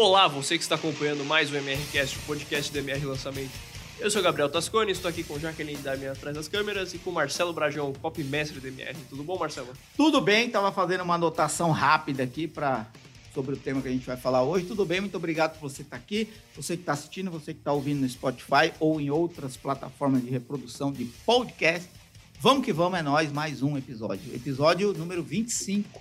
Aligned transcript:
Olá, 0.00 0.28
você 0.28 0.56
que 0.56 0.62
está 0.62 0.76
acompanhando 0.76 1.24
mais 1.24 1.50
o 1.50 1.56
MRCast, 1.56 2.18
o 2.18 2.20
podcast 2.20 2.70
do 2.70 2.78
MR 2.78 3.04
Lançamento. 3.04 3.50
Eu 3.98 4.08
sou 4.08 4.22
Gabriel 4.22 4.48
Tascone, 4.48 4.92
estou 4.92 5.08
aqui 5.08 5.24
com 5.24 5.40
Jaqueline 5.40 5.82
Damian 5.82 6.12
atrás 6.12 6.36
das 6.36 6.46
câmeras 6.46 6.94
e 6.94 6.98
com 6.98 7.10
Marcelo 7.10 7.52
Brajão, 7.52 7.92
copy 7.94 8.22
mestre 8.22 8.60
do 8.60 8.68
MR. 8.68 8.96
Tudo 9.10 9.24
bom, 9.24 9.36
Marcelo? 9.36 9.66
Tudo 9.96 10.20
bem, 10.20 10.46
estava 10.46 10.70
fazendo 10.70 11.02
uma 11.02 11.16
anotação 11.16 11.72
rápida 11.72 12.22
aqui 12.22 12.46
para 12.46 12.86
sobre 13.34 13.56
o 13.56 13.58
tema 13.58 13.82
que 13.82 13.88
a 13.88 13.90
gente 13.90 14.06
vai 14.06 14.16
falar 14.16 14.44
hoje. 14.44 14.66
Tudo 14.66 14.86
bem, 14.86 15.00
muito 15.00 15.16
obrigado 15.16 15.58
por 15.58 15.68
você 15.68 15.82
estar 15.82 15.96
aqui, 15.96 16.28
você 16.54 16.76
que 16.76 16.82
está 16.82 16.92
assistindo, 16.92 17.28
você 17.28 17.52
que 17.52 17.58
está 17.58 17.72
ouvindo 17.72 18.02
no 18.02 18.08
Spotify 18.08 18.72
ou 18.78 19.00
em 19.00 19.10
outras 19.10 19.56
plataformas 19.56 20.22
de 20.22 20.30
reprodução 20.30 20.92
de 20.92 21.06
podcast. 21.26 21.90
Vamos 22.38 22.64
que 22.64 22.72
vamos, 22.72 23.00
é 23.00 23.02
nós, 23.02 23.32
mais 23.32 23.64
um 23.64 23.76
episódio. 23.76 24.32
Episódio 24.32 24.92
número 24.92 25.24
25. 25.24 26.00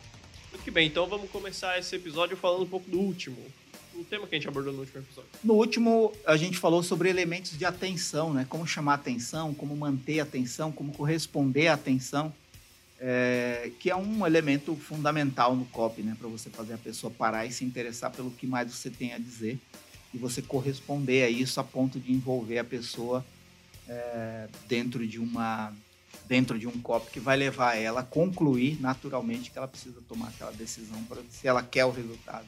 Muito 0.52 0.71
bem, 0.71 0.85
então 0.85 1.07
vamos 1.07 1.32
começar 1.32 1.79
esse 1.79 1.95
episódio 1.95 2.38
falando 2.38 2.62
um 2.62 2.68
pouco 2.68 2.88
do 2.91 2.99
último, 2.99 3.38
o 3.97 4.03
tema 4.03 4.27
que 4.27 4.35
a 4.35 4.37
gente 4.37 4.47
abordou 4.47 4.73
no 4.73 4.79
último 4.79 4.99
episódio. 4.99 5.29
No 5.43 5.53
último, 5.55 6.13
a 6.25 6.37
gente 6.37 6.57
falou 6.57 6.83
sobre 6.83 7.09
elementos 7.09 7.57
de 7.57 7.65
atenção, 7.65 8.33
né? 8.33 8.45
Como 8.47 8.65
chamar 8.67 8.95
atenção, 8.95 9.53
como 9.53 9.75
manter 9.75 10.20
atenção, 10.20 10.71
como 10.71 10.93
corresponder 10.93 11.67
à 11.67 11.73
atenção, 11.73 12.33
é, 12.99 13.71
que 13.79 13.89
é 13.89 13.95
um 13.95 14.25
elemento 14.25 14.75
fundamental 14.75 15.55
no 15.55 15.65
copy, 15.65 16.01
né? 16.01 16.15
Para 16.17 16.27
você 16.27 16.49
fazer 16.49 16.73
a 16.73 16.77
pessoa 16.77 17.11
parar 17.11 17.45
e 17.45 17.51
se 17.51 17.65
interessar 17.65 18.11
pelo 18.11 18.31
que 18.31 18.45
mais 18.45 18.71
você 18.71 18.89
tem 18.89 19.13
a 19.13 19.17
dizer 19.17 19.59
e 20.13 20.17
você 20.17 20.41
corresponder 20.41 21.23
a 21.23 21.29
isso 21.29 21.59
a 21.59 21.63
ponto 21.63 21.99
de 21.99 22.11
envolver 22.11 22.59
a 22.59 22.63
pessoa 22.63 23.25
é, 23.87 24.48
dentro 24.67 25.05
de 25.05 25.20
uma 25.20 25.73
dentro 26.27 26.59
de 26.59 26.67
um 26.67 26.82
copy 26.82 27.11
que 27.11 27.20
vai 27.21 27.37
levar 27.37 27.76
ela 27.76 28.01
a 28.01 28.04
concluir 28.04 28.82
naturalmente 28.82 29.49
que 29.49 29.57
ela 29.57 29.67
precisa 29.67 30.01
tomar 30.09 30.27
aquela 30.27 30.51
decisão 30.51 31.01
para 31.04 31.21
se 31.29 31.48
ela 31.48 31.63
quer 31.63 31.85
o 31.85 31.91
resultado 31.91 32.45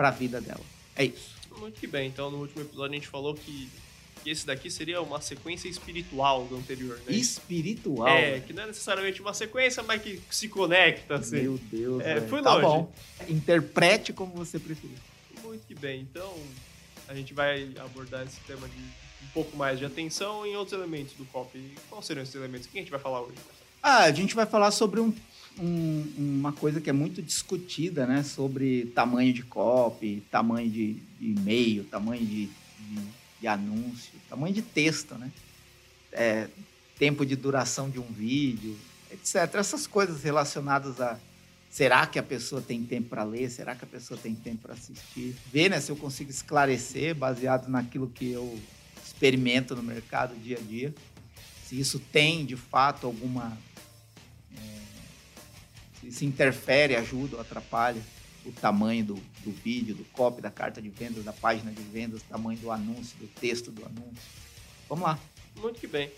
para 0.00 0.08
a 0.08 0.12
vida 0.12 0.40
dela. 0.40 0.62
É 0.96 1.04
isso. 1.04 1.34
Muito 1.58 1.78
que 1.78 1.86
bem. 1.86 2.08
Então, 2.08 2.30
no 2.30 2.38
último 2.38 2.62
episódio, 2.62 2.92
a 2.92 2.94
gente 2.94 3.06
falou 3.06 3.34
que, 3.34 3.68
que 4.24 4.30
esse 4.30 4.46
daqui 4.46 4.70
seria 4.70 5.02
uma 5.02 5.20
sequência 5.20 5.68
espiritual 5.68 6.46
do 6.46 6.56
anterior, 6.56 6.98
né? 7.06 7.14
Espiritual? 7.14 8.08
É, 8.08 8.40
que 8.40 8.54
não 8.54 8.62
é 8.62 8.68
necessariamente 8.68 9.20
uma 9.20 9.34
sequência, 9.34 9.82
mas 9.82 10.00
que 10.00 10.18
se 10.30 10.48
conecta, 10.48 11.16
assim. 11.16 11.42
Meu 11.42 11.60
Deus. 11.70 12.02
É, 12.02 12.18
foi 12.22 12.40
tá 12.40 12.54
longe. 12.54 12.66
bom. 12.66 12.92
Interprete 13.28 14.14
como 14.14 14.32
você 14.32 14.58
preferir. 14.58 14.96
Muito 15.44 15.78
bem. 15.78 16.00
Então, 16.00 16.34
a 17.06 17.14
gente 17.14 17.34
vai 17.34 17.70
abordar 17.78 18.24
esse 18.24 18.40
tema 18.46 18.66
de 18.66 18.80
um 19.22 19.28
pouco 19.34 19.54
mais 19.54 19.78
de 19.78 19.84
atenção 19.84 20.46
em 20.46 20.56
outros 20.56 20.78
elementos 20.78 21.12
do 21.12 21.26
copy. 21.26 21.74
Quais 21.90 22.06
seriam 22.06 22.22
esses 22.22 22.34
elementos? 22.34 22.66
O 22.66 22.70
que 22.70 22.78
a 22.78 22.80
gente 22.80 22.90
vai 22.90 23.00
falar 23.00 23.20
hoje? 23.20 23.36
Ah, 23.82 24.04
a 24.04 24.12
gente 24.12 24.34
vai 24.34 24.46
falar 24.46 24.70
sobre 24.70 24.98
um, 24.98 25.12
um- 25.58 26.06
uma 26.16 26.52
coisa 26.52 26.80
que 26.80 26.88
é 26.88 26.92
muito 26.92 27.20
discutida, 27.22 28.06
né? 28.06 28.22
Sobre 28.22 28.86
tamanho 28.94 29.32
de 29.32 29.42
copy, 29.42 30.22
tamanho 30.30 30.70
de, 30.70 30.96
e-mail, 31.20 31.84
tamanho 31.84 32.24
de, 32.24 32.46
de, 32.46 33.00
de 33.40 33.46
anúncio, 33.46 34.12
tamanho 34.28 34.54
de 34.54 34.62
texto, 34.62 35.14
né? 35.16 35.30
É, 36.12 36.48
tempo 36.98 37.24
de 37.24 37.36
duração 37.36 37.88
de 37.88 37.98
um 37.98 38.06
vídeo, 38.12 38.76
etc. 39.10 39.54
Essas 39.54 39.86
coisas 39.86 40.22
relacionadas 40.22 41.00
a 41.00 41.18
será 41.70 42.04
que 42.06 42.18
a 42.18 42.22
pessoa 42.22 42.60
tem 42.60 42.82
tempo 42.84 43.10
para 43.10 43.22
ler, 43.22 43.48
será 43.48 43.76
que 43.76 43.84
a 43.84 43.86
pessoa 43.86 44.18
tem 44.20 44.34
tempo 44.34 44.62
para 44.62 44.74
assistir, 44.74 45.36
ver 45.52 45.70
né, 45.70 45.78
se 45.80 45.92
eu 45.92 45.94
consigo 45.96 46.28
esclarecer 46.28 47.14
baseado 47.14 47.68
naquilo 47.68 48.08
que 48.08 48.28
eu 48.32 48.58
experimento 49.06 49.76
no 49.76 49.82
mercado 49.82 50.34
dia 50.42 50.58
a 50.58 50.60
dia, 50.60 50.92
se 51.64 51.78
isso 51.78 52.00
tem 52.00 52.44
de 52.44 52.56
fato 52.56 53.06
alguma 53.06 53.56
se 56.00 56.08
isso 56.08 56.24
interfere, 56.24 56.96
ajuda 56.96 57.36
ou 57.36 57.42
atrapalha 57.42 58.02
o 58.44 58.52
tamanho 58.52 59.04
do, 59.04 59.14
do 59.44 59.52
vídeo, 59.52 59.94
do 59.94 60.04
copy, 60.04 60.40
da 60.40 60.50
carta 60.50 60.80
de 60.80 60.88
vendas, 60.88 61.24
da 61.24 61.32
página 61.32 61.70
de 61.70 61.82
vendas, 61.82 62.22
o 62.22 62.24
tamanho 62.24 62.58
do 62.58 62.70
anúncio, 62.70 63.16
do 63.18 63.26
texto 63.26 63.70
do 63.70 63.84
anúncio. 63.84 64.22
Vamos 64.88 65.04
lá. 65.04 65.18
Muito 65.56 65.78
que 65.78 65.86
bem. 65.86 66.10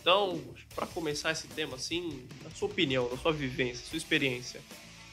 Então, 0.00 0.40
para 0.74 0.86
começar 0.86 1.32
esse 1.32 1.46
tema, 1.48 1.76
assim, 1.76 2.24
na 2.42 2.50
sua 2.50 2.68
opinião, 2.68 3.08
na 3.10 3.16
sua 3.16 3.32
vivência, 3.32 3.84
sua 3.86 3.96
experiência, 3.96 4.60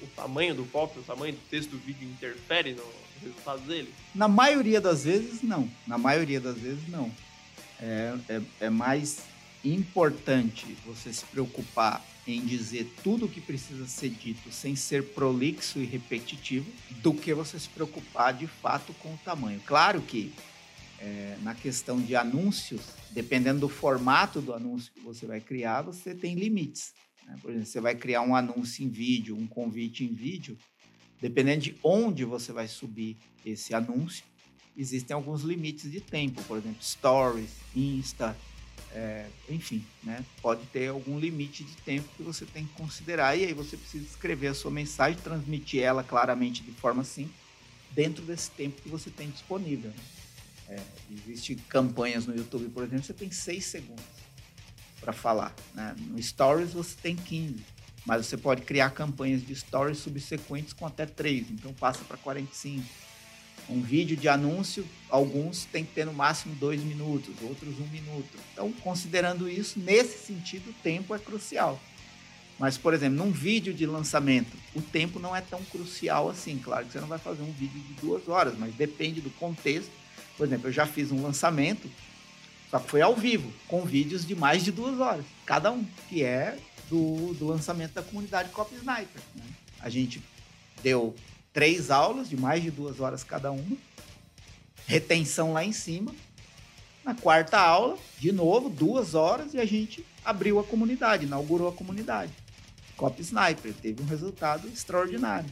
o 0.02 0.08
tamanho 0.08 0.54
do 0.54 0.66
copy, 0.66 1.00
o 1.00 1.04
tamanho 1.04 1.34
do 1.34 1.40
texto 1.50 1.72
do 1.72 1.78
vídeo 1.78 2.08
interfere 2.08 2.74
no 2.74 2.84
resultado 3.22 3.62
dele? 3.62 3.94
Na 4.14 4.28
maioria 4.28 4.82
das 4.82 5.04
vezes, 5.04 5.42
não. 5.42 5.70
Na 5.88 5.98
maioria 5.98 6.40
das 6.40 6.58
vezes, 6.58 6.88
não. 6.88 7.12
É, 7.80 8.16
é, 8.30 8.42
é 8.62 8.70
mais 8.70 9.20
importante 9.64 10.78
você 10.86 11.14
se 11.14 11.26
preocupar 11.26 12.04
em 12.28 12.46
dizer 12.46 12.92
tudo 13.04 13.26
o 13.26 13.30
que 13.30 13.42
precisa 13.42 13.88
ser 13.88 14.10
dito 14.10 14.52
sem 14.52 14.76
ser 14.76 15.04
prolixo 15.14 15.80
e 15.80 15.86
repetitivo 15.86 16.70
do 17.02 17.14
que 17.14 17.34
você 17.34 17.60
se 17.60 17.70
preocupar 17.70 18.34
de 18.34 18.48
fato 18.48 18.94
com 18.94 19.14
o 19.14 19.20
tamanho. 19.24 19.60
Claro 19.66 20.02
que 20.02 20.32
é, 21.00 21.36
na 21.42 21.56
questão 21.56 22.00
de 22.00 22.16
anúncios, 22.16 22.82
dependendo 23.10 23.62
do 23.62 23.70
formato 23.70 24.40
do 24.40 24.54
anúncio 24.54 24.92
que 24.94 25.00
você 25.00 25.26
vai 25.26 25.42
criar, 25.42 25.82
você 25.82 26.14
tem 26.14 26.36
limites. 26.36 26.94
né? 27.26 27.38
Por 27.42 27.50
exemplo, 27.50 27.68
você 27.68 27.82
vai 27.82 27.96
criar 27.96 28.22
um 28.22 28.36
anúncio 28.36 28.86
em 28.86 28.90
vídeo, 28.90 29.36
um 29.36 29.48
convite 29.48 30.04
em 30.04 30.14
vídeo, 30.14 30.56
dependendo 31.20 31.62
de 31.62 31.76
onde 31.84 32.24
você 32.24 32.52
vai 32.52 32.68
subir 32.68 33.18
esse 33.44 33.74
anúncio, 33.74 34.24
existem 34.78 35.16
alguns 35.16 35.42
limites 35.42 35.92
de 35.92 36.00
tempo, 36.00 36.42
por 36.44 36.58
exemplo, 36.58 36.82
stories, 36.84 37.50
Insta, 37.76 38.38
é, 38.94 39.28
enfim, 39.50 39.86
né? 40.04 40.24
Pode 40.42 40.66
ter 40.68 40.90
algum 40.90 41.18
limite 41.20 41.64
de 41.64 41.76
tempo 41.78 42.08
que 42.16 42.24
você 42.24 42.46
tem 42.46 42.66
que 42.66 42.74
considerar 42.74 43.36
e 43.38 43.46
aí 43.46 43.54
você 43.54 43.78
precisa 43.78 44.06
escrever 44.06 44.48
a 44.48 44.54
sua 44.54 44.72
mensagem, 44.72 45.20
transmitir 45.20 45.82
ela 45.82 46.04
claramente 46.04 46.62
de 46.62 46.72
forma 46.72 47.04
simples 47.04 47.36
dentro 47.92 48.24
desse 48.24 48.50
tempo 48.52 48.82
que 48.82 48.90
você 48.90 49.10
tem 49.10 49.30
disponível. 49.30 49.90
né? 49.90 50.04
É, 50.70 50.82
Existem 51.28 51.58
campanhas 51.68 52.26
no 52.26 52.36
YouTube, 52.36 52.70
por 52.70 52.84
exemplo, 52.84 53.04
você 53.04 53.14
tem 53.14 53.32
seis 53.32 53.66
segundos 53.66 54.04
para 55.00 55.12
falar. 55.12 55.54
né? 55.74 55.96
No 55.98 56.22
Stories 56.22 56.74
você 56.74 56.96
tem 57.02 57.16
15, 57.16 57.64
mas 58.06 58.26
você 58.26 58.38
pode 58.38 58.62
criar 58.62 58.92
campanhas 58.92 59.46
de 59.46 59.56
Stories 59.56 59.98
subsequentes 59.98 60.74
com 60.74 60.86
até 60.86 61.06
3, 61.06 61.52
então 61.52 61.74
passa 61.74 62.04
para 62.06 62.18
45. 62.18 62.86
Um 63.72 63.82
vídeo 63.82 64.18
de 64.18 64.28
anúncio, 64.28 64.86
alguns 65.10 65.66
tem 65.66 65.86
que 65.86 65.94
ter 65.94 66.06
no 66.06 66.14
máximo 66.14 66.54
dois 66.56 66.84
minutos, 66.84 67.34
outros 67.42 67.80
um 67.80 67.88
minuto. 67.88 68.38
Então, 68.52 68.72
considerando 68.84 69.50
isso, 69.50 69.80
nesse 69.80 70.26
sentido, 70.26 70.72
o 70.72 70.74
tempo 70.84 71.16
é 71.16 71.20
crucial. 71.20 71.80
Mas, 72.60 72.78
por 72.78 72.94
exemplo, 72.94 73.18
num 73.18 73.32
vídeo 73.32 73.74
de 73.74 73.86
lançamento, 73.86 74.56
o 74.76 74.82
tempo 74.82 75.20
não 75.20 75.36
é 75.36 75.42
tão 75.42 75.64
crucial 75.64 76.30
assim. 76.30 76.60
Claro 76.60 76.86
que 76.86 76.92
você 76.92 77.00
não 77.00 77.08
vai 77.08 77.18
fazer 77.18 77.42
um 77.42 77.52
vídeo 77.52 77.80
de 77.80 77.94
duas 77.94 78.28
horas, 78.28 78.56
mas 78.58 78.76
depende 78.76 79.22
do 79.22 79.32
contexto. 79.32 79.92
Por 80.38 80.46
exemplo, 80.46 80.68
eu 80.68 80.72
já 80.72 80.86
fiz 80.86 81.12
um 81.12 81.24
lançamento, 81.24 81.90
só 82.70 82.78
que 82.78 82.90
foi 82.90 83.02
ao 83.02 83.16
vivo, 83.16 83.52
com 83.68 83.84
vídeos 83.86 84.26
de 84.26 84.36
mais 84.36 84.64
de 84.64 84.72
duas 84.72 85.00
horas, 85.00 85.26
cada 85.46 85.72
um, 85.72 85.84
que 86.08 86.24
é 86.24 86.58
do, 86.90 87.34
do 87.34 87.48
lançamento 87.48 87.94
da 87.94 88.04
comunidade 88.04 88.50
Copy 88.50 88.76
Sniper. 88.76 89.22
né? 89.34 89.44
A 89.80 89.90
gente 89.90 90.22
deu 90.84 91.16
três 91.54 91.92
aulas 91.92 92.30
de 92.30 92.38
mais 92.38 92.64
de 92.64 92.72
duas 92.72 93.00
horas 93.00 93.24
cada 93.24 93.52
uma, 93.52 93.78
retenção 94.86 95.54
lá 95.54 95.64
em 95.64 95.72
cima. 95.72 96.14
Na 97.04 97.16
quarta 97.16 97.60
aula, 97.60 97.98
de 98.20 98.32
novo, 98.32 98.70
duas 98.70 99.16
horas, 99.16 99.54
e 99.54 99.60
a 99.60 99.66
gente 99.66 100.06
abriu 100.24 100.60
a 100.60 100.64
comunidade, 100.64 101.26
inaugurou 101.26 101.68
a 101.68 101.74
comunidade. 101.74 102.32
Copy 102.96 103.22
Sniper 103.22 103.74
teve 103.74 104.04
um 104.04 104.06
resultado 104.06 104.68
extraordinário. 104.68 105.50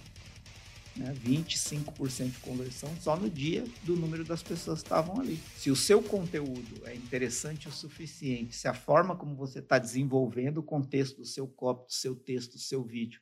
Né? 0.95 1.15
25% 1.25 2.31
de 2.31 2.37
conversão 2.39 2.93
só 3.01 3.15
no 3.15 3.29
dia 3.29 3.63
do 3.83 3.95
número 3.95 4.23
das 4.23 4.43
pessoas 4.43 4.81
que 4.81 4.85
estavam 4.85 5.19
ali. 5.19 5.39
Se 5.57 5.71
o 5.71 5.75
seu 5.75 6.03
conteúdo 6.03 6.85
é 6.85 6.93
interessante 6.93 7.67
o 7.67 7.71
suficiente, 7.71 8.55
se 8.55 8.67
a 8.67 8.73
forma 8.73 9.15
como 9.15 9.35
você 9.35 9.59
está 9.59 9.79
desenvolvendo 9.79 10.57
o 10.59 10.63
contexto 10.63 11.17
do 11.17 11.25
seu 11.25 11.47
copy, 11.47 11.87
do 11.87 11.93
seu 11.93 12.15
texto, 12.15 12.53
do 12.53 12.59
seu 12.59 12.83
vídeo 12.83 13.21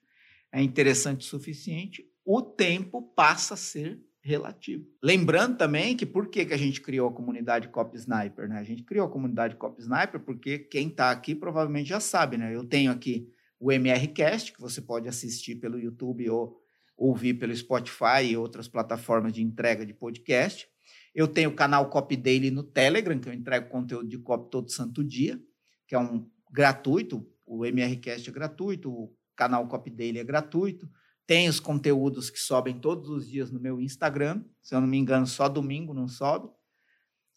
é 0.52 0.62
interessante 0.62 1.22
o 1.22 1.30
suficiente, 1.30 2.06
o 2.30 2.42
tempo 2.42 3.02
passa 3.02 3.54
a 3.54 3.58
ser 3.58 3.98
relativo. 4.20 4.86
Lembrando 5.02 5.58
também 5.58 5.96
que 5.96 6.06
por 6.06 6.28
que, 6.28 6.46
que 6.46 6.54
a 6.54 6.58
gente 6.58 6.82
criou 6.82 7.08
a 7.08 7.14
comunidade 7.14 7.70
Copy 7.70 7.96
Sniper? 7.96 8.50
Né? 8.50 8.60
A 8.60 8.64
gente 8.64 8.84
criou 8.84 9.08
a 9.08 9.10
comunidade 9.10 9.56
Copy 9.56 9.82
Sniper 9.82 10.20
porque 10.20 10.60
quem 10.60 10.90
está 10.90 11.10
aqui 11.10 11.34
provavelmente 11.34 11.88
já 11.88 12.02
sabe. 12.02 12.36
Né? 12.36 12.54
Eu 12.54 12.66
tenho 12.66 12.92
aqui 12.92 13.32
o 13.58 13.72
MRCast, 13.72 14.52
que 14.52 14.60
você 14.60 14.82
pode 14.82 15.08
assistir 15.08 15.56
pelo 15.56 15.80
YouTube 15.80 16.30
ou 16.30 16.62
ouvir 16.98 17.36
pelo 17.36 17.56
Spotify 17.56 18.26
e 18.26 18.36
outras 18.36 18.68
plataformas 18.68 19.32
de 19.32 19.42
entrega 19.42 19.86
de 19.86 19.94
podcast. 19.94 20.68
Eu 21.16 21.30
tenho 21.30 21.52
o 21.52 21.56
canal 21.56 21.90
Copy 21.90 22.18
Daily 22.18 22.52
no 22.52 22.62
Telegram, 22.64 23.18
que 23.18 23.30
eu 23.30 23.34
entrego 23.34 23.70
conteúdo 23.70 24.10
de 24.10 24.18
copy 24.18 24.52
todo 24.52 24.70
santo 24.70 25.02
dia, 25.02 25.42
que 25.88 25.96
é 25.96 26.00
um 26.00 26.30
gratuito. 26.52 27.26
O 27.46 27.66
MRCast 27.66 28.30
é 28.30 28.34
gratuito, 28.34 28.92
o 28.92 29.16
canal 29.34 29.66
Copy 29.70 29.90
Daily 29.90 30.20
é 30.20 30.24
gratuito. 30.26 30.90
Tem 31.28 31.50
os 31.50 31.60
conteúdos 31.60 32.30
que 32.30 32.40
sobem 32.40 32.80
todos 32.80 33.10
os 33.10 33.30
dias 33.30 33.52
no 33.52 33.60
meu 33.60 33.82
Instagram. 33.82 34.44
Se 34.64 34.74
eu 34.74 34.80
não 34.80 34.88
me 34.88 34.98
engano, 34.98 35.28
só 35.28 35.50
domingo 35.50 35.94
não 35.94 36.08
sobe. 36.08 36.50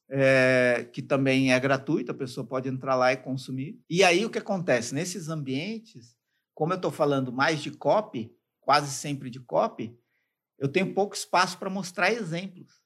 É, 0.08 0.88
que 0.92 1.02
também 1.02 1.52
é 1.52 1.60
gratuito, 1.60 2.10
a 2.10 2.14
pessoa 2.14 2.44
pode 2.46 2.68
entrar 2.68 2.94
lá 2.94 3.12
e 3.12 3.16
consumir. 3.16 3.80
E 3.88 4.02
aí 4.02 4.24
o 4.24 4.30
que 4.30 4.38
acontece? 4.38 4.94
Nesses 4.94 5.28
ambientes, 5.28 6.16
como 6.54 6.72
eu 6.72 6.76
estou 6.76 6.90
falando 6.90 7.32
mais 7.32 7.60
de 7.60 7.70
copy, 7.70 8.32
quase 8.60 8.92
sempre 8.92 9.30
de 9.30 9.40
copy, 9.40 9.96
eu 10.58 10.68
tenho 10.68 10.94
pouco 10.94 11.14
espaço 11.14 11.58
para 11.58 11.70
mostrar 11.70 12.12
exemplos. 12.12 12.80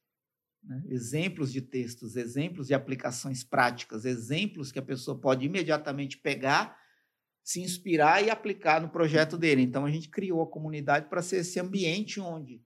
Né? 0.62 0.82
Exemplos 0.88 1.52
de 1.52 1.60
textos, 1.60 2.16
exemplos 2.16 2.68
de 2.68 2.74
aplicações 2.74 3.44
práticas, 3.44 4.04
exemplos 4.04 4.72
que 4.72 4.78
a 4.78 4.82
pessoa 4.82 5.18
pode 5.18 5.44
imediatamente 5.44 6.18
pegar, 6.18 6.78
se 7.44 7.60
inspirar 7.60 8.24
e 8.24 8.30
aplicar 8.30 8.80
no 8.80 8.88
projeto 8.88 9.36
dele. 9.36 9.60
Então, 9.60 9.84
a 9.84 9.90
gente 9.90 10.08
criou 10.08 10.40
a 10.40 10.50
comunidade 10.50 11.10
para 11.10 11.20
ser 11.20 11.36
esse 11.36 11.60
ambiente 11.60 12.18
onde 12.18 12.62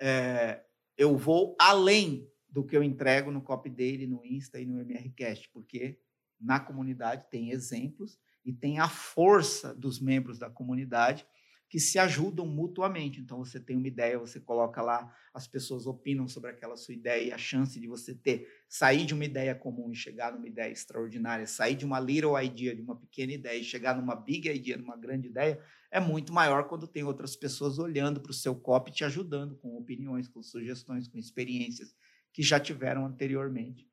é, 0.00 0.62
eu 0.96 1.16
vou 1.16 1.56
além 1.60 2.30
do 2.48 2.64
que 2.64 2.76
eu 2.76 2.82
entrego 2.82 3.32
no 3.32 3.42
copy 3.42 3.68
dele, 3.68 4.06
no 4.06 4.24
Insta 4.24 4.60
e 4.60 4.64
no 4.64 4.80
MRCast, 4.80 5.50
porque 5.52 5.98
na 6.40 6.60
comunidade 6.60 7.26
tem 7.28 7.50
exemplos 7.50 8.16
e 8.44 8.52
tem 8.52 8.78
a 8.78 8.88
força 8.88 9.74
dos 9.74 10.00
membros 10.00 10.38
da 10.38 10.48
comunidade 10.48 11.26
que 11.68 11.78
se 11.78 11.98
ajudam 11.98 12.46
mutuamente. 12.46 13.20
Então, 13.20 13.44
você 13.44 13.60
tem 13.60 13.76
uma 13.76 13.88
ideia, 13.88 14.18
você 14.18 14.40
coloca 14.40 14.80
lá, 14.80 15.14
as 15.34 15.46
pessoas 15.46 15.86
opinam 15.86 16.26
sobre 16.26 16.50
aquela 16.50 16.76
sua 16.76 16.94
ideia 16.94 17.22
e 17.22 17.32
a 17.32 17.38
chance 17.38 17.78
de 17.78 17.86
você 17.86 18.14
ter, 18.14 18.48
sair 18.68 19.04
de 19.04 19.12
uma 19.12 19.24
ideia 19.24 19.54
comum 19.54 19.90
e 19.90 19.94
chegar 19.94 20.32
numa 20.32 20.48
ideia 20.48 20.72
extraordinária, 20.72 21.46
sair 21.46 21.74
de 21.74 21.84
uma 21.84 22.00
little 22.00 22.40
idea, 22.40 22.74
de 22.74 22.80
uma 22.80 22.96
pequena 22.96 23.32
ideia 23.32 23.58
e 23.58 23.64
chegar 23.64 23.96
numa 23.96 24.16
big 24.16 24.48
idea, 24.48 24.78
numa 24.78 24.96
grande 24.96 25.28
ideia, 25.28 25.60
é 25.90 26.00
muito 26.00 26.32
maior 26.32 26.68
quando 26.68 26.86
tem 26.86 27.04
outras 27.04 27.36
pessoas 27.36 27.78
olhando 27.78 28.20
para 28.20 28.30
o 28.30 28.34
seu 28.34 28.54
copy, 28.54 28.90
te 28.90 29.04
ajudando 29.04 29.56
com 29.56 29.76
opiniões, 29.76 30.28
com 30.28 30.42
sugestões, 30.42 31.06
com 31.06 31.18
experiências 31.18 31.94
que 32.32 32.42
já 32.42 32.58
tiveram 32.58 33.04
anteriormente. 33.04 33.88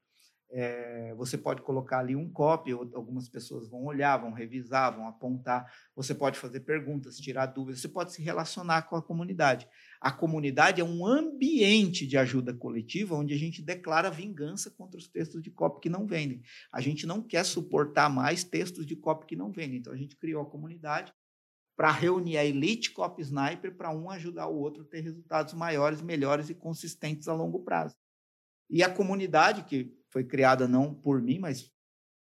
É, 0.51 1.13
você 1.15 1.37
pode 1.37 1.61
colocar 1.61 1.99
ali 1.99 2.15
um 2.15 2.29
copy, 2.29 2.71
algumas 2.71 3.27
pessoas 3.27 3.67
vão 3.67 3.83
olhar, 3.83 4.17
vão 4.17 4.31
revisar, 4.31 4.95
vão 4.95 5.07
apontar. 5.07 5.69
Você 5.95 6.13
pode 6.13 6.37
fazer 6.39 6.61
perguntas, 6.61 7.17
tirar 7.17 7.47
dúvidas, 7.47 7.81
você 7.81 7.87
pode 7.87 8.13
se 8.13 8.21
relacionar 8.21 8.83
com 8.83 8.95
a 8.95 9.01
comunidade. 9.01 9.67
A 9.99 10.11
comunidade 10.11 10.79
é 10.79 10.83
um 10.83 11.05
ambiente 11.05 12.05
de 12.05 12.17
ajuda 12.17 12.53
coletiva 12.53 13.15
onde 13.15 13.33
a 13.33 13.37
gente 13.37 13.61
declara 13.61 14.11
vingança 14.11 14.69
contra 14.69 14.99
os 14.99 15.07
textos 15.07 15.41
de 15.41 15.49
copy 15.49 15.81
que 15.81 15.89
não 15.89 16.05
vendem. 16.05 16.41
A 16.71 16.79
gente 16.79 17.07
não 17.07 17.21
quer 17.21 17.43
suportar 17.43 18.09
mais 18.09 18.43
textos 18.43 18.85
de 18.85 18.95
copy 18.95 19.25
que 19.25 19.35
não 19.35 19.51
vendem. 19.51 19.79
Então 19.79 19.93
a 19.93 19.97
gente 19.97 20.15
criou 20.15 20.43
a 20.43 20.49
comunidade 20.49 21.13
para 21.75 21.91
reunir 21.91 22.37
a 22.37 22.45
elite 22.45 22.91
copy 22.91 23.21
sniper 23.21 23.75
para 23.75 23.91
um 23.91 24.09
ajudar 24.09 24.47
o 24.47 24.55
outro 24.55 24.83
a 24.83 24.85
ter 24.85 25.01
resultados 25.01 25.53
maiores, 25.53 26.01
melhores 26.01 26.49
e 26.49 26.55
consistentes 26.55 27.27
a 27.27 27.33
longo 27.33 27.63
prazo. 27.63 27.95
E 28.69 28.81
a 28.81 28.89
comunidade, 28.89 29.63
que 29.63 29.93
foi 30.15 30.23
criada 30.23 30.65
não 30.65 30.93
por 30.93 31.21
mim, 31.21 31.39
mas 31.39 31.69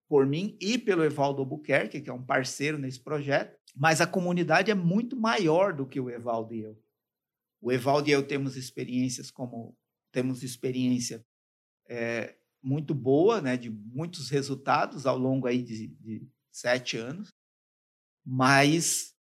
por 0.10 0.26
mim 0.26 0.58
e 0.60 0.78
pelo 0.78 1.02
Evaldo 1.02 1.40
Albuquerque, 1.40 2.02
que 2.02 2.10
é 2.10 2.14
um 2.14 2.22
parceiro 2.22 2.78
nesse 2.78 3.00
projeto, 3.00 3.58
mas 3.74 4.02
a 4.02 4.08
comunidade 4.08 4.70
é 4.70 4.76
muito 4.76 5.16
maior 5.16 5.72
do 5.72 5.88
que 5.88 5.98
o 5.98 6.10
Evaldo 6.10 6.54
e 6.54 6.60
eu. 6.60 6.78
O 7.62 7.72
Evaldo 7.72 8.10
e 8.10 8.12
eu 8.12 8.28
temos 8.28 8.58
experiências 8.58 9.32
como 9.32 9.78
temos 10.12 10.44
experiência 10.44 11.26
é, 11.88 12.36
muito 12.62 12.94
boa, 12.94 13.40
né, 13.40 13.56
de 13.56 13.70
muitos 13.70 14.30
resultados 14.30 15.06
ao 15.06 15.18
longo 15.18 15.48
aí 15.48 15.64
de, 15.64 15.88
de 15.88 16.28
sete 16.52 16.98
anos, 16.98 17.34
mas 18.26 19.16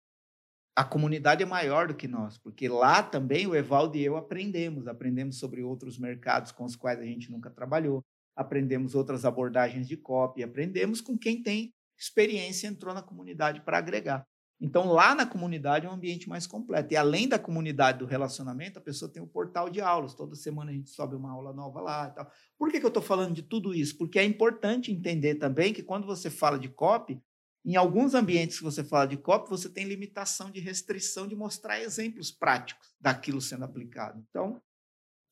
a 0.75 0.83
comunidade 0.83 1.43
é 1.43 1.47
maior 1.47 1.89
do 1.89 1.95
que 1.95 2.09
nós, 2.09 2.39
porque 2.39 2.71
lá 2.71 3.03
também 3.03 3.47
o 3.47 3.55
Evaldo 3.55 3.99
e 3.99 4.05
eu 4.05 4.17
aprendemos, 4.17 4.89
aprendemos 4.89 5.39
sobre 5.39 5.63
outros 5.63 5.99
mercados 5.99 6.53
com 6.53 6.65
os 6.65 6.75
quais 6.75 6.99
a 6.99 7.05
gente 7.05 7.31
nunca 7.31 7.51
trabalhou, 7.51 8.03
aprendemos 8.37 8.95
outras 8.95 9.25
abordagens 9.25 9.89
de 9.89 9.97
copy, 9.97 10.43
aprendemos 10.43 11.01
com 11.01 11.17
quem 11.17 11.43
tem 11.43 11.73
experiência 11.99 12.69
entrou 12.69 12.93
na 12.93 13.03
comunidade 13.03 13.63
para 13.63 13.79
agregar. 13.79 14.27
Então, 14.61 14.87
lá 14.87 15.15
na 15.15 15.27
comunidade 15.27 15.87
é 15.87 15.89
um 15.89 15.93
ambiente 15.93 16.29
mais 16.29 16.47
completo. 16.47 16.93
E 16.93 16.97
além 16.97 17.29
da 17.29 17.39
comunidade 17.39 17.99
do 17.99 18.07
relacionamento, 18.07 18.79
a 18.79 18.83
pessoa 18.83 19.11
tem 19.11 19.23
o 19.23 19.27
um 19.27 19.29
portal 19.29 19.69
de 19.69 19.81
aulas. 19.81 20.15
Toda 20.15 20.35
semana 20.35 20.71
a 20.71 20.75
gente 20.75 20.91
sobe 20.91 21.15
uma 21.15 21.31
aula 21.31 21.53
nova 21.53 21.81
lá 21.81 22.09
e 22.09 22.15
tal. 22.15 22.31
Por 22.59 22.71
que, 22.71 22.81
que 22.81 22.87
eu 22.87 22.89
estou 22.89 23.03
falando 23.03 23.35
de 23.35 23.43
tudo 23.43 23.75
isso? 23.75 23.99
Porque 23.99 24.19
é 24.19 24.25
importante 24.25 24.91
entender 24.91 25.35
também 25.35 25.75
que 25.75 25.83
quando 25.83 26.07
você 26.07 26.31
fala 26.31 26.59
de 26.59 26.71
copy, 26.71 27.21
em 27.67 27.75
alguns 27.75 28.15
ambientes 28.15 28.59
que 28.59 28.65
você 28.65 28.85
fala 28.85 29.07
de 29.07 29.17
COP, 29.17 29.51
você 29.51 29.69
tem 29.69 29.85
limitação 29.85 30.53
de 30.53 30.61
restrição 30.61 31.27
de 31.27 31.35
mostrar 31.35 31.81
exemplos 31.81 32.31
práticos 32.31 32.95
daquilo 33.01 33.41
sendo 33.41 33.65
aplicado. 33.65 34.25
Então, 34.31 34.63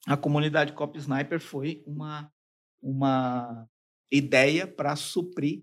a 0.04 0.16
comunidade 0.16 0.72
COP 0.72 0.98
Sniper 0.98 1.40
foi 1.40 1.84
uma, 1.86 2.28
uma 2.84 3.66
ideia 4.12 4.66
para 4.66 4.94
suprir 4.94 5.62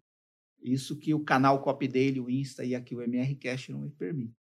isso 0.62 0.98
que 0.98 1.14
o 1.14 1.24
canal 1.24 1.62
COP 1.62 1.88
dele, 1.88 2.20
o 2.20 2.30
Insta 2.30 2.66
e 2.66 2.76
aqui 2.76 2.96
o 2.96 3.02
MRCast 3.02 3.72
não 3.72 3.82
me 3.82 3.92
permitem. 3.92 4.36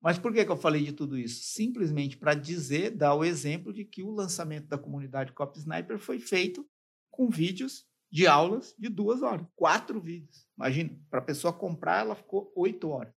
Mas 0.00 0.18
por 0.18 0.32
que, 0.32 0.44
que 0.44 0.50
eu 0.50 0.56
falei 0.56 0.84
de 0.84 0.92
tudo 0.92 1.16
isso? 1.18 1.42
Simplesmente 1.42 2.16
para 2.16 2.34
dizer, 2.34 2.90
dar 2.90 3.14
o 3.14 3.24
exemplo 3.24 3.72
de 3.72 3.84
que 3.84 4.02
o 4.02 4.10
lançamento 4.10 4.66
da 4.66 4.78
comunidade 4.78 5.32
COP 5.32 5.58
Sniper 5.58 5.98
foi 5.98 6.18
feito 6.20 6.68
com 7.10 7.28
vídeos 7.28 7.84
de 8.10 8.26
aulas 8.26 8.74
de 8.78 8.88
duas 8.88 9.22
horas, 9.22 9.46
quatro 9.56 10.00
vídeos. 10.00 10.46
Imagina, 10.56 10.98
para 11.10 11.18
a 11.18 11.24
pessoa 11.24 11.52
comprar, 11.52 12.00
ela 12.00 12.14
ficou 12.14 12.52
oito 12.56 12.88
horas 12.88 13.12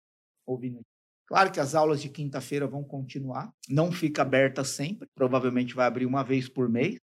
ouvindo. 0.45 0.81
Claro 1.27 1.51
que 1.51 1.59
as 1.59 1.75
aulas 1.75 2.01
de 2.01 2.09
quinta-feira 2.09 2.67
vão 2.67 2.83
continuar, 2.83 3.53
não 3.69 3.91
fica 3.91 4.21
aberta 4.21 4.63
sempre, 4.63 5.07
provavelmente 5.15 5.73
vai 5.73 5.87
abrir 5.87 6.05
uma 6.05 6.23
vez 6.23 6.49
por 6.49 6.67
mês, 6.67 6.99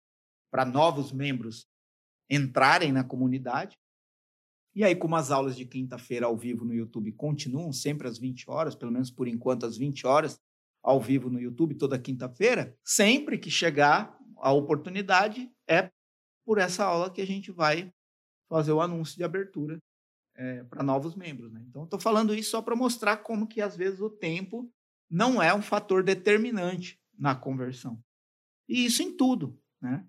para 0.51 0.65
novos 0.65 1.13
membros 1.13 1.67
entrarem 2.31 2.93
na 2.93 3.05
comunidade. 3.05 3.77
E 4.75 4.85
aí, 4.85 4.95
como 4.95 5.17
as 5.17 5.31
aulas 5.31 5.57
de 5.57 5.65
quinta-feira 5.65 6.27
ao 6.27 6.37
vivo 6.37 6.65
no 6.65 6.75
YouTube 6.75 7.13
continuam 7.13 7.73
sempre 7.73 8.07
às 8.07 8.19
20 8.19 8.51
horas, 8.51 8.75
pelo 8.75 8.93
menos 8.93 9.11
por 9.11 9.27
enquanto 9.27 9.67
às 9.67 9.77
20 9.77 10.07
horas, 10.07 10.39
ao 10.83 11.01
vivo 11.01 11.29
no 11.29 11.41
YouTube 11.41 11.75
toda 11.75 11.99
quinta-feira, 11.99 12.77
sempre 12.85 13.39
que 13.39 13.51
chegar 13.51 14.17
a 14.37 14.53
oportunidade 14.53 15.51
é 15.69 15.91
por 16.45 16.59
essa 16.59 16.85
aula 16.85 17.11
que 17.11 17.21
a 17.21 17.27
gente 17.27 17.51
vai 17.51 17.93
fazer 18.49 18.73
o 18.73 18.81
anúncio 18.81 19.17
de 19.17 19.25
abertura 19.25 19.79
é, 20.37 20.63
para 20.65 20.83
novos 20.83 21.15
membros. 21.15 21.53
Né? 21.53 21.65
Então, 21.69 21.85
estou 21.85 21.99
falando 21.99 22.35
isso 22.35 22.53
só 22.53 22.63
para 22.63 22.77
mostrar 22.77 23.19
como 23.19 23.47
que, 23.47 23.61
às 23.61 23.77
vezes, 23.77 24.01
o 24.01 24.09
tempo 24.09 24.71
não 25.11 25.43
é 25.43 25.53
um 25.53 25.61
fator 25.61 26.03
determinante 26.03 26.99
na 27.19 27.35
conversão. 27.35 28.03
E 28.69 28.85
isso 28.85 29.03
em 29.03 29.17
tudo. 29.17 29.61
Né? 29.81 30.07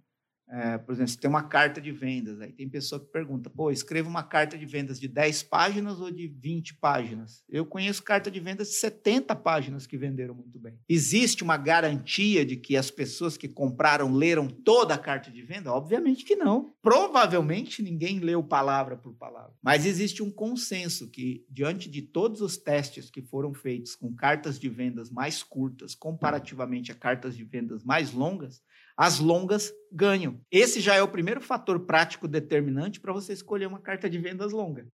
É, 0.52 0.80
por 0.80 0.94
exemplo, 0.94 1.12
você 1.12 1.20
tem 1.20 1.30
uma 1.30 1.44
carta 1.44 1.80
de 1.80 1.92
vendas, 1.92 2.42
aí 2.42 2.52
tem 2.52 2.68
pessoa 2.68 3.00
que 3.00 3.12
pergunta, 3.12 3.50
pô, 3.50 3.70
escreva 3.70 4.10
uma 4.10 4.24
carta 4.24 4.58
de 4.58 4.66
vendas 4.66 5.00
de 5.00 5.08
10 5.08 5.44
páginas 5.44 6.00
ou 6.00 6.10
de 6.10 6.28
20 6.28 6.76
páginas? 6.76 7.44
Eu 7.48 7.66
conheço 7.66 8.02
carta 8.02 8.32
de 8.32 8.40
vendas 8.40 8.70
de 8.70 8.76
70 8.76 9.36
páginas 9.36 9.86
que 9.86 9.98
venderam 9.98 10.34
muito 10.34 10.60
bem. 10.60 10.80
Existe 10.90 11.44
uma 11.44 11.56
garantia 11.56 12.44
de 12.44 12.56
que 12.56 12.76
as 12.76 12.90
pessoas 12.90 13.38
que 13.38 13.48
compraram 13.48 14.12
leram 14.12 14.48
toda 14.48 14.96
a 14.96 14.98
carta 14.98 15.30
de 15.30 15.42
venda? 15.44 15.72
Obviamente 15.72 16.26
que 16.26 16.36
não. 16.36 16.74
Provavelmente 16.82 17.84
ninguém 17.84 18.20
leu 18.20 18.44
palavra 18.44 18.98
por 18.98 19.14
palavra. 19.14 19.54
Mas 19.62 19.86
existe 19.86 20.24
um 20.24 20.32
consenso 20.32 21.10
que, 21.10 21.46
diante 21.50 21.90
de 21.90 22.02
todos 22.02 22.42
os 22.42 22.58
testes 22.58 23.12
que 23.12 23.22
foram 23.22 23.54
feitos 23.54 23.96
com 23.96 24.16
cartas 24.16 24.60
de 24.60 24.68
vendas 24.68 25.12
mais 25.12 25.44
curtas 25.44 25.94
comparativamente 25.94 26.92
a 26.92 26.96
cartas 26.96 27.38
de 27.38 27.44
vendas 27.44 27.84
mais 27.84 28.12
longas, 28.12 28.64
as 29.00 29.18
longas 29.18 29.72
ganham. 29.90 30.42
Esse 30.52 30.82
já 30.82 30.94
é 30.94 31.02
o 31.02 31.08
primeiro 31.08 31.40
fator 31.40 31.86
prático 31.86 32.28
determinante 32.28 33.00
para 33.00 33.14
você 33.14 33.32
escolher 33.32 33.66
uma 33.66 33.80
carta 33.80 34.10
de 34.10 34.20
vendas 34.20 34.52
longa, 34.52 34.86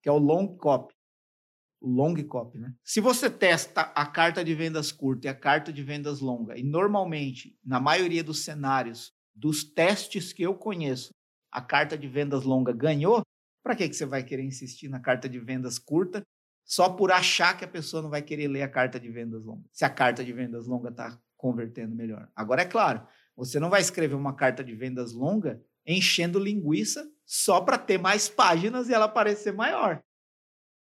que 0.00 0.08
é 0.08 0.12
o 0.12 0.16
long 0.16 0.56
copy. 0.56 0.94
O 1.80 1.88
long 1.88 2.14
copy, 2.22 2.56
né? 2.56 2.72
Se 2.84 3.00
você 3.00 3.28
testa 3.28 3.80
a 3.80 4.06
carta 4.06 4.44
de 4.44 4.54
vendas 4.54 4.92
curta 4.92 5.26
e 5.26 5.28
a 5.28 5.34
carta 5.34 5.72
de 5.72 5.82
vendas 5.82 6.20
longa, 6.20 6.56
e 6.56 6.62
normalmente, 6.62 7.58
na 7.64 7.80
maioria 7.80 8.22
dos 8.22 8.44
cenários, 8.44 9.12
dos 9.34 9.64
testes 9.64 10.32
que 10.32 10.44
eu 10.44 10.54
conheço, 10.54 11.10
a 11.50 11.60
carta 11.60 11.98
de 11.98 12.06
vendas 12.06 12.44
longa 12.44 12.72
ganhou, 12.72 13.22
para 13.64 13.74
que, 13.74 13.88
que 13.88 13.96
você 13.96 14.06
vai 14.06 14.22
querer 14.22 14.44
insistir 14.44 14.88
na 14.88 15.00
carta 15.00 15.28
de 15.28 15.40
vendas 15.40 15.80
curta 15.80 16.22
só 16.64 16.90
por 16.90 17.10
achar 17.10 17.58
que 17.58 17.64
a 17.64 17.68
pessoa 17.68 18.04
não 18.04 18.10
vai 18.10 18.22
querer 18.22 18.46
ler 18.46 18.62
a 18.62 18.68
carta 18.68 19.00
de 19.00 19.10
vendas 19.10 19.44
longa, 19.44 19.64
se 19.72 19.84
a 19.84 19.90
carta 19.90 20.24
de 20.24 20.32
vendas 20.32 20.68
longa 20.68 20.90
está 20.90 21.18
convertendo 21.36 21.96
melhor? 21.96 22.28
Agora, 22.36 22.62
é 22.62 22.66
claro, 22.66 23.06
você 23.38 23.60
não 23.60 23.70
vai 23.70 23.80
escrever 23.80 24.16
uma 24.16 24.34
carta 24.34 24.64
de 24.64 24.74
vendas 24.74 25.12
longa 25.12 25.62
enchendo 25.86 26.40
linguiça 26.40 27.08
só 27.24 27.60
para 27.60 27.78
ter 27.78 27.96
mais 27.96 28.28
páginas 28.28 28.88
e 28.88 28.92
ela 28.92 29.06
parecer 29.06 29.52
maior. 29.52 30.02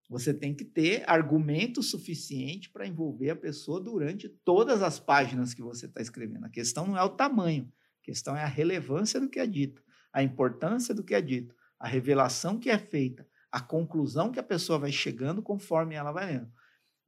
Você 0.08 0.32
tem 0.32 0.54
que 0.54 0.64
ter 0.64 1.04
argumento 1.10 1.82
suficiente 1.82 2.70
para 2.70 2.86
envolver 2.86 3.32
a 3.32 3.36
pessoa 3.36 3.82
durante 3.82 4.30
todas 4.30 4.84
as 4.84 5.00
páginas 5.00 5.56
que 5.56 5.64
você 5.64 5.88
está 5.88 6.00
escrevendo. 6.00 6.46
A 6.46 6.50
questão 6.50 6.86
não 6.86 6.96
é 6.96 7.02
o 7.02 7.10
tamanho, 7.10 7.68
a 8.04 8.06
questão 8.06 8.38
é 8.38 8.44
a 8.44 8.48
relevância 8.48 9.20
do 9.20 9.28
que 9.28 9.40
é 9.40 9.48
dito, 9.48 9.84
a 10.14 10.22
importância 10.22 10.94
do 10.94 11.04
que 11.04 11.16
é 11.16 11.22
dito, 11.22 11.56
a 11.80 11.88
revelação 11.88 12.60
que 12.60 12.70
é 12.70 12.78
feita, 12.78 13.28
a 13.52 13.60
conclusão 13.60 14.32
que 14.32 14.40
a 14.40 14.44
pessoa 14.44 14.78
vai 14.78 14.92
chegando 14.92 15.42
conforme 15.42 15.96
ela 15.96 16.12
vai 16.12 16.28
lendo. 16.28 16.52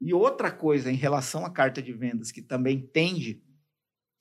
E 0.01 0.15
outra 0.15 0.51
coisa 0.51 0.91
em 0.91 0.95
relação 0.95 1.45
à 1.45 1.51
carta 1.51 1.79
de 1.79 1.93
vendas 1.93 2.31
que 2.31 2.41
também 2.41 2.81
tende 2.81 3.43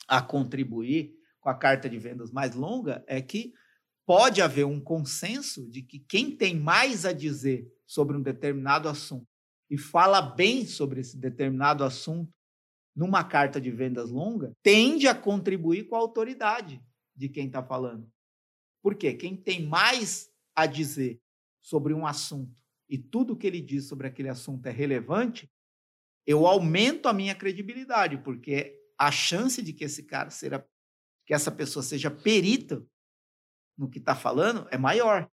a 0.07 0.23
contribuir 0.23 1.15
com 1.41 1.49
a 1.49 1.55
carta 1.55 1.89
de 1.89 1.99
vendas 1.99 2.31
mais 2.31 2.55
longa 2.55 3.05
é 3.07 3.21
que 3.21 3.53
pode 4.07 4.41
haver 4.41 4.65
um 4.65 4.81
consenso 4.81 5.69
de 5.69 5.83
que 5.83 5.99
quem 5.99 6.37
tem 6.37 6.59
mais 6.59 7.05
a 7.05 7.13
dizer 7.13 7.67
sobre 7.87 8.17
um 8.17 8.23
determinado 8.23 8.89
assunto 8.89 9.27
e 9.71 9.77
fala 9.77 10.21
bem 10.21 10.65
sobre 10.65 11.01
esse 11.01 11.19
determinado 11.19 11.83
assunto 11.83 12.33
numa 12.95 13.25
carta 13.25 13.61
de 13.61 13.71
vendas 13.71 14.11
longa 14.11 14.53
tende 14.63 15.09
a 15.09 15.15
contribuir 15.15 15.89
com 15.89 15.97
a 15.97 16.01
autoridade 16.01 16.81
de 17.15 17.29
quem 17.29 17.47
está 17.47 17.63
falando. 17.63 18.09
Por 18.83 18.95
quê? 18.95 19.15
Quem 19.15 19.37
tem 19.37 19.67
mais 19.67 20.31
a 20.55 20.67
dizer 20.67 21.21
sobre 21.61 21.93
um 21.93 22.07
assunto 22.07 22.55
e 22.89 22.97
tudo 22.97 23.37
que 23.37 23.47
ele 23.47 23.61
diz 23.61 23.89
sobre 23.89 24.07
aquele 24.07 24.29
assunto 24.29 24.67
é 24.67 24.71
relevante, 24.71 25.51
eu 26.25 26.47
aumento 26.47 27.09
a 27.09 27.13
minha 27.13 27.35
credibilidade, 27.35 28.19
porque 28.19 28.81
a 28.99 29.11
chance 29.11 29.63
de 29.63 29.73
que 29.73 29.85
esse 29.85 30.03
cara 30.03 30.31
seja, 30.31 30.65
que 31.27 31.35
essa 31.35 31.51
pessoa 31.51 31.83
seja 31.83 32.11
perita 32.11 32.83
no 33.77 33.89
que 33.89 33.99
está 33.99 34.15
falando 34.15 34.67
é 34.71 34.79
maior. 34.79 35.29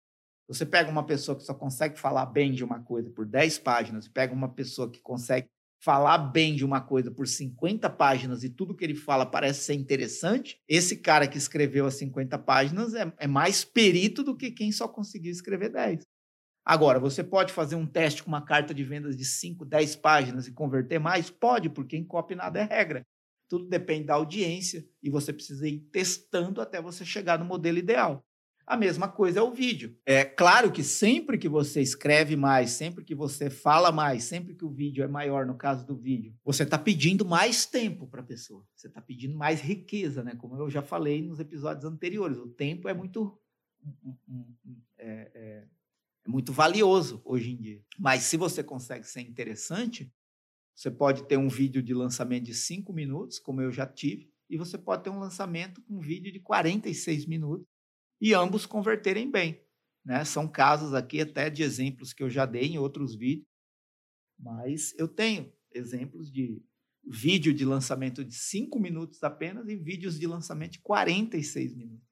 Você 0.48 0.66
pega 0.66 0.92
uma 0.92 1.06
pessoa 1.06 1.38
que 1.38 1.44
só 1.44 1.54
consegue 1.54 1.98
falar 1.98 2.26
bem 2.26 2.52
de 2.52 2.64
uma 2.64 2.84
coisa 2.84 3.10
por 3.10 3.26
10 3.26 3.60
páginas, 3.60 4.08
pega 4.08 4.34
uma 4.34 4.54
pessoa 4.54 4.92
que 4.92 5.02
consegue 5.02 5.48
falar 5.84 6.18
bem 6.18 6.56
de 6.56 6.64
uma 6.64 6.80
coisa 6.80 7.12
por 7.12 7.28
50 7.28 7.90
páginas 7.90 8.44
e 8.44 8.50
tudo 8.50 8.76
que 8.76 8.86
ele 8.86 8.96
fala 8.96 9.26
parece 9.26 9.66
ser 9.66 9.74
interessante, 9.74 10.62
esse 10.68 10.98
cara 10.98 11.28
que 11.28 11.38
escreveu 11.38 11.86
as 11.86 11.96
50 11.96 12.40
páginas 12.40 12.94
é, 12.94 13.12
é 13.18 13.28
mais 13.28 13.66
perito 13.66 14.24
do 14.24 14.36
que 14.36 14.52
quem 14.52 14.72
só 14.72 14.88
conseguiu 14.88 15.32
escrever 15.32 15.70
10. 15.70 16.04
Agora, 16.66 16.98
você 16.98 17.22
pode 17.22 17.52
fazer 17.52 17.76
um 17.76 17.86
teste 17.86 18.24
com 18.24 18.30
uma 18.30 18.46
carta 18.46 18.74
de 18.74 18.84
vendas 18.84 19.18
de 19.18 19.26
5, 19.26 19.66
10 19.66 19.98
páginas 19.98 20.48
e 20.48 20.54
converter 20.54 21.00
mais? 21.00 21.30
Pode, 21.30 21.70
porque 21.70 21.98
em 21.98 22.06
copy 22.06 22.36
nada 22.36 22.60
é 22.60 22.64
regra. 22.64 23.06
Tudo 23.54 23.70
depende 23.70 24.06
da 24.06 24.16
audiência 24.16 24.84
e 25.00 25.12
você 25.12 25.32
precisa 25.32 25.68
ir 25.68 25.82
testando 25.92 26.60
até 26.60 26.82
você 26.82 27.06
chegar 27.06 27.38
no 27.38 27.46
modelo 27.46 27.78
ideal. 27.78 28.26
A 28.66 28.76
mesma 28.76 29.08
coisa 29.08 29.42
é 29.42 29.44
o 29.44 29.54
vídeo. 29.54 29.96
É 30.08 30.26
claro 30.26 30.72
que 30.72 30.82
sempre 30.82 31.38
que 31.38 31.48
você 31.48 31.80
escreve 31.80 32.36
mais, 32.36 32.72
sempre 32.72 33.06
que 33.06 33.14
você 33.14 33.52
fala 33.52 33.92
mais, 33.92 34.24
sempre 34.24 34.56
que 34.56 34.66
o 34.66 34.72
vídeo 34.72 35.04
é 35.04 35.08
maior, 35.08 35.46
no 35.46 35.56
caso 35.56 35.86
do 35.86 35.96
vídeo, 35.96 36.34
você 36.44 36.64
está 36.64 36.80
pedindo 36.80 37.24
mais 37.24 37.64
tempo 37.64 38.08
para 38.08 38.22
a 38.22 38.26
pessoa. 38.26 38.66
Você 38.74 38.88
está 38.88 39.00
pedindo 39.00 39.38
mais 39.38 39.62
riqueza, 39.62 40.24
né? 40.24 40.34
Como 40.36 40.58
eu 40.58 40.68
já 40.68 40.82
falei 40.82 41.22
nos 41.22 41.40
episódios 41.40 41.86
anteriores, 41.86 42.40
o 42.40 42.48
tempo 42.48 42.90
é 42.90 42.94
muito 42.96 43.40
é, 44.98 45.32
é, 45.36 45.68
é 46.26 46.28
muito 46.28 46.52
valioso 46.52 47.22
hoje 47.24 47.52
em 47.52 47.56
dia. 47.56 47.84
Mas 48.00 48.24
se 48.24 48.36
você 48.36 48.64
consegue 48.64 49.08
ser 49.08 49.22
interessante, 49.22 50.12
você 50.76 50.90
pode 50.90 51.28
ter 51.28 51.38
um 51.38 51.48
vídeo 51.48 51.82
de 51.82 51.94
lançamento 51.94 52.46
de 52.46 52.54
5 52.54 52.92
minutos, 52.92 53.40
como 53.40 53.62
eu 53.62 53.72
já 53.72 53.86
tive, 53.86 54.32
e 54.50 54.58
você 54.58 54.78
pode 54.78 55.04
ter 55.04 55.10
um 55.10 55.20
lançamento 55.20 55.82
com 55.84 55.96
um 55.96 56.00
vídeo 56.00 56.32
de 56.32 56.40
46 56.40 57.26
minutos 57.26 57.68
e 58.20 58.34
ambos 58.34 58.66
converterem 58.66 59.30
bem. 59.30 59.62
Né? 60.04 60.24
São 60.26 60.48
casos 60.48 60.94
aqui 60.94 61.22
até 61.22 61.50
de 61.50 61.64
exemplos 61.64 62.14
que 62.14 62.24
eu 62.24 62.30
já 62.30 62.46
dei 62.46 62.66
em 62.66 62.78
outros 62.78 63.16
vídeos, 63.16 63.48
mas 64.38 64.94
eu 64.98 65.08
tenho 65.08 65.52
exemplos 65.74 66.32
de 66.32 66.62
vídeo 67.06 67.54
de 67.54 67.66
lançamento 67.66 68.24
de 68.24 68.34
5 68.34 68.80
minutos 68.80 69.24
apenas 69.24 69.68
e 69.68 69.76
vídeos 69.76 70.20
de 70.20 70.26
lançamento 70.28 70.74
de 70.74 70.80
46 70.80 71.76
minutos. 71.76 72.08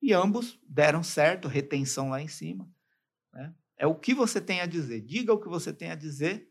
E 0.00 0.12
ambos 0.12 0.60
deram 0.68 1.02
certo, 1.02 1.48
retenção 1.48 2.10
lá 2.10 2.20
em 2.22 2.28
cima. 2.28 2.70
Né? 3.32 3.54
É 3.78 3.86
o 3.86 3.94
que 3.94 4.14
você 4.14 4.40
tem 4.40 4.60
a 4.60 4.66
dizer. 4.66 5.00
Diga 5.00 5.32
o 5.32 5.40
que 5.40 5.48
você 5.48 5.72
tem 5.72 5.90
a 5.90 5.94
dizer 5.94 6.50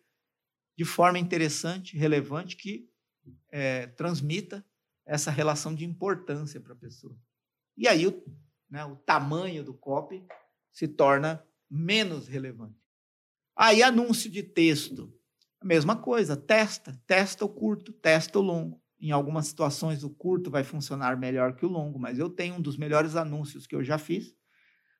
de 0.77 0.85
forma 0.85 1.19
interessante, 1.19 1.97
relevante, 1.97 2.55
que 2.55 2.89
é, 3.51 3.87
transmita 3.87 4.65
essa 5.05 5.31
relação 5.31 5.73
de 5.73 5.85
importância 5.85 6.59
para 6.59 6.73
a 6.73 6.77
pessoa. 6.77 7.17
E 7.77 7.87
aí 7.87 8.07
o 8.07 8.23
né, 8.69 8.83
o 8.85 8.95
tamanho 8.95 9.63
do 9.63 9.73
copy 9.73 10.25
se 10.71 10.87
torna 10.87 11.43
menos 11.69 12.27
relevante. 12.27 12.77
Aí, 13.55 13.81
anúncio 13.81 14.29
de 14.29 14.43
texto. 14.43 15.13
A 15.61 15.65
mesma 15.65 15.95
coisa, 15.95 16.35
testa, 16.35 17.01
testa 17.07 17.45
o 17.45 17.49
curto, 17.49 17.93
testa 17.93 18.37
o 18.37 18.41
longo. 18.41 18.81
Em 18.99 19.11
algumas 19.11 19.47
situações, 19.47 20.03
o 20.03 20.09
curto 20.09 20.51
vai 20.51 20.63
funcionar 20.63 21.17
melhor 21.17 21.55
que 21.55 21.65
o 21.65 21.69
longo, 21.69 21.97
mas 21.97 22.19
eu 22.19 22.29
tenho 22.29 22.55
um 22.55 22.61
dos 22.61 22.77
melhores 22.77 23.15
anúncios 23.15 23.65
que 23.65 23.75
eu 23.75 23.83
já 23.83 23.97
fiz. 23.97 24.35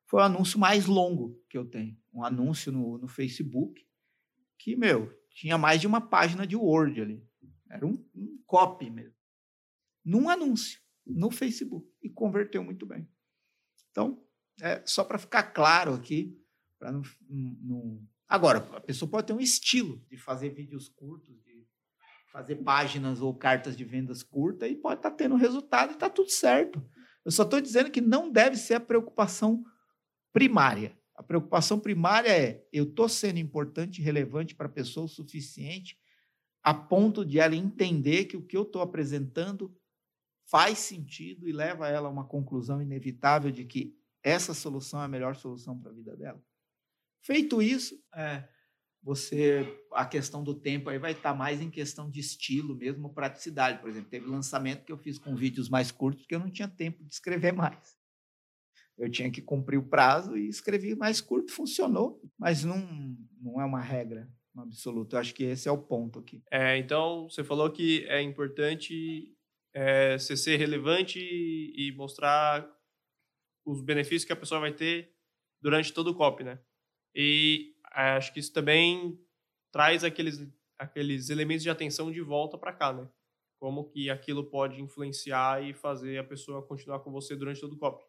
Foi 0.06 0.22
o 0.22 0.24
anúncio 0.24 0.60
mais 0.60 0.86
longo 0.86 1.38
que 1.50 1.58
eu 1.58 1.66
tenho. 1.66 1.98
Um 2.14 2.24
anúncio 2.24 2.72
no, 2.72 2.98
no 2.98 3.08
Facebook 3.08 3.86
que, 4.58 4.76
meu, 4.76 5.12
tinha 5.36 5.58
mais 5.58 5.82
de 5.82 5.86
uma 5.86 6.00
página 6.00 6.48
de 6.48 6.56
Word 6.56 7.00
ali. 7.00 7.24
Era 7.70 7.86
um, 7.86 8.04
um 8.16 8.42
copy 8.48 8.90
mesmo. 8.90 9.14
Num 10.04 10.30
anúncio, 10.30 10.80
no 11.06 11.30
Facebook. 11.30 11.88
E 12.02 12.10
converteu 12.10 12.64
muito 12.64 12.86
bem. 12.86 13.08
Então, 13.92 14.26
é 14.62 14.82
só 14.86 15.04
para 15.04 15.18
ficar 15.18 15.44
claro 15.44 15.94
aqui, 15.94 16.42
para 16.80 16.92
não, 16.92 17.02
não, 17.30 18.08
Agora, 18.28 18.60
a 18.76 18.82
pessoa 18.82 19.12
pode 19.12 19.28
ter 19.28 19.34
um 19.34 19.40
estilo 19.40 20.04
de 20.10 20.18
fazer 20.18 20.50
vídeos 20.50 20.88
curtos, 20.88 21.36
de 21.44 21.68
fazer 22.32 22.56
páginas 22.58 23.22
ou 23.22 23.36
cartas 23.38 23.76
de 23.76 23.84
vendas 23.84 24.24
curtas 24.24 24.72
e 24.72 24.76
pode 24.76 25.00
estar 25.00 25.12
tá 25.12 25.16
tendo 25.16 25.36
resultado 25.36 25.92
e 25.92 25.94
está 25.94 26.10
tudo 26.10 26.30
certo. 26.30 26.84
Eu 27.26 27.32
só 27.32 27.44
estou 27.44 27.60
dizendo 27.60 27.92
que 27.92 28.02
não 28.02 28.32
deve 28.32 28.56
ser 28.56 28.76
a 28.76 28.80
preocupação 28.80 29.64
primária. 30.32 30.98
A 31.16 31.24
preocupação 31.24 31.80
primária 31.80 32.30
é: 32.30 32.68
eu 32.72 32.84
estou 32.84 33.08
sendo 33.08 33.40
importante 33.40 34.00
e 34.00 34.04
relevante 34.04 34.54
para 34.54 34.68
a 34.68 34.72
pessoa 34.72 35.06
o 35.06 35.10
suficiente 35.10 35.98
a 36.66 36.74
ponto 36.74 37.24
de 37.24 37.40
ela 37.40 37.56
entender 37.56 38.26
que 38.26 38.36
o 38.36 38.42
que 38.42 38.58
eu 38.58 38.64
estou 38.64 38.82
apresentando 38.82 39.72
faz 40.48 40.80
sentido 40.80 41.48
e 41.48 41.52
leva 41.52 41.88
ela 41.88 42.08
a 42.08 42.12
uma 42.12 42.26
conclusão 42.26 42.82
inevitável 42.82 43.52
de 43.52 43.66
que 43.66 43.96
essa 44.24 44.52
solução 44.52 45.00
é 45.00 45.06
a 45.06 45.08
melhor 45.08 45.36
solução 45.36 45.80
para 45.80 45.92
a 45.92 45.94
vida 45.94 46.18
dela. 46.18 46.44
Feito 47.22 47.62
isso, 47.62 47.96
é, 48.16 48.48
você 49.04 49.80
a 49.94 50.04
questão 50.08 50.44
do 50.44 50.56
tempo 50.56 50.90
aí 50.90 50.98
vai 50.98 51.12
estar 51.12 51.34
tá 51.34 51.38
mais 51.38 51.62
em 51.62 51.70
questão 51.70 52.10
de 52.10 52.20
estilo 52.20 52.76
mesmo, 52.76 53.14
praticidade. 53.14 53.80
Por 53.80 53.88
exemplo, 53.88 54.10
teve 54.10 54.26
lançamento 54.26 54.84
que 54.84 54.92
eu 54.92 54.98
fiz 54.98 55.20
com 55.20 55.36
vídeos 55.36 55.70
mais 55.70 55.92
curtos 55.92 56.24
porque 56.24 56.34
eu 56.34 56.40
não 56.40 56.50
tinha 56.50 56.68
tempo 56.68 57.04
de 57.04 57.14
escrever 57.14 57.54
mais. 57.54 57.96
Eu 58.98 59.10
tinha 59.12 59.30
que 59.30 59.42
cumprir 59.42 59.78
o 59.78 59.88
prazo 59.88 60.38
e 60.38 60.48
escrevi 60.48 60.96
mais 60.96 61.20
curto, 61.20 61.52
funcionou, 61.52 62.22
mas 62.38 62.64
não, 62.64 62.78
não 63.42 63.60
é 63.60 63.66
uma 63.66 63.82
regra 63.82 64.30
absoluta. 64.56 65.16
Eu 65.16 65.20
acho 65.20 65.34
que 65.34 65.44
esse 65.44 65.68
é 65.68 65.72
o 65.72 65.78
ponto 65.78 66.20
aqui. 66.20 66.42
É, 66.50 66.78
então, 66.78 67.30
você 67.30 67.44
falou 67.44 67.70
que 67.72 68.06
é 68.08 68.22
importante 68.22 69.36
é, 69.74 70.18
você 70.18 70.38
ser 70.38 70.58
relevante 70.58 71.20
e, 71.20 71.92
mostrar 71.98 72.66
os 73.66 73.82
benefícios 73.82 74.24
que 74.24 74.32
a 74.32 74.38
pessoa 74.38 74.62
vai 74.62 74.72
ter 74.72 75.14
durante 75.62 75.92
todo 75.92 76.10
o 76.10 76.16
COP, 76.16 76.44
né? 76.44 76.60
E 77.14 77.76
é, 77.94 78.12
acho 78.12 78.34
que 78.34 78.40
isso 78.40 78.54
também 78.54 79.20
traz 79.72 80.04
aqueles, 80.04 80.48
aqueles 80.80 81.30
elementos 81.30 81.64
de 81.64 81.70
atenção 81.70 82.12
de 82.12 82.22
volta 82.22 82.58
para 82.58 82.72
cá, 82.72 82.94
né? 82.94 83.10
Como 83.60 83.90
que 83.90 84.10
aquilo 84.10 84.46
pode 84.46 84.82
influenciar 84.82 85.64
e 85.64 85.74
fazer 85.74 86.18
a 86.18 86.24
pessoa 86.24 86.66
continuar 86.66 87.00
com 87.00 87.12
você 87.12 87.36
durante 87.36 87.60
todo 87.60 87.74
o 87.74 87.78
COP. 87.78 88.04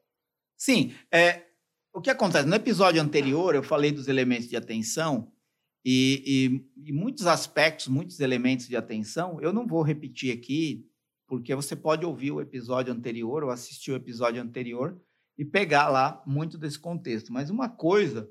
Sim, 0.56 0.94
é, 1.12 1.46
o 1.92 2.00
que 2.00 2.10
acontece? 2.10 2.48
No 2.48 2.54
episódio 2.54 3.00
anterior, 3.00 3.54
eu 3.54 3.62
falei 3.62 3.92
dos 3.92 4.08
elementos 4.08 4.48
de 4.48 4.56
atenção 4.56 5.32
e, 5.84 6.60
e, 6.84 6.88
e 6.88 6.92
muitos 6.92 7.26
aspectos, 7.26 7.88
muitos 7.88 8.20
elementos 8.20 8.66
de 8.66 8.76
atenção, 8.76 9.40
eu 9.40 9.52
não 9.52 9.66
vou 9.66 9.82
repetir 9.82 10.36
aqui, 10.36 10.84
porque 11.26 11.54
você 11.54 11.76
pode 11.76 12.04
ouvir 12.04 12.32
o 12.32 12.40
episódio 12.40 12.92
anterior 12.92 13.44
ou 13.44 13.50
assistir 13.50 13.92
o 13.92 13.96
episódio 13.96 14.42
anterior 14.42 15.00
e 15.38 15.44
pegar 15.44 15.88
lá 15.88 16.22
muito 16.26 16.56
desse 16.56 16.78
contexto. 16.78 17.32
Mas 17.32 17.50
uma 17.50 17.68
coisa 17.68 18.28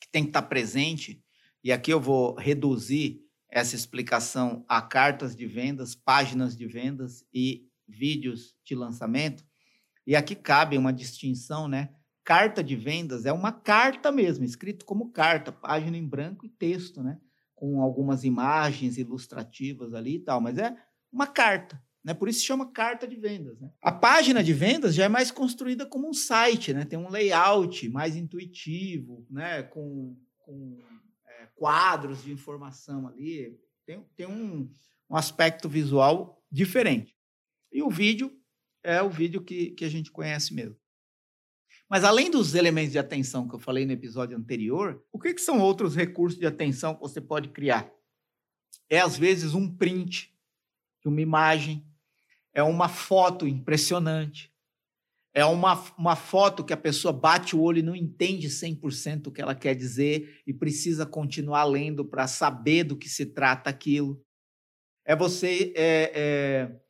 que 0.00 0.08
tem 0.10 0.22
que 0.22 0.30
estar 0.30 0.42
presente, 0.42 1.24
e 1.62 1.72
aqui 1.72 1.92
eu 1.92 2.00
vou 2.00 2.34
reduzir 2.34 3.20
essa 3.50 3.74
explicação 3.76 4.64
a 4.68 4.82
cartas 4.82 5.34
de 5.34 5.46
vendas, 5.46 5.94
páginas 5.94 6.56
de 6.56 6.66
vendas 6.66 7.24
e 7.32 7.68
vídeos 7.86 8.56
de 8.64 8.74
lançamento, 8.74 9.44
e 10.06 10.14
aqui 10.14 10.34
cabe 10.34 10.76
uma 10.76 10.92
distinção, 10.92 11.68
né? 11.68 11.90
Carta 12.24 12.62
de 12.62 12.74
vendas 12.74 13.26
é 13.26 13.32
uma 13.32 13.52
carta 13.52 14.10
mesmo, 14.10 14.44
escrito 14.44 14.84
como 14.84 15.10
carta, 15.10 15.52
página 15.52 15.96
em 15.96 16.06
branco 16.06 16.46
e 16.46 16.48
texto, 16.48 17.02
né? 17.02 17.18
Com 17.54 17.80
algumas 17.80 18.24
imagens 18.24 18.98
ilustrativas 18.98 19.94
ali 19.94 20.16
e 20.16 20.20
tal, 20.20 20.40
mas 20.40 20.58
é 20.58 20.76
uma 21.12 21.26
carta. 21.26 21.82
Né? 22.04 22.12
Por 22.12 22.28
isso 22.28 22.44
chama 22.44 22.70
carta 22.70 23.08
de 23.08 23.16
vendas. 23.16 23.58
Né? 23.58 23.70
A 23.80 23.90
página 23.90 24.44
de 24.44 24.52
vendas 24.52 24.94
já 24.94 25.04
é 25.04 25.08
mais 25.08 25.30
construída 25.30 25.86
como 25.86 26.08
um 26.08 26.12
site, 26.12 26.74
né? 26.74 26.84
tem 26.84 26.98
um 26.98 27.08
layout 27.08 27.88
mais 27.88 28.14
intuitivo, 28.14 29.26
né? 29.30 29.62
com, 29.62 30.14
com 30.38 30.78
é, 31.26 31.46
quadros 31.54 32.22
de 32.22 32.30
informação 32.30 33.08
ali, 33.08 33.58
tem, 33.86 34.04
tem 34.14 34.26
um, 34.26 34.70
um 35.08 35.16
aspecto 35.16 35.66
visual 35.66 36.42
diferente. 36.50 37.16
E 37.72 37.82
o 37.82 37.88
vídeo 37.88 38.30
é 38.84 39.02
o 39.02 39.10
vídeo 39.10 39.42
que, 39.42 39.70
que 39.70 39.84
a 39.84 39.88
gente 39.88 40.12
conhece 40.12 40.54
mesmo. 40.54 40.76
Mas 41.88 42.04
além 42.04 42.30
dos 42.30 42.54
elementos 42.54 42.92
de 42.92 42.98
atenção 42.98 43.48
que 43.48 43.54
eu 43.54 43.58
falei 43.58 43.84
no 43.84 43.92
episódio 43.92 44.36
anterior, 44.36 45.02
o 45.12 45.18
que, 45.18 45.34
que 45.34 45.40
são 45.40 45.58
outros 45.60 45.96
recursos 45.96 46.38
de 46.38 46.46
atenção 46.46 46.94
que 46.94 47.00
você 47.00 47.20
pode 47.20 47.48
criar? 47.48 47.90
É, 48.88 49.00
às 49.00 49.16
vezes, 49.16 49.54
um 49.54 49.74
print 49.74 50.34
de 51.02 51.08
uma 51.08 51.20
imagem, 51.20 51.86
é 52.52 52.62
uma 52.62 52.88
foto 52.88 53.46
impressionante, 53.46 54.52
é 55.32 55.44
uma, 55.44 55.74
uma 55.98 56.14
foto 56.14 56.64
que 56.64 56.72
a 56.72 56.76
pessoa 56.76 57.12
bate 57.12 57.56
o 57.56 57.60
olho 57.60 57.78
e 57.78 57.82
não 57.82 57.96
entende 57.96 58.48
100% 58.48 59.26
o 59.26 59.32
que 59.32 59.42
ela 59.42 59.54
quer 59.54 59.74
dizer 59.74 60.42
e 60.46 60.54
precisa 60.54 61.04
continuar 61.04 61.64
lendo 61.64 62.04
para 62.04 62.26
saber 62.28 62.84
do 62.84 62.96
que 62.96 63.08
se 63.08 63.26
trata 63.26 63.68
aquilo. 63.68 64.24
é 65.04 65.16
você 65.16 65.72
é, 65.76 66.12
é, 66.14 66.83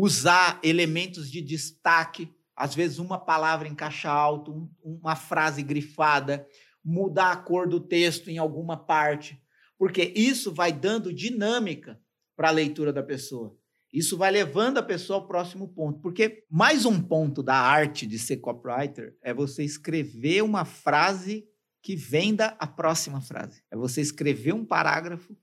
usar 0.00 0.60
elementos 0.62 1.28
de 1.28 1.42
destaque, 1.42 2.32
às 2.54 2.72
vezes 2.72 2.98
uma 2.98 3.18
palavra 3.18 3.66
em 3.66 3.74
caixa 3.74 4.08
alta, 4.08 4.50
um, 4.52 4.70
uma 4.80 5.16
frase 5.16 5.60
grifada, 5.60 6.46
mudar 6.84 7.32
a 7.32 7.36
cor 7.36 7.68
do 7.68 7.80
texto 7.80 8.30
em 8.30 8.38
alguma 8.38 8.76
parte, 8.76 9.42
porque 9.76 10.12
isso 10.14 10.52
vai 10.54 10.72
dando 10.72 11.12
dinâmica 11.12 12.00
para 12.36 12.48
a 12.48 12.52
leitura 12.52 12.92
da 12.92 13.02
pessoa. 13.02 13.56
Isso 13.92 14.16
vai 14.16 14.30
levando 14.30 14.78
a 14.78 14.82
pessoa 14.82 15.18
ao 15.18 15.26
próximo 15.26 15.66
ponto. 15.66 16.00
Porque 16.00 16.44
mais 16.48 16.84
um 16.84 17.02
ponto 17.02 17.42
da 17.42 17.56
arte 17.56 18.06
de 18.06 18.18
ser 18.18 18.36
copywriter 18.36 19.16
é 19.22 19.34
você 19.34 19.64
escrever 19.64 20.42
uma 20.42 20.64
frase 20.64 21.48
que 21.82 21.96
venda 21.96 22.54
a 22.58 22.66
próxima 22.66 23.20
frase. 23.20 23.62
É 23.70 23.76
você 23.76 24.00
escrever 24.00 24.52
um 24.52 24.64
parágrafo 24.64 25.34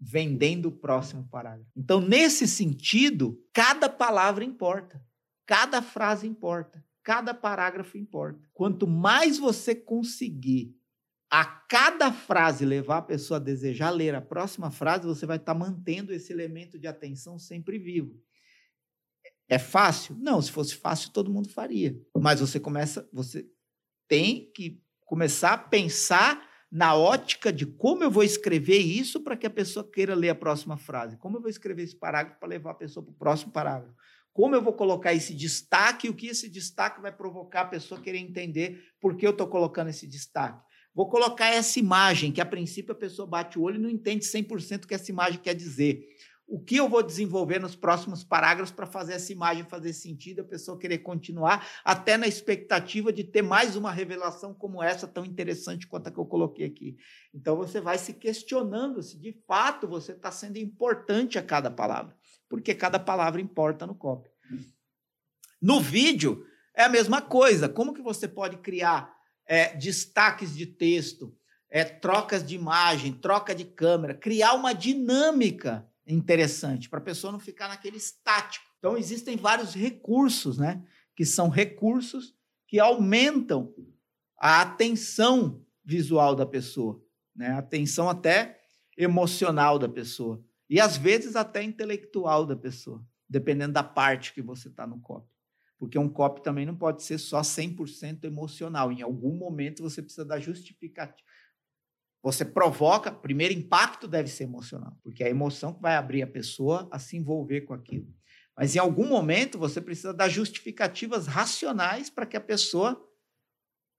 vendendo 0.00 0.66
o 0.66 0.72
próximo 0.72 1.28
parágrafo. 1.28 1.70
Então, 1.76 2.00
nesse 2.00 2.48
sentido, 2.48 3.38
cada 3.52 3.88
palavra 3.88 4.42
importa, 4.42 5.04
cada 5.46 5.82
frase 5.82 6.26
importa, 6.26 6.82
cada 7.02 7.34
parágrafo 7.34 7.98
importa. 7.98 8.48
Quanto 8.54 8.86
mais 8.86 9.38
você 9.38 9.74
conseguir 9.74 10.74
a 11.30 11.44
cada 11.44 12.10
frase 12.10 12.64
levar 12.64 12.98
a 12.98 13.02
pessoa 13.02 13.38
a 13.38 13.42
desejar 13.42 13.90
ler 13.90 14.14
a 14.14 14.20
próxima 14.20 14.70
frase, 14.70 15.06
você 15.06 15.26
vai 15.26 15.36
estar 15.36 15.54
mantendo 15.54 16.12
esse 16.12 16.32
elemento 16.32 16.78
de 16.78 16.88
atenção 16.88 17.38
sempre 17.38 17.78
vivo. 17.78 18.20
É 19.48 19.58
fácil? 19.58 20.16
Não, 20.18 20.40
se 20.40 20.50
fosse 20.50 20.74
fácil 20.74 21.12
todo 21.12 21.30
mundo 21.30 21.48
faria. 21.48 21.96
Mas 22.16 22.40
você 22.40 22.58
começa, 22.58 23.08
você 23.12 23.48
tem 24.08 24.50
que 24.52 24.82
começar 25.04 25.52
a 25.52 25.58
pensar 25.58 26.49
na 26.70 26.94
ótica 26.94 27.52
de 27.52 27.66
como 27.66 28.04
eu 28.04 28.10
vou 28.10 28.22
escrever 28.22 28.78
isso 28.78 29.20
para 29.20 29.36
que 29.36 29.46
a 29.46 29.50
pessoa 29.50 29.88
queira 29.88 30.14
ler 30.14 30.30
a 30.30 30.34
próxima 30.34 30.76
frase. 30.76 31.16
Como 31.16 31.36
eu 31.36 31.40
vou 31.40 31.50
escrever 31.50 31.82
esse 31.82 31.96
parágrafo 31.96 32.38
para 32.38 32.48
levar 32.48 32.70
a 32.70 32.74
pessoa 32.74 33.04
para 33.04 33.12
o 33.12 33.16
próximo 33.16 33.50
parágrafo. 33.50 33.94
Como 34.32 34.54
eu 34.54 34.62
vou 34.62 34.72
colocar 34.72 35.12
esse 35.12 35.34
destaque 35.34 36.06
e 36.06 36.10
o 36.10 36.14
que 36.14 36.28
esse 36.28 36.48
destaque 36.48 37.00
vai 37.00 37.10
provocar 37.10 37.62
a 37.62 37.66
pessoa 37.66 38.00
querer 38.00 38.18
entender 38.18 38.84
por 39.00 39.16
que 39.16 39.26
eu 39.26 39.32
estou 39.32 39.48
colocando 39.48 39.88
esse 39.90 40.06
destaque. 40.06 40.62
Vou 40.94 41.08
colocar 41.08 41.46
essa 41.46 41.78
imagem, 41.78 42.32
que 42.32 42.40
a 42.40 42.46
princípio 42.46 42.92
a 42.92 42.96
pessoa 42.96 43.26
bate 43.26 43.58
o 43.58 43.62
olho 43.62 43.76
e 43.76 43.80
não 43.80 43.90
entende 43.90 44.24
100% 44.24 44.84
o 44.84 44.88
que 44.88 44.94
essa 44.94 45.10
imagem 45.10 45.40
quer 45.40 45.54
dizer 45.54 46.06
o 46.50 46.58
que 46.58 46.76
eu 46.76 46.88
vou 46.88 47.00
desenvolver 47.00 47.60
nos 47.60 47.76
próximos 47.76 48.24
parágrafos 48.24 48.74
para 48.74 48.84
fazer 48.84 49.12
essa 49.12 49.32
imagem 49.32 49.62
fazer 49.62 49.92
sentido, 49.92 50.40
a 50.40 50.44
pessoa 50.44 50.76
querer 50.76 50.98
continuar, 50.98 51.64
até 51.84 52.16
na 52.16 52.26
expectativa 52.26 53.12
de 53.12 53.22
ter 53.22 53.40
mais 53.40 53.76
uma 53.76 53.92
revelação 53.92 54.52
como 54.52 54.82
essa, 54.82 55.06
tão 55.06 55.24
interessante 55.24 55.86
quanto 55.86 56.08
a 56.08 56.10
que 56.10 56.18
eu 56.18 56.26
coloquei 56.26 56.66
aqui. 56.66 56.96
Então 57.32 57.56
você 57.56 57.80
vai 57.80 57.98
se 57.98 58.14
questionando 58.14 59.00
se 59.00 59.16
de 59.16 59.32
fato 59.46 59.86
você 59.86 60.10
está 60.10 60.32
sendo 60.32 60.56
importante 60.58 61.38
a 61.38 61.42
cada 61.42 61.70
palavra, 61.70 62.16
porque 62.48 62.74
cada 62.74 62.98
palavra 62.98 63.40
importa 63.40 63.86
no 63.86 63.94
copy. 63.94 64.28
No 65.62 65.78
vídeo 65.80 66.44
é 66.74 66.82
a 66.82 66.88
mesma 66.88 67.22
coisa. 67.22 67.68
Como 67.68 67.94
que 67.94 68.02
você 68.02 68.26
pode 68.26 68.56
criar 68.56 69.14
é, 69.46 69.76
destaques 69.76 70.56
de 70.56 70.66
texto, 70.66 71.32
é, 71.70 71.84
trocas 71.84 72.44
de 72.44 72.56
imagem, 72.56 73.12
troca 73.12 73.54
de 73.54 73.64
câmera, 73.64 74.14
criar 74.14 74.54
uma 74.54 74.72
dinâmica 74.72 75.88
interessante, 76.06 76.88
para 76.88 76.98
a 76.98 77.02
pessoa 77.02 77.32
não 77.32 77.38
ficar 77.38 77.68
naquele 77.68 77.96
estático. 77.96 78.64
Então, 78.78 78.96
existem 78.96 79.36
vários 79.36 79.74
recursos, 79.74 80.58
né? 80.58 80.84
Que 81.14 81.24
são 81.24 81.48
recursos 81.48 82.34
que 82.66 82.78
aumentam 82.78 83.74
a 84.38 84.62
atenção 84.62 85.64
visual 85.84 86.34
da 86.34 86.46
pessoa, 86.46 87.02
né? 87.34 87.48
A 87.48 87.58
atenção 87.58 88.08
até 88.08 88.60
emocional 88.96 89.78
da 89.78 89.88
pessoa. 89.88 90.44
E 90.68 90.80
às 90.80 90.96
vezes 90.96 91.36
até 91.36 91.62
intelectual 91.62 92.46
da 92.46 92.56
pessoa, 92.56 93.04
dependendo 93.28 93.72
da 93.72 93.82
parte 93.82 94.32
que 94.32 94.40
você 94.40 94.68
está 94.68 94.86
no 94.86 95.00
copy. 95.00 95.28
Porque 95.78 95.98
um 95.98 96.08
copy 96.08 96.42
também 96.42 96.66
não 96.66 96.76
pode 96.76 97.02
ser 97.02 97.18
só 97.18 97.40
100% 97.40 98.24
emocional. 98.24 98.92
Em 98.92 99.00
algum 99.02 99.34
momento 99.34 99.82
você 99.82 100.02
precisa 100.02 100.24
dar 100.24 100.38
justificativa. 100.38 101.26
Você 102.22 102.44
provoca, 102.44 103.10
primeiro 103.10 103.54
impacto 103.54 104.06
deve 104.06 104.28
ser 104.28 104.44
emocional, 104.44 104.96
porque 105.02 105.22
é 105.22 105.26
a 105.26 105.30
emoção 105.30 105.72
que 105.72 105.80
vai 105.80 105.96
abrir 105.96 106.22
a 106.22 106.26
pessoa 106.26 106.88
a 106.90 106.98
se 106.98 107.16
envolver 107.16 107.62
com 107.62 107.72
aquilo. 107.72 108.12
Mas 108.56 108.76
em 108.76 108.78
algum 108.78 109.08
momento 109.08 109.58
você 109.58 109.80
precisa 109.80 110.12
dar 110.12 110.28
justificativas 110.28 111.26
racionais 111.26 112.10
para 112.10 112.26
que 112.26 112.36
a 112.36 112.40
pessoa 112.40 113.02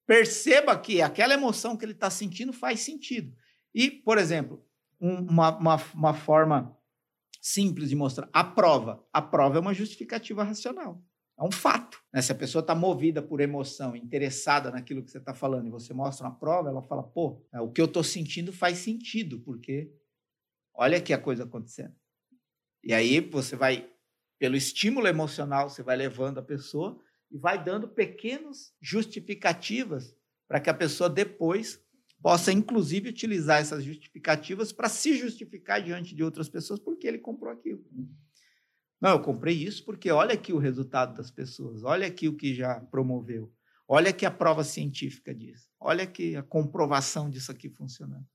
perceba 0.05 0.77
que 0.77 1.01
aquela 1.01 1.33
emoção 1.33 1.75
que 1.75 1.83
ele 1.83 1.93
está 1.93 2.09
sentindo 2.09 2.53
faz 2.53 2.81
sentido. 2.81 3.35
E, 3.73 3.89
por 3.89 4.17
exemplo, 4.17 4.63
uma, 4.99 5.57
uma, 5.57 5.75
uma 5.95 6.13
forma 6.13 6.77
simples 7.41 7.89
de 7.89 7.95
mostrar 7.95 8.29
a 8.31 8.43
prova. 8.43 9.03
A 9.11 9.21
prova 9.21 9.57
é 9.57 9.61
uma 9.61 9.73
justificativa 9.73 10.43
racional. 10.43 11.03
É 11.41 11.43
um 11.43 11.51
fato. 11.51 11.99
Né? 12.13 12.21
Se 12.21 12.31
a 12.31 12.35
pessoa 12.35 12.61
está 12.61 12.75
movida 12.75 13.19
por 13.19 13.41
emoção, 13.41 13.95
interessada 13.95 14.69
naquilo 14.69 15.03
que 15.03 15.09
você 15.09 15.17
está 15.17 15.33
falando, 15.33 15.67
e 15.67 15.71
você 15.71 15.91
mostra 15.91 16.27
uma 16.27 16.35
prova, 16.35 16.69
ela 16.69 16.83
fala: 16.83 17.01
pô, 17.01 17.43
é, 17.51 17.59
o 17.59 17.71
que 17.71 17.81
eu 17.81 17.85
estou 17.85 18.03
sentindo 18.03 18.53
faz 18.53 18.77
sentido, 18.77 19.39
porque 19.39 19.91
olha 20.71 20.99
aqui 20.99 21.11
a 21.11 21.17
coisa 21.17 21.43
acontecendo. 21.43 21.95
E 22.83 22.93
aí 22.93 23.19
você 23.19 23.55
vai, 23.55 23.89
pelo 24.37 24.55
estímulo 24.55 25.07
emocional, 25.07 25.67
você 25.67 25.81
vai 25.81 25.97
levando 25.97 26.37
a 26.37 26.43
pessoa 26.43 27.01
e 27.31 27.37
vai 27.39 27.63
dando 27.63 27.87
pequenas 27.87 28.73
justificativas 28.79 30.15
para 30.47 30.59
que 30.59 30.69
a 30.69 30.73
pessoa 30.73 31.09
depois 31.09 31.83
possa, 32.21 32.51
inclusive, 32.51 33.09
utilizar 33.09 33.59
essas 33.59 33.83
justificativas 33.83 34.71
para 34.71 34.87
se 34.87 35.17
justificar 35.17 35.81
diante 35.81 36.13
de 36.13 36.23
outras 36.23 36.47
pessoas 36.47 36.79
porque 36.79 37.07
ele 37.07 37.17
comprou 37.17 37.51
aquilo. 37.51 37.83
Não, 39.01 39.11
eu 39.11 39.19
comprei 39.19 39.55
isso 39.55 39.83
porque 39.83 40.11
olha 40.11 40.35
aqui 40.35 40.53
o 40.53 40.59
resultado 40.59 41.15
das 41.17 41.31
pessoas, 41.31 41.83
olha 41.83 42.05
aqui 42.05 42.27
o 42.27 42.37
que 42.37 42.53
já 42.53 42.79
promoveu, 42.79 43.51
olha 43.87 44.11
aqui 44.11 44.25
a 44.25 44.31
prova 44.31 44.63
científica 44.63 45.33
disso, 45.33 45.67
olha 45.79 46.03
aqui 46.03 46.35
a 46.35 46.43
comprovação 46.43 47.27
disso 47.27 47.51
aqui 47.51 47.67
funcionando. 47.67 48.27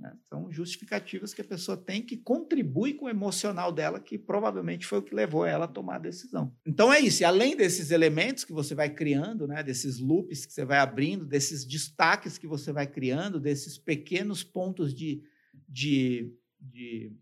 Né? 0.00 0.16
São 0.22 0.50
justificativas 0.50 1.34
que 1.34 1.42
a 1.42 1.44
pessoa 1.44 1.76
tem 1.76 2.00
que 2.00 2.16
contribui 2.16 2.94
com 2.94 3.04
o 3.04 3.10
emocional 3.10 3.70
dela, 3.70 4.00
que 4.00 4.16
provavelmente 4.16 4.86
foi 4.86 4.98
o 4.98 5.02
que 5.02 5.14
levou 5.14 5.44
ela 5.44 5.66
a 5.66 5.68
tomar 5.68 5.96
a 5.96 5.98
decisão. 5.98 6.56
Então 6.64 6.90
é 6.90 6.98
isso. 6.98 7.22
E 7.22 7.24
além 7.24 7.54
desses 7.54 7.90
elementos 7.90 8.44
que 8.44 8.52
você 8.52 8.74
vai 8.74 8.88
criando, 8.88 9.46
né, 9.46 9.62
desses 9.62 9.98
loops 9.98 10.46
que 10.46 10.52
você 10.54 10.64
vai 10.64 10.78
abrindo, 10.78 11.26
desses 11.26 11.66
destaques 11.66 12.38
que 12.38 12.46
você 12.46 12.72
vai 12.72 12.86
criando, 12.86 13.38
desses 13.38 13.76
pequenos 13.76 14.42
pontos 14.42 14.94
de, 14.94 15.22
de, 15.68 16.32
de 16.58 17.12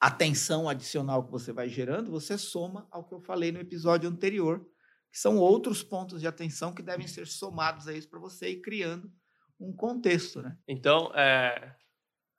atenção 0.00 0.66
adicional 0.66 1.24
que 1.24 1.30
você 1.30 1.52
vai 1.52 1.68
gerando, 1.68 2.10
você 2.10 2.38
soma 2.38 2.88
ao 2.90 3.04
que 3.04 3.14
eu 3.14 3.20
falei 3.20 3.52
no 3.52 3.60
episódio 3.60 4.08
anterior, 4.08 4.66
que 5.12 5.18
são 5.18 5.36
outros 5.36 5.82
pontos 5.82 6.20
de 6.20 6.26
atenção 6.26 6.74
que 6.74 6.82
devem 6.82 7.06
ser 7.06 7.26
somados 7.26 7.86
a 7.86 7.92
isso 7.92 8.08
para 8.08 8.18
você 8.18 8.50
ir 8.50 8.62
criando 8.62 9.12
um 9.60 9.74
contexto, 9.74 10.40
né? 10.40 10.56
Então, 10.66 11.12
é, 11.14 11.76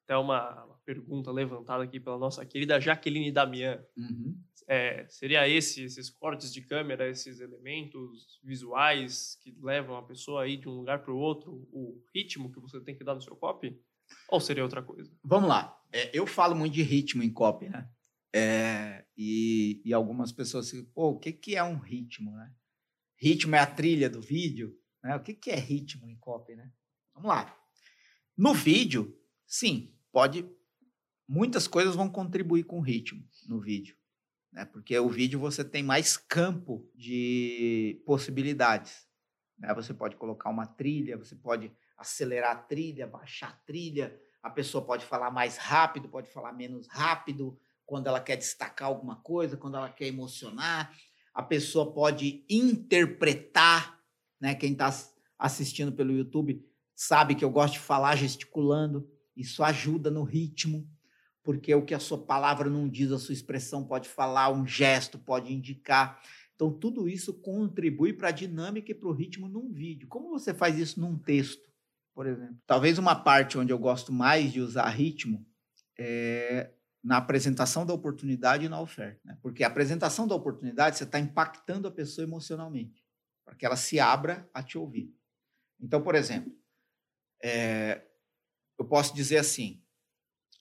até 0.04 0.18
uma, 0.18 0.66
uma, 0.66 0.82
pergunta 0.84 1.32
levantada 1.32 1.84
aqui 1.84 2.00
pela 2.00 2.18
nossa 2.18 2.44
querida 2.44 2.80
Jaqueline 2.80 3.32
Damian. 3.32 3.86
Uhum. 3.96 4.36
É, 4.68 5.06
seria 5.08 5.48
esse, 5.48 5.84
esses 5.84 6.10
cortes 6.10 6.52
de 6.52 6.62
câmera, 6.62 7.08
esses 7.08 7.40
elementos 7.40 8.40
visuais 8.44 9.38
que 9.42 9.56
levam 9.62 9.96
a 9.98 10.04
pessoa 10.04 10.44
aí 10.44 10.58
de 10.58 10.68
um 10.68 10.74
lugar 10.74 11.04
para 11.04 11.14
o 11.14 11.18
outro, 11.18 11.68
o 11.72 12.02
ritmo 12.14 12.52
que 12.52 12.60
você 12.60 12.82
tem 12.82 12.96
que 12.96 13.04
dar 13.04 13.14
no 13.14 13.22
seu 13.22 13.36
copy? 13.36 13.80
Ou 14.30 14.40
seria 14.40 14.64
outra 14.64 14.82
coisa? 14.82 15.12
Vamos 15.24 15.50
lá. 15.50 15.78
É, 15.92 16.10
eu 16.18 16.26
falo 16.26 16.56
muito 16.56 16.74
de 16.74 16.84
ritmo 16.84 17.22
em 17.22 17.32
copy, 17.32 17.70
né? 17.70 17.90
É, 18.34 19.06
e, 19.18 19.82
e, 19.84 19.94
algumas 19.94 20.32
pessoas 20.32 20.68
dizem, 20.68 20.86
pô, 20.86 21.10
o 21.10 21.20
que, 21.20 21.34
que 21.34 21.56
é 21.56 21.64
um 21.64 21.78
ritmo, 21.78 22.32
né? 22.32 22.54
Ritmo 23.18 23.56
é 23.56 23.60
a 23.60 23.68
trilha 23.68 24.10
do 24.10 24.22
vídeo, 24.22 24.74
né? 25.04 25.16
O 25.16 25.20
que, 25.22 25.34
que 25.34 25.52
é 25.52 25.56
ritmo 25.56 26.08
em 26.08 26.16
copy, 26.18 26.56
né? 26.56 26.72
Vamos 27.14 27.28
lá. 27.28 27.58
No 28.38 28.54
vídeo, 28.54 29.14
sim, 29.46 29.94
pode... 30.12 30.50
Muitas 31.28 31.68
coisas 31.68 31.96
vão 31.96 32.10
contribuir 32.10 32.64
com 32.64 32.80
o 32.80 32.84
ritmo 32.84 33.26
no 33.48 33.60
vídeo, 33.60 33.96
né? 34.52 34.66
Porque 34.66 34.98
o 34.98 35.10
vídeo 35.10 35.40
você 35.40 35.64
tem 35.64 35.84
mais 35.84 36.16
campo 36.16 36.90
de 36.96 38.02
possibilidades. 38.06 39.06
Né? 39.58 39.74
Você 39.76 39.94
pode 39.94 40.16
colocar 40.16 40.50
uma 40.50 40.66
trilha, 40.66 41.18
você 41.18 41.36
pode 41.36 41.72
acelerar 42.02 42.52
a 42.52 42.60
trilha, 42.60 43.08
baixar 43.08 43.50
a 43.50 43.66
trilha. 43.66 44.20
A 44.44 44.50
pessoa 44.50 44.84
pode 44.84 45.06
falar 45.06 45.32
mais 45.32 45.58
rápido, 45.58 46.10
pode 46.10 46.30
falar 46.30 46.52
menos 46.52 46.88
rápido, 46.88 47.58
quando 47.86 48.08
ela 48.08 48.20
quer 48.20 48.38
destacar 48.38 48.88
alguma 48.88 49.18
coisa, 49.18 49.58
quando 49.58 49.78
ela 49.78 49.90
quer 49.90 50.08
emocionar. 50.08 50.96
A 51.34 51.44
pessoa 51.44 51.94
pode 51.94 52.46
interpretar, 52.50 54.00
né? 54.40 54.56
Quem 54.56 54.74
está 54.74 54.94
assistindo 55.38 55.92
pelo 55.92 56.12
YouTube 56.12 56.66
sabe 56.96 57.36
que 57.36 57.46
eu 57.46 57.50
gosto 57.50 57.74
de 57.74 57.80
falar 57.80 58.16
gesticulando. 58.16 59.10
Isso 59.36 59.64
ajuda 59.64 60.12
no 60.12 60.24
ritmo, 60.24 60.90
porque 61.44 61.74
o 61.74 61.86
que 61.86 61.94
a 61.94 62.00
sua 62.00 62.18
palavra 62.18 62.70
não 62.70 62.88
diz, 62.88 63.12
a 63.12 63.20
sua 63.20 63.34
expressão 63.34 63.86
pode 63.86 64.10
falar, 64.10 64.52
um 64.52 64.68
gesto 64.68 65.18
pode 65.18 65.54
indicar. 65.54 66.22
Então, 66.56 66.72
tudo 66.72 67.10
isso 67.10 67.34
contribui 67.34 68.14
para 68.14 68.28
a 68.28 68.32
dinâmica 68.32 68.92
e 68.92 68.96
para 68.96 69.10
o 69.10 69.14
ritmo 69.14 69.48
num 69.48 69.72
vídeo. 69.72 70.08
Como 70.08 70.30
você 70.30 70.54
faz 70.54 70.78
isso 70.78 71.00
num 71.00 71.18
texto? 71.18 71.71
Por 72.14 72.28
exemplo. 72.28 72.58
Talvez 72.66 72.98
uma 72.98 73.16
parte 73.16 73.58
onde 73.58 73.72
eu 73.72 73.80
gosto 73.80 74.12
mais 74.12 74.52
de 74.52 74.62
usar 74.62 74.88
ritmo 74.90 75.46
é 75.98 76.72
na 77.04 77.18
apresentação 77.18 77.86
da 77.86 77.94
oportunidade 77.94 78.66
e 78.66 78.70
na 78.70 78.80
oferta. 78.80 79.20
Né? 79.26 79.38
Porque 79.42 79.64
a 79.64 79.68
apresentação 79.68 80.28
da 80.28 80.36
oportunidade, 80.36 80.98
você 80.98 81.04
está 81.04 81.20
impactando 81.20 81.88
a 81.88 81.92
pessoa 81.92 82.26
emocionalmente, 82.26 83.04
para 83.44 83.56
que 83.56 83.66
ela 83.66 83.76
se 83.76 84.00
abra 84.00 84.48
a 84.54 84.62
te 84.62 84.78
ouvir. 84.78 85.12
Então, 85.80 86.02
por 86.02 86.14
exemplo, 86.14 86.56
é, 87.44 88.06
eu 88.78 88.86
posso 88.86 89.16
dizer 89.16 89.38
assim, 89.38 89.84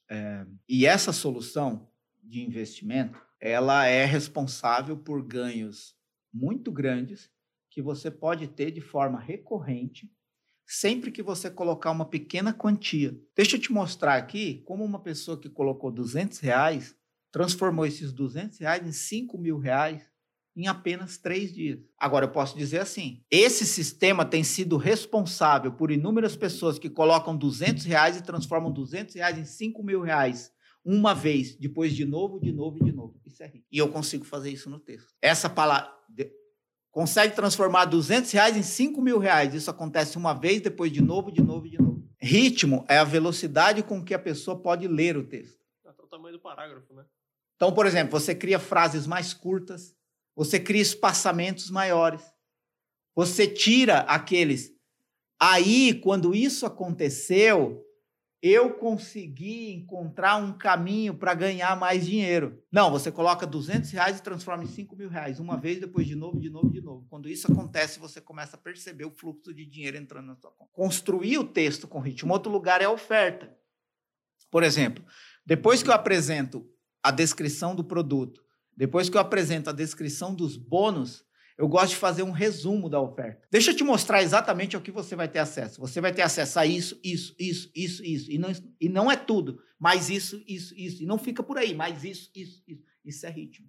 é, 0.08 0.46
e 0.68 0.86
essa 0.86 1.12
solução 1.12 1.90
de 2.22 2.42
investimento, 2.42 3.20
ela 3.38 3.86
é 3.86 4.04
responsável 4.04 4.96
por 4.96 5.22
ganhos 5.22 5.94
muito 6.32 6.72
grandes 6.72 7.30
que 7.68 7.82
você 7.82 8.10
pode 8.10 8.48
ter 8.48 8.70
de 8.70 8.80
forma 8.80 9.20
recorrente 9.20 10.10
sempre 10.72 11.10
que 11.10 11.22
você 11.22 11.50
colocar 11.50 11.90
uma 11.90 12.04
pequena 12.04 12.52
quantia. 12.52 13.18
Deixa 13.36 13.56
eu 13.56 13.60
te 13.60 13.72
mostrar 13.72 14.16
aqui 14.16 14.62
como 14.64 14.84
uma 14.84 15.00
pessoa 15.00 15.38
que 15.38 15.48
colocou 15.48 15.90
200 15.90 16.38
reais 16.38 16.94
transformou 17.32 17.86
esses 17.86 18.12
200 18.12 18.58
reais 18.58 18.86
em 18.86 18.92
5 18.92 19.38
mil 19.38 19.58
reais 19.58 20.02
em 20.56 20.66
apenas 20.66 21.16
três 21.16 21.52
dias. 21.52 21.78
Agora, 21.96 22.26
eu 22.26 22.30
posso 22.30 22.56
dizer 22.56 22.80
assim: 22.80 23.22
esse 23.30 23.64
sistema 23.64 24.24
tem 24.24 24.42
sido 24.42 24.76
responsável 24.76 25.72
por 25.72 25.90
inúmeras 25.90 26.36
pessoas 26.36 26.78
que 26.78 26.90
colocam 26.90 27.36
200 27.36 27.84
reais 27.84 28.16
e 28.16 28.22
transformam 28.22 28.72
200 28.72 29.14
reais 29.14 29.38
em 29.38 29.44
5 29.44 29.82
mil 29.82 30.00
reais 30.00 30.52
uma 30.84 31.14
vez, 31.14 31.56
depois 31.56 31.94
de 31.94 32.04
novo, 32.04 32.40
de 32.40 32.52
novo 32.52 32.78
e 32.78 32.84
de 32.84 32.92
novo. 32.92 33.20
Isso 33.26 33.42
é 33.42 33.46
rico. 33.46 33.66
E 33.70 33.78
eu 33.78 33.88
consigo 33.90 34.24
fazer 34.24 34.50
isso 34.50 34.70
no 34.70 34.80
texto. 34.80 35.08
Essa 35.20 35.48
palavra 35.48 35.92
consegue 36.90 37.34
transformar 37.34 37.84
200 37.84 38.30
reais 38.32 38.56
em 38.56 38.62
5 38.62 39.00
mil 39.00 39.18
reais. 39.18 39.54
Isso 39.54 39.70
acontece 39.70 40.16
uma 40.16 40.34
vez, 40.34 40.60
depois 40.60 40.92
de 40.92 41.00
novo, 41.00 41.30
de 41.30 41.42
novo, 41.42 41.68
de 41.68 41.80
novo. 41.80 42.02
Ritmo 42.20 42.84
é 42.88 42.98
a 42.98 43.04
velocidade 43.04 43.82
com 43.82 44.04
que 44.04 44.12
a 44.12 44.18
pessoa 44.18 44.60
pode 44.60 44.86
ler 44.86 45.16
o 45.16 45.26
texto. 45.26 45.58
Até 45.84 46.02
o 46.02 46.06
tamanho 46.06 46.36
do 46.36 46.40
parágrafo, 46.40 46.92
né? 46.92 47.04
Então, 47.56 47.72
por 47.72 47.86
exemplo, 47.86 48.18
você 48.18 48.34
cria 48.34 48.58
frases 48.58 49.06
mais 49.06 49.32
curtas, 49.32 49.94
você 50.34 50.58
cria 50.58 50.82
espaçamentos 50.82 51.70
maiores, 51.70 52.22
você 53.14 53.46
tira 53.46 54.00
aqueles. 54.00 54.70
Aí, 55.38 55.94
quando 55.94 56.34
isso 56.34 56.66
aconteceu, 56.66 57.82
eu 58.42 58.72
consegui 58.74 59.72
encontrar 59.72 60.36
um 60.36 60.56
caminho 60.56 61.14
para 61.14 61.34
ganhar 61.34 61.76
mais 61.76 62.06
dinheiro. 62.06 62.62
Não, 62.72 62.90
você 62.90 63.12
coloca 63.12 63.46
200 63.46 63.90
reais 63.90 64.18
e 64.18 64.22
transforma 64.22 64.64
em 64.64 64.66
5 64.66 64.96
mil 64.96 65.10
reais, 65.10 65.38
uma 65.38 65.58
vez, 65.58 65.78
depois 65.78 66.06
de 66.06 66.14
novo, 66.14 66.40
de 66.40 66.48
novo, 66.48 66.70
de 66.70 66.80
novo. 66.80 67.06
Quando 67.10 67.28
isso 67.28 67.52
acontece, 67.52 67.98
você 67.98 68.20
começa 68.20 68.56
a 68.56 68.58
perceber 68.58 69.04
o 69.04 69.10
fluxo 69.10 69.52
de 69.52 69.66
dinheiro 69.66 69.98
entrando 69.98 70.26
na 70.26 70.36
sua 70.36 70.50
conta. 70.52 70.70
Construir 70.72 71.36
o 71.38 71.44
texto 71.44 71.86
com 71.86 72.00
ritmo. 72.00 72.32
Outro 72.32 72.50
lugar 72.50 72.80
é 72.80 72.86
a 72.86 72.90
oferta. 72.90 73.54
Por 74.50 74.62
exemplo, 74.62 75.04
depois 75.44 75.82
que 75.82 75.90
eu 75.90 75.94
apresento 75.94 76.66
a 77.02 77.10
descrição 77.10 77.74
do 77.74 77.84
produto, 77.84 78.42
depois 78.74 79.10
que 79.10 79.16
eu 79.16 79.20
apresento 79.20 79.68
a 79.68 79.74
descrição 79.74 80.34
dos 80.34 80.56
bônus, 80.56 81.24
eu 81.60 81.68
gosto 81.68 81.90
de 81.90 81.96
fazer 81.96 82.22
um 82.22 82.30
resumo 82.30 82.88
da 82.88 82.98
oferta. 82.98 83.46
Deixa 83.50 83.70
eu 83.70 83.76
te 83.76 83.84
mostrar 83.84 84.22
exatamente 84.22 84.74
ao 84.74 84.80
que 84.80 84.90
você 84.90 85.14
vai 85.14 85.28
ter 85.28 85.40
acesso. 85.40 85.78
Você 85.78 86.00
vai 86.00 86.10
ter 86.10 86.22
acesso 86.22 86.58
a 86.58 86.64
isso, 86.64 86.98
isso, 87.04 87.34
isso, 87.38 87.70
isso, 87.76 88.02
isso. 88.02 88.30
E 88.32 88.38
não, 88.38 88.50
e 88.80 88.88
não 88.88 89.12
é 89.12 89.16
tudo, 89.16 89.60
mas 89.78 90.08
isso, 90.08 90.42
isso, 90.48 90.74
isso. 90.74 91.02
E 91.02 91.06
não 91.06 91.18
fica 91.18 91.42
por 91.42 91.58
aí, 91.58 91.74
mas 91.74 92.02
isso, 92.02 92.30
isso, 92.34 92.62
isso. 92.66 92.82
Isso 93.04 93.26
é 93.26 93.30
ritmo. 93.30 93.68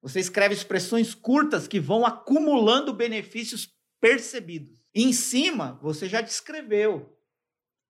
Você 0.00 0.20
escreve 0.20 0.54
expressões 0.54 1.12
curtas 1.12 1.66
que 1.66 1.80
vão 1.80 2.06
acumulando 2.06 2.94
benefícios 2.94 3.68
percebidos. 4.00 4.80
em 4.94 5.12
cima, 5.12 5.76
você 5.82 6.08
já 6.08 6.20
descreveu 6.20 7.17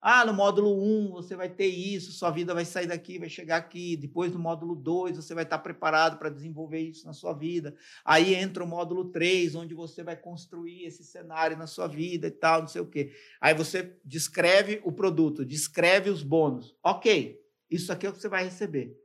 ah, 0.00 0.24
no 0.24 0.32
módulo 0.32 0.80
1 0.80 1.10
você 1.10 1.34
vai 1.34 1.48
ter 1.48 1.66
isso, 1.66 2.12
sua 2.12 2.30
vida 2.30 2.54
vai 2.54 2.64
sair 2.64 2.86
daqui, 2.86 3.18
vai 3.18 3.28
chegar 3.28 3.56
aqui. 3.56 3.96
Depois 3.96 4.30
do 4.30 4.38
módulo 4.38 4.76
2 4.76 5.16
você 5.16 5.34
vai 5.34 5.42
estar 5.42 5.58
preparado 5.58 6.18
para 6.18 6.30
desenvolver 6.30 6.80
isso 6.80 7.04
na 7.04 7.12
sua 7.12 7.32
vida. 7.32 7.74
Aí 8.04 8.34
entra 8.34 8.62
o 8.62 8.66
módulo 8.66 9.06
3, 9.06 9.56
onde 9.56 9.74
você 9.74 10.04
vai 10.04 10.16
construir 10.16 10.84
esse 10.84 11.02
cenário 11.02 11.56
na 11.56 11.66
sua 11.66 11.88
vida 11.88 12.28
e 12.28 12.30
tal, 12.30 12.60
não 12.60 12.68
sei 12.68 12.80
o 12.80 12.86
quê. 12.86 13.12
Aí 13.40 13.54
você 13.54 13.98
descreve 14.04 14.80
o 14.84 14.92
produto, 14.92 15.44
descreve 15.44 16.10
os 16.10 16.22
bônus. 16.22 16.76
Ok, 16.82 17.36
isso 17.68 17.92
aqui 17.92 18.06
é 18.06 18.10
o 18.10 18.12
que 18.12 18.20
você 18.20 18.28
vai 18.28 18.44
receber. 18.44 18.96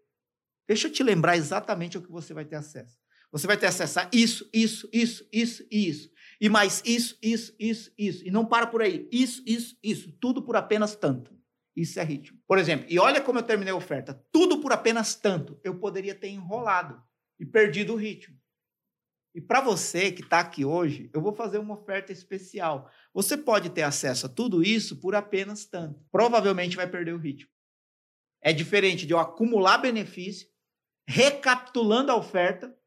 Deixa 0.67 0.87
eu 0.87 0.91
te 0.91 1.01
lembrar 1.01 1.35
exatamente 1.37 1.97
o 1.97 2.01
que 2.01 2.11
você 2.11 2.35
vai 2.35 2.45
ter 2.45 2.55
acesso. 2.55 3.01
Você 3.31 3.47
vai 3.47 3.57
ter 3.57 3.65
acesso 3.65 3.99
a 3.99 4.09
isso, 4.13 4.47
isso, 4.53 4.87
isso, 4.93 5.27
isso 5.31 5.67
e 5.71 5.89
isso 5.89 6.12
e 6.39 6.49
mais 6.49 6.81
isso, 6.85 7.17
isso, 7.21 7.55
isso, 7.59 7.91
isso. 7.97 8.25
E 8.25 8.31
não 8.31 8.45
para 8.45 8.67
por 8.67 8.81
aí. 8.81 9.07
Isso, 9.11 9.43
isso, 9.45 9.77
isso. 9.83 10.11
Tudo 10.19 10.41
por 10.41 10.55
apenas 10.55 10.95
tanto. 10.95 11.33
Isso 11.75 11.99
é 11.99 12.03
ritmo. 12.03 12.39
Por 12.47 12.57
exemplo, 12.57 12.85
e 12.89 12.99
olha 12.99 13.21
como 13.21 13.39
eu 13.39 13.43
terminei 13.43 13.73
a 13.73 13.77
oferta. 13.77 14.13
Tudo 14.31 14.59
por 14.59 14.71
apenas 14.71 15.15
tanto. 15.15 15.59
Eu 15.63 15.79
poderia 15.79 16.13
ter 16.13 16.29
enrolado 16.29 17.01
e 17.39 17.45
perdido 17.45 17.93
o 17.93 17.97
ritmo. 17.97 18.37
E 19.35 19.41
para 19.41 19.61
você 19.61 20.11
que 20.11 20.21
está 20.21 20.39
aqui 20.39 20.63
hoje, 20.63 21.09
eu 21.11 21.19
vou 21.19 21.33
fazer 21.33 21.57
uma 21.57 21.73
oferta 21.73 22.11
especial. 22.11 22.91
Você 23.13 23.35
pode 23.35 23.71
ter 23.71 23.81
acesso 23.81 24.27
a 24.27 24.29
tudo 24.29 24.63
isso 24.63 24.97
por 24.97 25.15
apenas 25.15 25.65
tanto. 25.65 25.99
Provavelmente 26.11 26.75
vai 26.75 26.87
perder 26.87 27.13
o 27.13 27.17
ritmo. 27.17 27.49
É 28.41 28.53
diferente 28.53 29.07
de 29.07 29.13
eu 29.13 29.19
acumular 29.19 29.79
benefício, 29.79 30.47
recapitulando 31.07 32.11
a 32.11 32.15
oferta, 32.15 32.77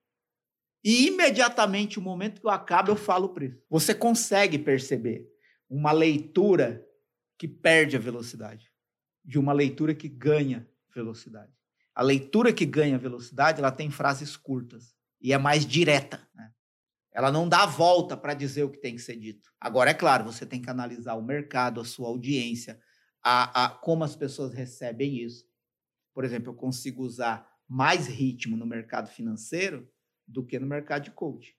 e 0.85 1.09
imediatamente, 1.09 1.99
o 1.99 2.03
momento 2.03 2.41
que 2.41 2.47
eu 2.47 2.51
acabo, 2.51 2.91
eu 2.91 2.97
falo 2.97 3.27
o 3.27 3.35
preço. 3.35 3.61
Você 3.69 3.95
consegue 3.95 4.59
perceber 4.59 5.27
uma 5.69 5.93
leitura 5.93 6.87
que 7.39 7.49
perde 7.49 7.97
a 7.97 8.01
velocidade 8.01 8.71
de 9.25 9.39
uma 9.39 9.53
leitura 9.53 9.95
que 9.95 10.09
ganha 10.09 10.67
velocidade. 10.95 11.53
A 11.95 12.03
leitura 12.03 12.53
que 12.53 12.65
ganha 12.65 12.97
velocidade, 12.97 13.59
ela 13.59 13.73
tem 13.73 13.91
frases 13.91 14.37
curtas 14.37 14.95
e 15.21 15.33
é 15.33 15.39
mais 15.39 15.67
direta. 15.67 16.27
Né? 16.35 16.53
Ela 17.13 17.33
não 17.33 17.49
dá 17.49 17.67
volta 17.67 18.17
para 18.17 18.35
dizer 18.35 18.63
o 18.63 18.71
que 18.71 18.79
tem 18.79 18.95
que 18.95 19.03
ser 19.03 19.17
dito. 19.17 19.51
Agora, 19.61 19.91
é 19.91 19.95
claro, 19.95 20.25
você 20.25 20.47
tem 20.47 20.63
que 20.63 20.71
analisar 20.71 21.15
o 21.15 21.23
mercado, 21.23 21.81
a 21.81 21.85
sua 21.85 22.09
audiência, 22.09 22.79
a, 23.23 23.65
a 23.65 23.69
como 23.71 24.05
as 24.05 24.15
pessoas 24.15 24.55
recebem 24.55 25.19
isso. 25.19 25.45
Por 26.15 26.25
exemplo, 26.25 26.51
eu 26.51 26.55
consigo 26.55 27.03
usar 27.03 27.51
mais 27.69 28.07
ritmo 28.07 28.57
no 28.57 28.67
mercado 28.67 29.09
financeiro 29.09 29.91
do 30.27 30.45
que 30.45 30.59
no 30.59 30.67
mercado 30.67 31.05
de 31.05 31.11
coach. 31.11 31.57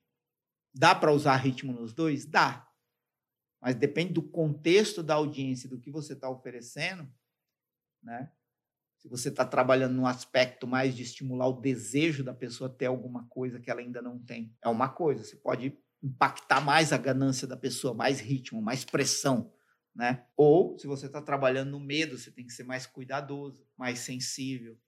Dá 0.74 0.94
para 0.94 1.12
usar 1.12 1.36
ritmo 1.36 1.72
nos 1.72 1.92
dois? 1.92 2.26
Dá. 2.26 2.68
Mas 3.60 3.74
depende 3.74 4.12
do 4.12 4.22
contexto 4.22 5.02
da 5.02 5.14
audiência, 5.14 5.68
do 5.68 5.80
que 5.80 5.90
você 5.90 6.12
está 6.12 6.30
oferecendo, 6.30 7.10
né? 8.02 8.30
Se 8.98 9.08
você 9.08 9.28
está 9.28 9.44
trabalhando 9.44 9.94
num 9.94 10.06
aspecto 10.06 10.66
mais 10.66 10.94
de 10.94 11.02
estimular 11.02 11.46
o 11.46 11.60
desejo 11.60 12.24
da 12.24 12.34
pessoa 12.34 12.68
ter 12.68 12.86
alguma 12.86 13.26
coisa 13.28 13.60
que 13.60 13.70
ela 13.70 13.80
ainda 13.80 14.02
não 14.02 14.18
tem, 14.18 14.56
é 14.62 14.68
uma 14.68 14.88
coisa. 14.88 15.22
Você 15.22 15.36
pode 15.36 15.76
impactar 16.02 16.60
mais 16.60 16.92
a 16.92 16.98
ganância 16.98 17.46
da 17.46 17.56
pessoa, 17.56 17.94
mais 17.94 18.20
ritmo, 18.20 18.60
mais 18.60 18.84
pressão, 18.84 19.52
né? 19.94 20.26
Ou 20.36 20.78
se 20.78 20.86
você 20.86 21.06
está 21.06 21.22
trabalhando 21.22 21.70
no 21.70 21.80
medo, 21.80 22.18
você 22.18 22.30
tem 22.30 22.44
que 22.44 22.52
ser 22.52 22.64
mais 22.64 22.86
cuidadoso, 22.86 23.66
mais 23.76 24.00
sensível, 24.00 24.78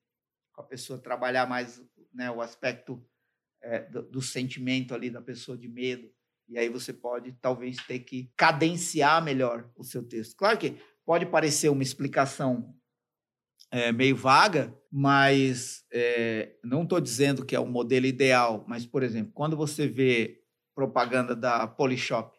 com 0.53 0.63
a 0.63 0.65
pessoa 0.65 1.01
trabalhar 1.01 1.47
mais 1.49 1.81
né, 2.13 2.31
o 2.31 2.41
aspecto 2.41 3.05
é, 3.63 3.81
do, 3.91 4.03
do 4.03 4.23
sentimento 4.23 4.95
ali 4.95 5.11
da 5.11 5.21
pessoa 5.21 5.57
de 5.57 5.69
medo. 5.69 6.11
E 6.49 6.59
aí 6.59 6.69
você 6.69 6.93
pode 6.93 7.33
talvez 7.41 7.77
ter 7.87 8.01
que 8.01 8.33
cadenciar 8.37 9.23
melhor 9.23 9.71
o 9.77 9.85
seu 9.85 10.03
texto. 10.03 10.35
Claro 10.37 10.59
que 10.59 10.77
pode 11.05 11.27
parecer 11.27 11.69
uma 11.69 11.83
explicação 11.83 12.75
é, 13.71 13.93
meio 13.93 14.17
vaga, 14.17 14.77
mas 14.91 15.85
é, 15.93 16.57
não 16.65 16.83
estou 16.83 17.01
dizendo 17.01 17.47
que 17.47 17.55
é 17.55 17.61
o 17.61 17.67
modelo 17.67 18.07
ideal. 18.07 18.65
Mas, 18.69 18.85
por 18.85 19.05
exemplo, 19.05 19.33
quando 19.33 19.57
você 19.57 19.87
vê 19.87 20.43
propaganda 20.75 21.37
da 21.37 21.69
Polishop, 21.69 22.37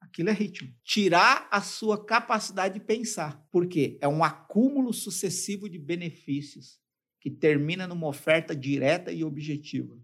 aquilo 0.00 0.30
é 0.30 0.32
ritmo. 0.32 0.72
Tirar 0.82 1.48
a 1.50 1.60
sua 1.60 2.02
capacidade 2.02 2.74
de 2.74 2.80
pensar. 2.80 3.46
Por 3.50 3.66
quê? 3.66 3.98
É 4.00 4.08
um 4.08 4.24
acúmulo 4.24 4.92
sucessivo 4.94 5.68
de 5.68 5.78
benefícios 5.78 6.80
que 7.20 7.30
termina 7.30 7.86
numa 7.86 8.06
oferta 8.06 8.56
direta 8.56 9.12
e 9.12 9.22
objetiva 9.22 9.98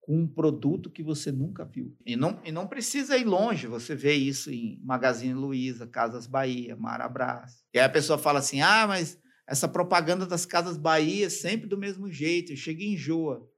com 0.00 0.18
um 0.18 0.26
produto 0.26 0.90
que 0.90 1.02
você 1.02 1.30
nunca 1.30 1.64
viu. 1.64 1.96
E 2.04 2.16
não, 2.16 2.40
e 2.44 2.50
não 2.50 2.66
precisa 2.66 3.16
ir 3.16 3.24
longe, 3.24 3.66
você 3.66 3.94
vê 3.94 4.14
isso 4.14 4.50
em 4.50 4.80
Magazine 4.82 5.34
Luiza, 5.34 5.86
Casas 5.86 6.26
Bahia, 6.26 6.76
Marabras. 6.76 7.62
E 7.72 7.78
aí 7.78 7.84
a 7.84 7.90
pessoa 7.90 8.18
fala 8.18 8.38
assim: 8.38 8.60
ah, 8.60 8.86
mas 8.86 9.18
essa 9.46 9.68
propaganda 9.68 10.26
das 10.26 10.46
Casas 10.46 10.76
Bahia 10.76 11.26
é 11.26 11.30
sempre 11.30 11.68
do 11.68 11.78
mesmo 11.78 12.10
jeito, 12.10 12.56
chega 12.56 12.82
e 12.82 12.94
enjoa. 12.94 13.48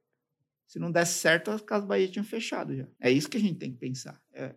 Se 0.67 0.79
não 0.79 0.91
desse 0.91 1.19
certo, 1.19 1.51
as 1.51 1.61
Casas 1.61 1.87
Bahia 1.87 2.07
tinham 2.07 2.25
fechado 2.25 2.75
já. 2.75 2.87
É 2.99 3.09
isso 3.09 3.29
que 3.29 3.37
a 3.37 3.41
gente 3.41 3.59
tem 3.59 3.71
que 3.71 3.79
pensar. 3.79 4.19
É, 4.33 4.55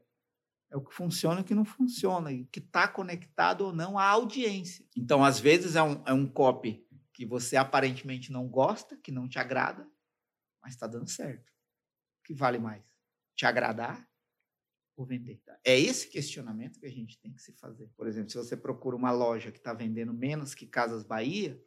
é 0.70 0.76
o 0.76 0.80
que 0.80 0.94
funciona 0.94 1.40
e 1.40 1.42
o 1.42 1.46
que 1.46 1.54
não 1.54 1.64
funciona, 1.64 2.32
e 2.32 2.46
que 2.46 2.58
está 2.58 2.88
conectado 2.88 3.66
ou 3.66 3.72
não 3.72 3.98
à 3.98 4.04
audiência. 4.04 4.84
Então, 4.96 5.22
às 5.22 5.38
vezes, 5.38 5.76
é 5.76 5.82
um, 5.82 6.02
é 6.06 6.12
um 6.12 6.26
copy 6.26 6.84
que 7.12 7.24
você 7.24 7.56
aparentemente 7.56 8.32
não 8.32 8.48
gosta, 8.48 8.96
que 8.96 9.12
não 9.12 9.28
te 9.28 9.38
agrada, 9.38 9.86
mas 10.62 10.72
está 10.72 10.86
dando 10.86 11.08
certo 11.08 11.55
que 12.26 12.34
vale 12.34 12.58
mais? 12.58 12.82
Te 13.34 13.46
agradar 13.46 14.06
ou 14.96 15.04
vender? 15.04 15.40
É 15.64 15.78
esse 15.78 16.08
questionamento 16.08 16.78
que 16.78 16.86
a 16.86 16.90
gente 16.90 17.18
tem 17.18 17.32
que 17.32 17.40
se 17.40 17.52
fazer. 17.52 17.88
Por 17.96 18.06
exemplo, 18.06 18.30
se 18.30 18.38
você 18.38 18.56
procura 18.56 18.96
uma 18.96 19.12
loja 19.12 19.52
que 19.52 19.58
está 19.58 19.72
vendendo 19.72 20.12
menos 20.12 20.54
que 20.54 20.66
Casas 20.66 21.04
Bahia, 21.04 21.62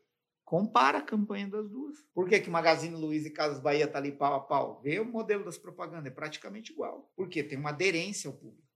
Compara 0.50 0.98
a 0.98 1.04
campanha 1.04 1.48
das 1.48 1.70
duas. 1.70 2.04
Por 2.12 2.28
que, 2.28 2.40
que 2.40 2.50
Magazine 2.50 2.96
Luiza 2.96 3.28
e 3.28 3.32
Casas 3.32 3.62
Bahia 3.62 3.88
tá 3.88 4.00
ali 4.00 4.12
pau 4.12 4.34
a 4.34 4.40
pau? 4.40 4.82
Vê 4.82 5.00
o 5.00 5.06
modelo 5.06 5.46
das 5.46 5.60
propagandas, 5.60 6.08
é 6.08 6.10
praticamente 6.10 6.72
igual. 6.72 7.14
Por 7.16 7.30
quê? 7.30 7.44
Tem 7.44 7.56
uma 7.56 7.70
aderência 7.70 8.28
ao 8.28 8.34
público. 8.36 8.68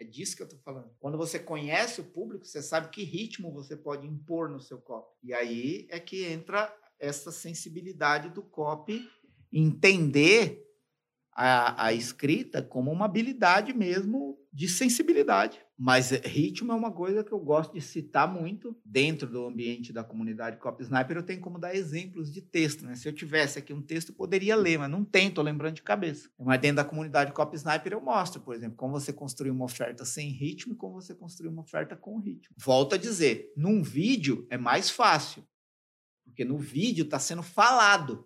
É 0.00 0.02
disso 0.02 0.34
que 0.34 0.42
eu 0.42 0.48
estou 0.48 0.58
falando. 0.58 0.92
Quando 0.98 1.16
você 1.16 1.38
conhece 1.38 2.00
o 2.00 2.04
público, 2.10 2.44
você 2.44 2.60
sabe 2.60 2.88
que 2.88 3.04
ritmo 3.04 3.52
você 3.52 3.76
pode 3.76 4.04
impor 4.04 4.50
no 4.50 4.60
seu 4.60 4.80
copy. 4.80 5.16
E 5.22 5.32
aí 5.32 5.86
é 5.90 6.00
que 6.00 6.24
entra 6.24 6.76
essa 6.98 7.30
sensibilidade 7.30 8.28
do 8.30 8.42
copy, 8.42 9.08
entender 9.52 10.71
a, 11.34 11.86
a 11.86 11.92
escrita 11.92 12.62
como 12.62 12.90
uma 12.90 13.06
habilidade 13.06 13.72
mesmo 13.72 14.38
de 14.52 14.68
sensibilidade. 14.68 15.58
Mas 15.78 16.10
ritmo 16.10 16.70
é 16.70 16.74
uma 16.74 16.92
coisa 16.92 17.24
que 17.24 17.32
eu 17.32 17.40
gosto 17.40 17.72
de 17.72 17.80
citar 17.80 18.32
muito 18.32 18.76
dentro 18.84 19.26
do 19.26 19.46
ambiente 19.46 19.92
da 19.92 20.04
comunidade 20.04 20.58
Cop 20.58 20.80
Sniper. 20.80 21.16
Eu 21.16 21.22
tenho 21.22 21.40
como 21.40 21.58
dar 21.58 21.74
exemplos 21.74 22.30
de 22.30 22.40
texto. 22.40 22.84
Né? 22.84 22.94
Se 22.94 23.08
eu 23.08 23.12
tivesse 23.12 23.58
aqui 23.58 23.72
um 23.72 23.82
texto, 23.82 24.10
eu 24.10 24.14
poderia 24.14 24.54
ler, 24.54 24.78
mas 24.78 24.90
não 24.90 25.04
tenho, 25.04 25.30
estou 25.30 25.42
lembrando 25.42 25.74
de 25.74 25.82
cabeça. 25.82 26.28
Mas 26.38 26.60
dentro 26.60 26.76
da 26.76 26.84
comunidade 26.84 27.32
Cop 27.32 27.56
Sniper 27.56 27.94
eu 27.94 28.00
mostro, 28.00 28.40
por 28.42 28.54
exemplo, 28.54 28.76
como 28.76 28.92
você 28.92 29.12
construir 29.12 29.50
uma 29.50 29.64
oferta 29.64 30.04
sem 30.04 30.28
ritmo 30.28 30.74
e 30.74 30.76
como 30.76 31.00
você 31.00 31.14
construir 31.14 31.48
uma 31.48 31.62
oferta 31.62 31.96
com 31.96 32.20
ritmo. 32.20 32.54
Volto 32.56 32.94
a 32.94 32.98
dizer, 32.98 33.52
num 33.56 33.82
vídeo 33.82 34.46
é 34.50 34.58
mais 34.58 34.90
fácil, 34.90 35.44
porque 36.24 36.44
no 36.44 36.58
vídeo 36.58 37.04
está 37.04 37.18
sendo 37.18 37.42
falado. 37.42 38.24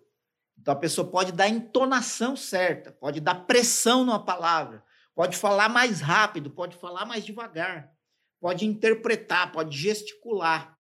Então 0.59 0.73
a 0.73 0.77
pessoa 0.77 1.09
pode 1.09 1.31
dar 1.31 1.47
entonação 1.47 2.35
certa, 2.35 2.91
pode 2.91 3.21
dar 3.21 3.45
pressão 3.45 4.03
numa 4.03 4.23
palavra, 4.23 4.83
pode 5.15 5.37
falar 5.37 5.69
mais 5.69 6.01
rápido, 6.01 6.49
pode 6.49 6.75
falar 6.75 7.05
mais 7.05 7.23
devagar, 7.23 7.91
pode 8.39 8.65
interpretar, 8.65 9.51
pode 9.51 9.77
gesticular. 9.77 10.77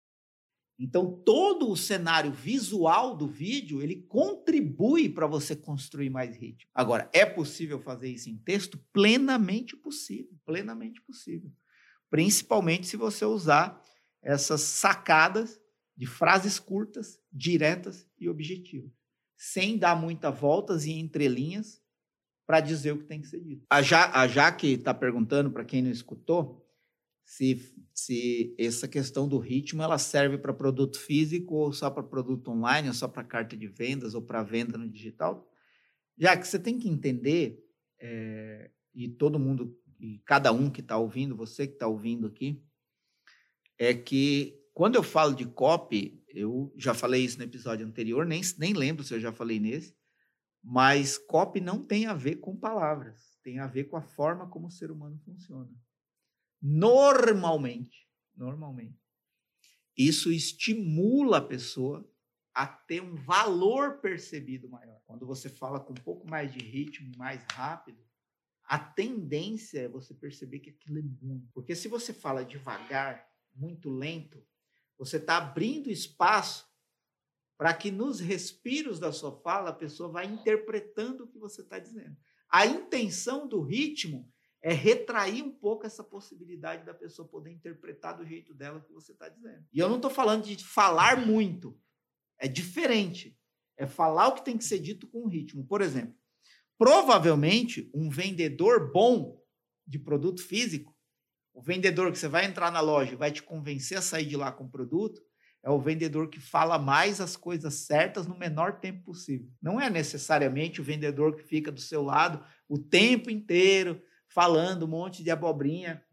Então 0.78 1.22
todo 1.24 1.70
o 1.70 1.76
cenário 1.76 2.32
visual 2.32 3.16
do 3.16 3.28
vídeo, 3.28 3.82
ele 3.82 4.02
contribui 4.08 5.08
para 5.08 5.26
você 5.26 5.54
construir 5.54 6.10
mais 6.10 6.36
ritmo. 6.36 6.70
Agora, 6.74 7.08
é 7.12 7.24
possível 7.24 7.78
fazer 7.78 8.08
isso 8.08 8.30
em 8.30 8.38
texto? 8.38 8.78
Plenamente 8.92 9.76
possível, 9.76 10.36
plenamente 10.44 11.00
possível. 11.02 11.50
Principalmente 12.10 12.86
se 12.86 12.96
você 12.96 13.24
usar 13.24 13.80
essas 14.22 14.62
sacadas 14.62 15.60
de 15.96 16.06
frases 16.06 16.58
curtas, 16.58 17.20
diretas 17.30 18.08
e 18.18 18.28
objetivas 18.28 19.03
sem 19.36 19.76
dar 19.76 19.94
muitas 19.94 20.38
voltas 20.38 20.84
e 20.86 20.92
entrelinhas 20.92 21.82
para 22.46 22.60
dizer 22.60 22.92
o 22.92 22.98
que 22.98 23.04
tem 23.04 23.20
que 23.20 23.28
ser 23.28 23.40
dito. 23.40 23.64
A, 23.70 23.82
ja, 23.82 24.10
a 24.12 24.26
Jaque 24.26 24.74
está 24.74 24.92
perguntando, 24.92 25.50
para 25.50 25.64
quem 25.64 25.82
não 25.82 25.90
escutou, 25.90 26.64
se, 27.24 27.74
se 27.94 28.54
essa 28.58 28.86
questão 28.86 29.26
do 29.26 29.38
ritmo 29.38 29.82
ela 29.82 29.98
serve 29.98 30.36
para 30.36 30.52
produto 30.52 30.98
físico 30.98 31.54
ou 31.54 31.72
só 31.72 31.90
para 31.90 32.02
produto 32.02 32.50
online, 32.50 32.88
ou 32.88 32.94
só 32.94 33.08
para 33.08 33.24
carta 33.24 33.56
de 33.56 33.66
vendas 33.66 34.14
ou 34.14 34.22
para 34.22 34.42
venda 34.42 34.76
no 34.76 34.88
digital. 34.88 35.50
Já 36.18 36.36
que 36.36 36.46
você 36.46 36.58
tem 36.58 36.78
que 36.78 36.88
entender, 36.88 37.64
é, 37.98 38.70
e 38.94 39.08
todo 39.08 39.38
mundo, 39.38 39.76
e 39.98 40.18
cada 40.26 40.52
um 40.52 40.70
que 40.70 40.80
está 40.80 40.98
ouvindo, 40.98 41.34
você 41.34 41.66
que 41.66 41.72
está 41.72 41.88
ouvindo 41.88 42.26
aqui, 42.26 42.62
é 43.78 43.94
que 43.94 44.60
quando 44.72 44.96
eu 44.96 45.02
falo 45.02 45.34
de 45.34 45.46
copy, 45.46 46.22
eu 46.34 46.74
já 46.76 46.92
falei 46.92 47.24
isso 47.24 47.38
no 47.38 47.44
episódio 47.44 47.86
anterior, 47.86 48.26
nem, 48.26 48.42
nem 48.58 48.72
lembro 48.72 49.04
se 49.04 49.14
eu 49.14 49.20
já 49.20 49.32
falei 49.32 49.60
nesse, 49.60 49.96
mas 50.62 51.16
copy 51.16 51.60
não 51.60 51.84
tem 51.84 52.06
a 52.06 52.14
ver 52.14 52.36
com 52.36 52.56
palavras, 52.56 53.38
tem 53.42 53.58
a 53.58 53.66
ver 53.66 53.84
com 53.84 53.96
a 53.96 54.02
forma 54.02 54.48
como 54.48 54.66
o 54.66 54.70
ser 54.70 54.90
humano 54.90 55.18
funciona. 55.24 55.70
Normalmente, 56.60 58.08
normalmente. 58.34 58.98
Isso 59.96 60.32
estimula 60.32 61.38
a 61.38 61.46
pessoa 61.46 62.10
a 62.52 62.66
ter 62.66 63.02
um 63.02 63.14
valor 63.14 64.00
percebido 64.00 64.68
maior. 64.68 65.00
Quando 65.06 65.26
você 65.26 65.48
fala 65.48 65.78
com 65.78 65.92
um 65.92 66.02
pouco 66.02 66.28
mais 66.28 66.52
de 66.52 66.58
ritmo, 66.58 67.12
mais 67.16 67.44
rápido, 67.52 68.02
a 68.64 68.78
tendência 68.78 69.80
é 69.80 69.88
você 69.88 70.14
perceber 70.14 70.60
que 70.60 70.70
aquilo 70.70 70.98
é 70.98 71.02
muito. 71.02 71.48
Porque 71.52 71.76
se 71.76 71.86
você 71.86 72.12
fala 72.12 72.44
devagar, 72.44 73.28
muito 73.54 73.90
lento, 73.90 74.42
você 74.98 75.16
está 75.16 75.36
abrindo 75.36 75.90
espaço 75.90 76.66
para 77.56 77.72
que 77.72 77.90
nos 77.90 78.20
respiros 78.20 78.98
da 78.98 79.12
sua 79.12 79.32
fala 79.40 79.70
a 79.70 79.74
pessoa 79.74 80.10
vá 80.10 80.24
interpretando 80.24 81.24
o 81.24 81.28
que 81.28 81.38
você 81.38 81.62
está 81.62 81.78
dizendo. 81.78 82.16
A 82.50 82.66
intenção 82.66 83.48
do 83.48 83.62
ritmo 83.62 84.30
é 84.62 84.72
retrair 84.72 85.42
um 85.42 85.50
pouco 85.50 85.86
essa 85.86 86.02
possibilidade 86.02 86.86
da 86.86 86.94
pessoa 86.94 87.28
poder 87.28 87.50
interpretar 87.50 88.16
do 88.16 88.24
jeito 88.24 88.54
dela 88.54 88.78
o 88.78 88.82
que 88.82 88.92
você 88.92 89.12
está 89.12 89.28
dizendo. 89.28 89.64
E 89.72 89.78
eu 89.78 89.88
não 89.88 89.96
estou 89.96 90.10
falando 90.10 90.44
de 90.44 90.64
falar 90.64 91.18
muito. 91.26 91.78
É 92.38 92.48
diferente. 92.48 93.38
É 93.76 93.86
falar 93.86 94.28
o 94.28 94.34
que 94.34 94.44
tem 94.44 94.56
que 94.56 94.64
ser 94.64 94.78
dito 94.78 95.06
com 95.06 95.26
ritmo. 95.26 95.66
Por 95.66 95.82
exemplo, 95.82 96.16
provavelmente 96.78 97.90
um 97.92 98.08
vendedor 98.08 98.90
bom 98.90 99.42
de 99.86 99.98
produto 99.98 100.42
físico 100.42 100.93
o 101.54 101.62
vendedor 101.62 102.10
que 102.10 102.18
você 102.18 102.26
vai 102.26 102.44
entrar 102.44 102.70
na 102.72 102.80
loja 102.80 103.12
e 103.12 103.16
vai 103.16 103.30
te 103.30 103.42
convencer 103.42 103.96
a 103.96 104.02
sair 104.02 104.26
de 104.26 104.36
lá 104.36 104.50
com 104.50 104.64
o 104.64 104.68
produto 104.68 105.22
é 105.62 105.70
o 105.70 105.80
vendedor 105.80 106.28
que 106.28 106.38
fala 106.38 106.78
mais 106.78 107.20
as 107.20 107.36
coisas 107.36 107.72
certas 107.74 108.26
no 108.26 108.36
menor 108.36 108.80
tempo 108.80 109.02
possível. 109.04 109.48
Não 109.62 109.80
é 109.80 109.88
necessariamente 109.88 110.80
o 110.80 110.84
vendedor 110.84 111.36
que 111.36 111.42
fica 111.42 111.72
do 111.72 111.80
seu 111.80 112.02
lado 112.02 112.44
o 112.68 112.78
tempo 112.78 113.30
inteiro 113.30 114.02
falando 114.28 114.84
um 114.84 114.88
monte 114.88 115.22
de 115.22 115.30
abobrinha 115.30 116.04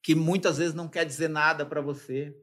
que 0.00 0.14
muitas 0.14 0.58
vezes 0.58 0.72
não 0.72 0.88
quer 0.88 1.04
dizer 1.04 1.28
nada 1.28 1.66
para 1.66 1.80
você, 1.80 2.34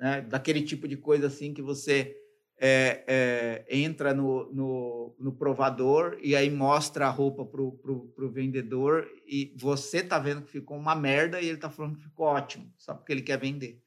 né? 0.00 0.22
daquele 0.22 0.62
tipo 0.62 0.88
de 0.88 0.96
coisa 0.96 1.26
assim 1.26 1.52
que 1.52 1.60
você 1.60 2.16
é, 2.64 3.02
é, 3.08 3.76
entra 3.76 4.14
no, 4.14 4.48
no, 4.52 5.16
no, 5.18 5.32
provador 5.32 6.16
e 6.22 6.36
aí 6.36 6.48
mostra 6.48 7.08
a 7.08 7.10
roupa 7.10 7.44
pro, 7.44 7.72
pro, 7.72 8.06
pro 8.14 8.30
vendedor 8.30 9.08
e 9.26 9.52
você 9.58 10.00
tá 10.00 10.16
vendo 10.16 10.42
que 10.42 10.52
ficou 10.52 10.76
uma 10.76 10.94
merda 10.94 11.40
e 11.40 11.48
ele 11.48 11.58
tá 11.58 11.68
falando 11.68 11.96
que 11.96 12.04
ficou 12.04 12.26
ótimo, 12.26 12.72
só 12.78 12.94
porque 12.94 13.10
ele 13.10 13.22
quer 13.22 13.36
vender. 13.36 13.82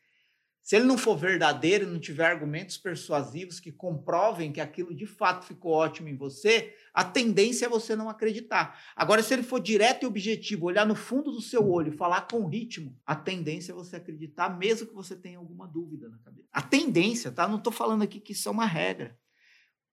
Se 0.66 0.76
ele 0.76 0.86
não 0.86 0.98
for 0.98 1.16
verdadeiro 1.16 1.86
não 1.86 2.00
tiver 2.00 2.26
argumentos 2.26 2.76
persuasivos 2.76 3.60
que 3.60 3.72
comprovem 3.72 4.52
que 4.52 4.60
aquilo 4.60 4.96
de 4.96 5.06
fato 5.06 5.46
ficou 5.46 5.72
ótimo 5.72 6.10
em 6.10 6.18
você, 6.18 6.76
a 6.92 7.04
tendência 7.04 7.68
é 7.68 7.70
você 7.70 7.96
não 7.96 8.10
acreditar. 8.10 8.82
Agora, 8.96 9.22
se 9.22 9.32
ele 9.32 9.44
for 9.44 9.60
direto 9.60 10.02
e 10.02 10.08
objetivo, 10.08 10.66
olhar 10.66 10.84
no 10.84 10.96
fundo 10.96 11.32
do 11.32 11.40
seu 11.40 11.70
olho 11.70 11.94
e 11.94 11.96
falar 11.96 12.22
com 12.22 12.48
ritmo, 12.48 12.98
a 13.06 13.16
tendência 13.16 13.74
é 13.74 13.76
você 13.76 13.98
acreditar, 13.98 14.58
mesmo 14.58 14.88
que 14.88 14.96
você 14.96 15.16
tenha 15.16 15.38
alguma 15.38 15.68
dúvida 15.68 16.10
na 16.10 16.18
cabeça. 16.18 16.50
A 16.52 16.64
tendência, 16.64 17.32
tá? 17.32 17.48
Não 17.48 17.60
estou 17.60 17.72
falando 17.72 18.02
aqui 18.02 18.20
que 18.20 18.32
isso 18.32 18.50
é 18.50 18.52
uma 18.52 18.66
regra. 18.66 19.16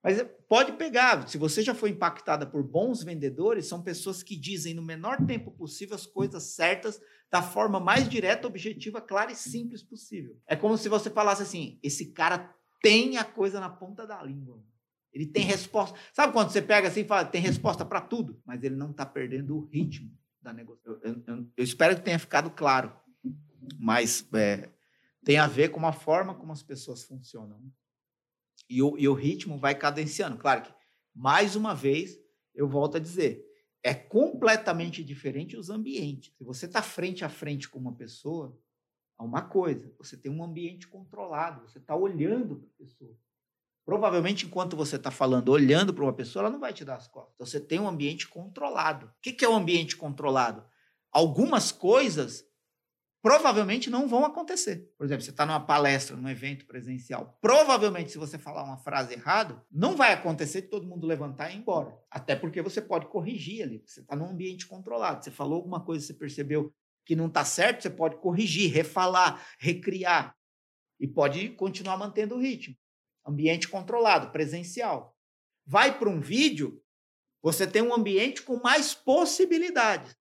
Mas 0.02 0.18
é, 0.18 0.24
pode 0.24 0.72
pegar, 0.72 1.28
se 1.28 1.38
você 1.38 1.62
já 1.62 1.74
foi 1.74 1.90
impactada 1.90 2.44
por 2.44 2.62
bons 2.62 3.04
vendedores, 3.04 3.66
são 3.66 3.82
pessoas 3.82 4.22
que 4.22 4.36
dizem 4.36 4.74
no 4.74 4.82
menor 4.82 5.24
tempo 5.24 5.50
possível 5.52 5.94
as 5.94 6.06
coisas 6.06 6.42
certas 6.54 7.00
da 7.30 7.40
forma 7.40 7.78
mais 7.78 8.08
direta, 8.08 8.46
objetiva, 8.46 9.00
clara 9.00 9.30
e 9.30 9.36
simples 9.36 9.82
possível. 9.82 10.36
É 10.46 10.56
como 10.56 10.76
se 10.76 10.88
você 10.88 11.08
falasse 11.08 11.42
assim: 11.42 11.78
esse 11.82 12.12
cara 12.12 12.52
tem 12.82 13.16
a 13.16 13.24
coisa 13.24 13.60
na 13.60 13.70
ponta 13.70 14.06
da 14.06 14.22
língua. 14.22 14.62
Ele 15.12 15.26
tem 15.26 15.44
resposta. 15.44 15.98
Sabe 16.12 16.32
quando 16.32 16.50
você 16.50 16.60
pega 16.60 16.88
assim 16.88 17.00
e 17.00 17.04
fala, 17.04 17.24
tem 17.24 17.40
resposta 17.40 17.84
para 17.84 18.00
tudo? 18.00 18.40
Mas 18.44 18.62
ele 18.64 18.74
não 18.74 18.90
está 18.90 19.04
perdendo 19.04 19.56
o 19.56 19.66
ritmo 19.66 20.10
da 20.40 20.52
negociação. 20.52 21.00
Eu, 21.04 21.22
eu, 21.26 21.46
eu, 21.56 21.64
espero 21.64 21.94
que 21.94 22.02
tenha 22.02 22.18
ficado 22.18 22.50
claro. 22.50 22.92
Mas 23.78 24.26
é, 24.34 24.70
tem 25.22 25.36
a 25.36 25.46
ver 25.46 25.68
com 25.68 25.86
a 25.86 25.92
forma 25.92 26.34
como 26.34 26.50
as 26.50 26.62
pessoas 26.62 27.04
funcionam. 27.04 27.62
E 28.72 28.82
o, 28.82 28.96
e 28.96 29.06
o 29.06 29.12
ritmo 29.12 29.58
vai 29.58 29.74
cadenciando. 29.74 30.38
Claro 30.38 30.62
que, 30.62 30.74
mais 31.14 31.54
uma 31.54 31.74
vez, 31.74 32.18
eu 32.54 32.66
volto 32.66 32.96
a 32.96 33.00
dizer, 33.00 33.44
é 33.82 33.92
completamente 33.92 35.04
diferente 35.04 35.58
os 35.58 35.68
ambientes. 35.68 36.32
Se 36.38 36.42
você 36.42 36.64
está 36.64 36.80
frente 36.80 37.22
a 37.22 37.28
frente 37.28 37.68
com 37.68 37.78
uma 37.78 37.94
pessoa, 37.94 38.58
é 39.20 39.22
uma 39.22 39.42
coisa. 39.42 39.92
Você 39.98 40.16
tem 40.16 40.32
um 40.32 40.42
ambiente 40.42 40.88
controlado, 40.88 41.68
você 41.68 41.78
está 41.78 41.94
olhando 41.94 42.56
para 42.56 42.68
a 42.68 42.78
pessoa. 42.78 43.14
Provavelmente, 43.84 44.46
enquanto 44.46 44.74
você 44.74 44.96
está 44.96 45.10
falando, 45.10 45.50
olhando 45.50 45.92
para 45.92 46.04
uma 46.04 46.12
pessoa, 46.12 46.44
ela 46.44 46.52
não 46.52 46.60
vai 46.60 46.72
te 46.72 46.84
dar 46.84 46.96
as 46.96 47.08
costas. 47.08 47.34
Então, 47.34 47.46
você 47.46 47.60
tem 47.60 47.78
um 47.78 47.88
ambiente 47.88 48.26
controlado. 48.26 49.06
O 49.06 49.10
que, 49.20 49.32
que 49.32 49.44
é 49.44 49.48
um 49.48 49.56
ambiente 49.56 49.96
controlado? 49.96 50.64
Algumas 51.10 51.70
coisas 51.70 52.46
provavelmente 53.22 53.88
não 53.88 54.08
vão 54.08 54.24
acontecer. 54.24 54.92
Por 54.98 55.06
exemplo, 55.06 55.24
você 55.24 55.30
está 55.30 55.46
numa 55.46 55.64
palestra, 55.64 56.16
num 56.16 56.28
evento 56.28 56.66
presencial. 56.66 57.38
Provavelmente, 57.40 58.10
se 58.10 58.18
você 58.18 58.36
falar 58.36 58.64
uma 58.64 58.78
frase 58.78 59.14
errada, 59.14 59.64
não 59.70 59.96
vai 59.96 60.12
acontecer 60.12 60.62
de 60.62 60.68
todo 60.68 60.88
mundo 60.88 61.06
levantar 61.06 61.50
e 61.50 61.54
ir 61.54 61.58
embora. 61.58 61.96
Até 62.10 62.34
porque 62.34 62.60
você 62.60 62.82
pode 62.82 63.06
corrigir 63.06 63.62
ali. 63.62 63.82
Você 63.86 64.00
está 64.00 64.16
num 64.16 64.28
ambiente 64.28 64.66
controlado. 64.66 65.24
Você 65.24 65.30
falou 65.30 65.54
alguma 65.54 65.84
coisa, 65.84 66.04
você 66.04 66.12
percebeu 66.12 66.74
que 67.06 67.14
não 67.14 67.26
está 67.26 67.44
certo, 67.44 67.82
você 67.82 67.90
pode 67.90 68.16
corrigir, 68.16 68.72
refalar, 68.72 69.40
recriar. 69.58 70.36
E 70.98 71.06
pode 71.06 71.50
continuar 71.50 71.96
mantendo 71.96 72.34
o 72.34 72.40
ritmo. 72.40 72.76
Ambiente 73.24 73.68
controlado, 73.68 74.32
presencial. 74.32 75.16
Vai 75.64 75.96
para 75.96 76.08
um 76.08 76.20
vídeo, 76.20 76.82
você 77.40 77.68
tem 77.68 77.82
um 77.82 77.94
ambiente 77.94 78.42
com 78.42 78.60
mais 78.60 78.94
possibilidades 78.94 80.16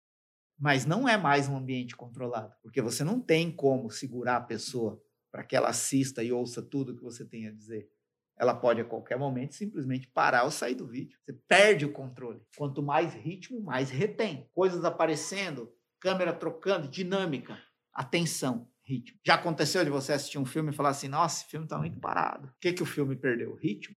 mas 0.59 0.87
não 0.87 1.09
é 1.09 1.17
mais 1.17 1.49
um 1.49 1.57
ambiente 1.57 1.95
controlado, 1.95 2.55
porque 2.63 2.81
você 2.81 3.05
não 3.05 3.21
tem 3.21 3.51
como 3.51 3.91
segurar 3.91 4.37
a 4.37 4.41
pessoa 4.41 5.03
para 5.31 5.45
que 5.45 5.55
ela 5.55 5.69
assista 5.69 6.23
e 6.23 6.33
ouça 6.33 6.63
tudo 6.63 6.97
que 6.97 7.03
você 7.03 7.25
tem 7.25 7.47
a 7.47 7.53
dizer. 7.53 7.91
Ela 8.39 8.55
pode 8.55 8.81
a 8.81 8.85
qualquer 8.85 9.19
momento 9.19 9.55
simplesmente 9.55 10.09
parar 10.09 10.45
ou 10.45 10.51
sair 10.51 10.75
do 10.75 10.87
vídeo. 10.87 11.19
Você 11.23 11.33
perde 11.33 11.87
o 11.87 11.93
controle. 11.93 12.41
Quanto 12.57 12.83
mais 12.83 13.15
ritmo, 13.15 13.61
mais 13.61 13.91
retém. 13.91 14.49
Coisas 14.53 14.85
aparecendo, 14.85 15.73
câmera 15.99 16.33
trocando, 16.33 16.89
dinâmica, 16.89 17.59
atenção, 17.93 18.69
ritmo. 18.85 19.19
Já 19.25 19.35
aconteceu 19.35 19.85
de 19.85 19.91
você 19.91 20.13
assistir 20.13 20.39
um 20.39 20.45
filme 20.45 20.71
e 20.71 20.75
falar 20.75 20.91
assim: 20.91 21.09
nossa, 21.09 21.41
esse 21.41 21.51
filme 21.51 21.65
está 21.65 21.79
muito 21.79 21.99
parado. 21.99 22.49
O 22.49 22.55
que, 22.61 22.75
que 22.75 22.83
o 22.83 22.87
filme 22.87 23.17
perdeu? 23.17 23.55
Ritmo. 23.55 23.97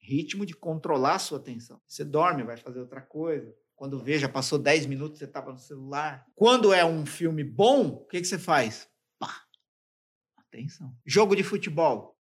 Ritmo 0.00 0.46
de 0.46 0.54
controlar 0.54 1.16
a 1.16 1.18
sua 1.18 1.38
atenção. 1.38 1.80
Você 1.86 2.04
dorme, 2.04 2.44
vai 2.44 2.56
fazer 2.56 2.78
outra 2.78 3.00
coisa. 3.00 3.52
Quando 3.76 4.02
vê, 4.02 4.18
já 4.18 4.28
passou 4.28 4.58
10 4.58 4.86
minutos, 4.86 5.18
você 5.18 5.26
estava 5.26 5.52
no 5.52 5.58
celular. 5.58 6.26
Quando 6.34 6.72
é 6.72 6.82
um 6.84 7.04
filme 7.04 7.44
bom, 7.44 7.88
o 7.88 8.06
que, 8.06 8.20
que 8.20 8.26
você 8.26 8.38
faz? 8.38 8.90
Pá! 9.18 9.44
Atenção. 10.38 10.96
Jogo 11.04 11.36
de 11.36 11.42
futebol. 11.42 12.18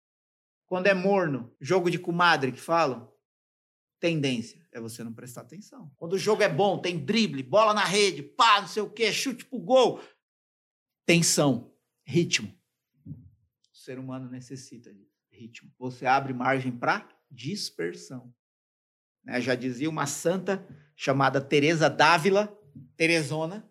Quando 0.66 0.88
é 0.88 0.94
morno, 0.96 1.56
jogo 1.62 1.92
de 1.92 2.00
comadre 2.00 2.52
que 2.52 2.60
falam, 2.60 3.14
tendência 4.00 4.68
é 4.72 4.82
você 4.82 5.04
não 5.04 5.14
prestar 5.14 5.42
atenção. 5.42 5.92
Quando 5.96 6.14
o 6.14 6.18
jogo 6.18 6.42
é 6.42 6.50
bom, 6.50 6.80
tem 6.80 6.98
drible, 6.98 7.44
bola 7.44 7.76
na 7.76 7.86
rede, 7.86 8.24
pá, 8.24 8.62
não 8.62 8.68
sei 8.68 8.82
o 8.82 8.90
quê, 8.90 9.14
chute 9.14 9.46
pro 9.46 9.60
gol. 9.60 10.02
Tensão, 11.06 11.72
ritmo. 12.04 12.52
O 13.06 13.76
ser 13.76 14.00
humano 14.00 14.28
necessita 14.28 14.92
de 14.92 15.08
ritmo. 15.32 15.72
Você 15.78 16.08
abre 16.08 16.34
margem 16.34 16.72
para 16.72 17.08
dispersão. 17.30 18.34
Né? 19.24 19.42
Já 19.42 19.56
dizia 19.56 19.90
uma 19.90 20.06
santa 20.06 20.66
chamada 20.96 21.42
Teresa 21.42 21.90
Dávila, 21.90 22.52
Teresona, 22.96 23.68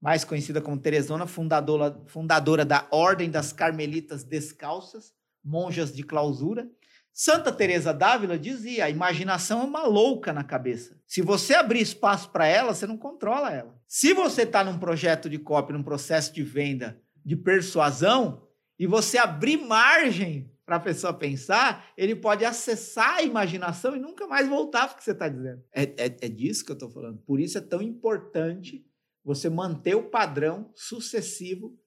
mais 0.00 0.24
conhecida 0.24 0.60
como 0.60 0.78
Teresona, 0.78 1.26
fundadora, 1.26 1.98
fundadora 2.06 2.64
da 2.64 2.86
Ordem 2.90 3.30
das 3.30 3.52
Carmelitas 3.52 4.22
Descalças, 4.22 5.14
monjas 5.42 5.94
de 5.94 6.02
clausura. 6.02 6.68
Santa 7.12 7.52
Teresa 7.52 7.94
d'Ávila 7.94 8.36
dizia: 8.36 8.86
a 8.86 8.90
imaginação 8.90 9.60
é 9.60 9.64
uma 9.64 9.86
louca 9.86 10.32
na 10.32 10.42
cabeça. 10.42 10.98
Se 11.06 11.22
você 11.22 11.54
abrir 11.54 11.80
espaço 11.80 12.30
para 12.30 12.46
ela, 12.46 12.74
você 12.74 12.86
não 12.86 12.98
controla 12.98 13.52
ela. 13.52 13.78
Se 13.86 14.12
você 14.12 14.42
está 14.42 14.64
num 14.64 14.78
projeto 14.78 15.30
de 15.30 15.38
copy, 15.38 15.72
num 15.72 15.82
processo 15.82 16.34
de 16.34 16.42
venda, 16.42 17.00
de 17.24 17.36
persuasão, 17.36 18.42
e 18.78 18.86
você 18.86 19.16
abrir 19.16 19.58
margem 19.58 20.50
para 20.64 20.76
a 20.76 20.80
pessoa 20.80 21.12
pensar, 21.12 21.92
ele 21.96 22.16
pode 22.16 22.44
acessar 22.44 23.16
a 23.16 23.22
imaginação 23.22 23.94
e 23.94 24.00
nunca 24.00 24.26
mais 24.26 24.48
voltar 24.48 24.88
para 24.88 24.94
o 24.94 24.98
que 24.98 25.04
você 25.04 25.10
está 25.10 25.28
dizendo. 25.28 25.62
É, 25.72 25.82
é, 25.82 26.16
é 26.22 26.28
disso 26.28 26.64
que 26.64 26.70
eu 26.70 26.74
estou 26.74 26.90
falando. 26.90 27.18
Por 27.18 27.38
isso 27.38 27.58
é 27.58 27.60
tão 27.60 27.82
importante 27.82 28.84
você 29.22 29.48
manter 29.48 29.94
o 29.94 30.08
padrão 30.08 30.70
sucessivo 30.74 31.78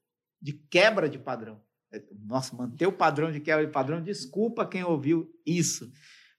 de 0.42 0.54
quebra 0.54 1.10
de 1.10 1.18
padrão. 1.18 1.62
É, 1.92 2.04
nossa, 2.26 2.56
manter 2.56 2.86
o 2.86 2.92
padrão 2.92 3.32
de 3.32 3.40
quebra 3.40 3.66
de 3.66 3.72
padrão, 3.72 4.04
desculpa 4.04 4.68
quem 4.68 4.84
ouviu 4.84 5.32
isso. 5.46 5.92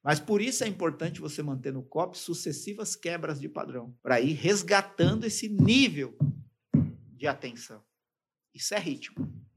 Mas 0.02 0.20
por 0.20 0.40
isso 0.40 0.62
é 0.62 0.68
importante 0.68 1.20
você 1.20 1.42
manter 1.42 1.72
no 1.72 1.82
COP 1.82 2.16
sucessivas 2.16 2.94
quebras 2.94 3.40
de 3.40 3.48
padrão, 3.48 3.96
para 4.02 4.20
ir 4.20 4.34
resgatando 4.34 5.24
esse 5.24 5.48
nível 5.48 6.16
de 7.16 7.26
atenção. 7.26 7.82
Isso 8.54 8.74
é 8.74 8.78
ritmo. 8.78 9.47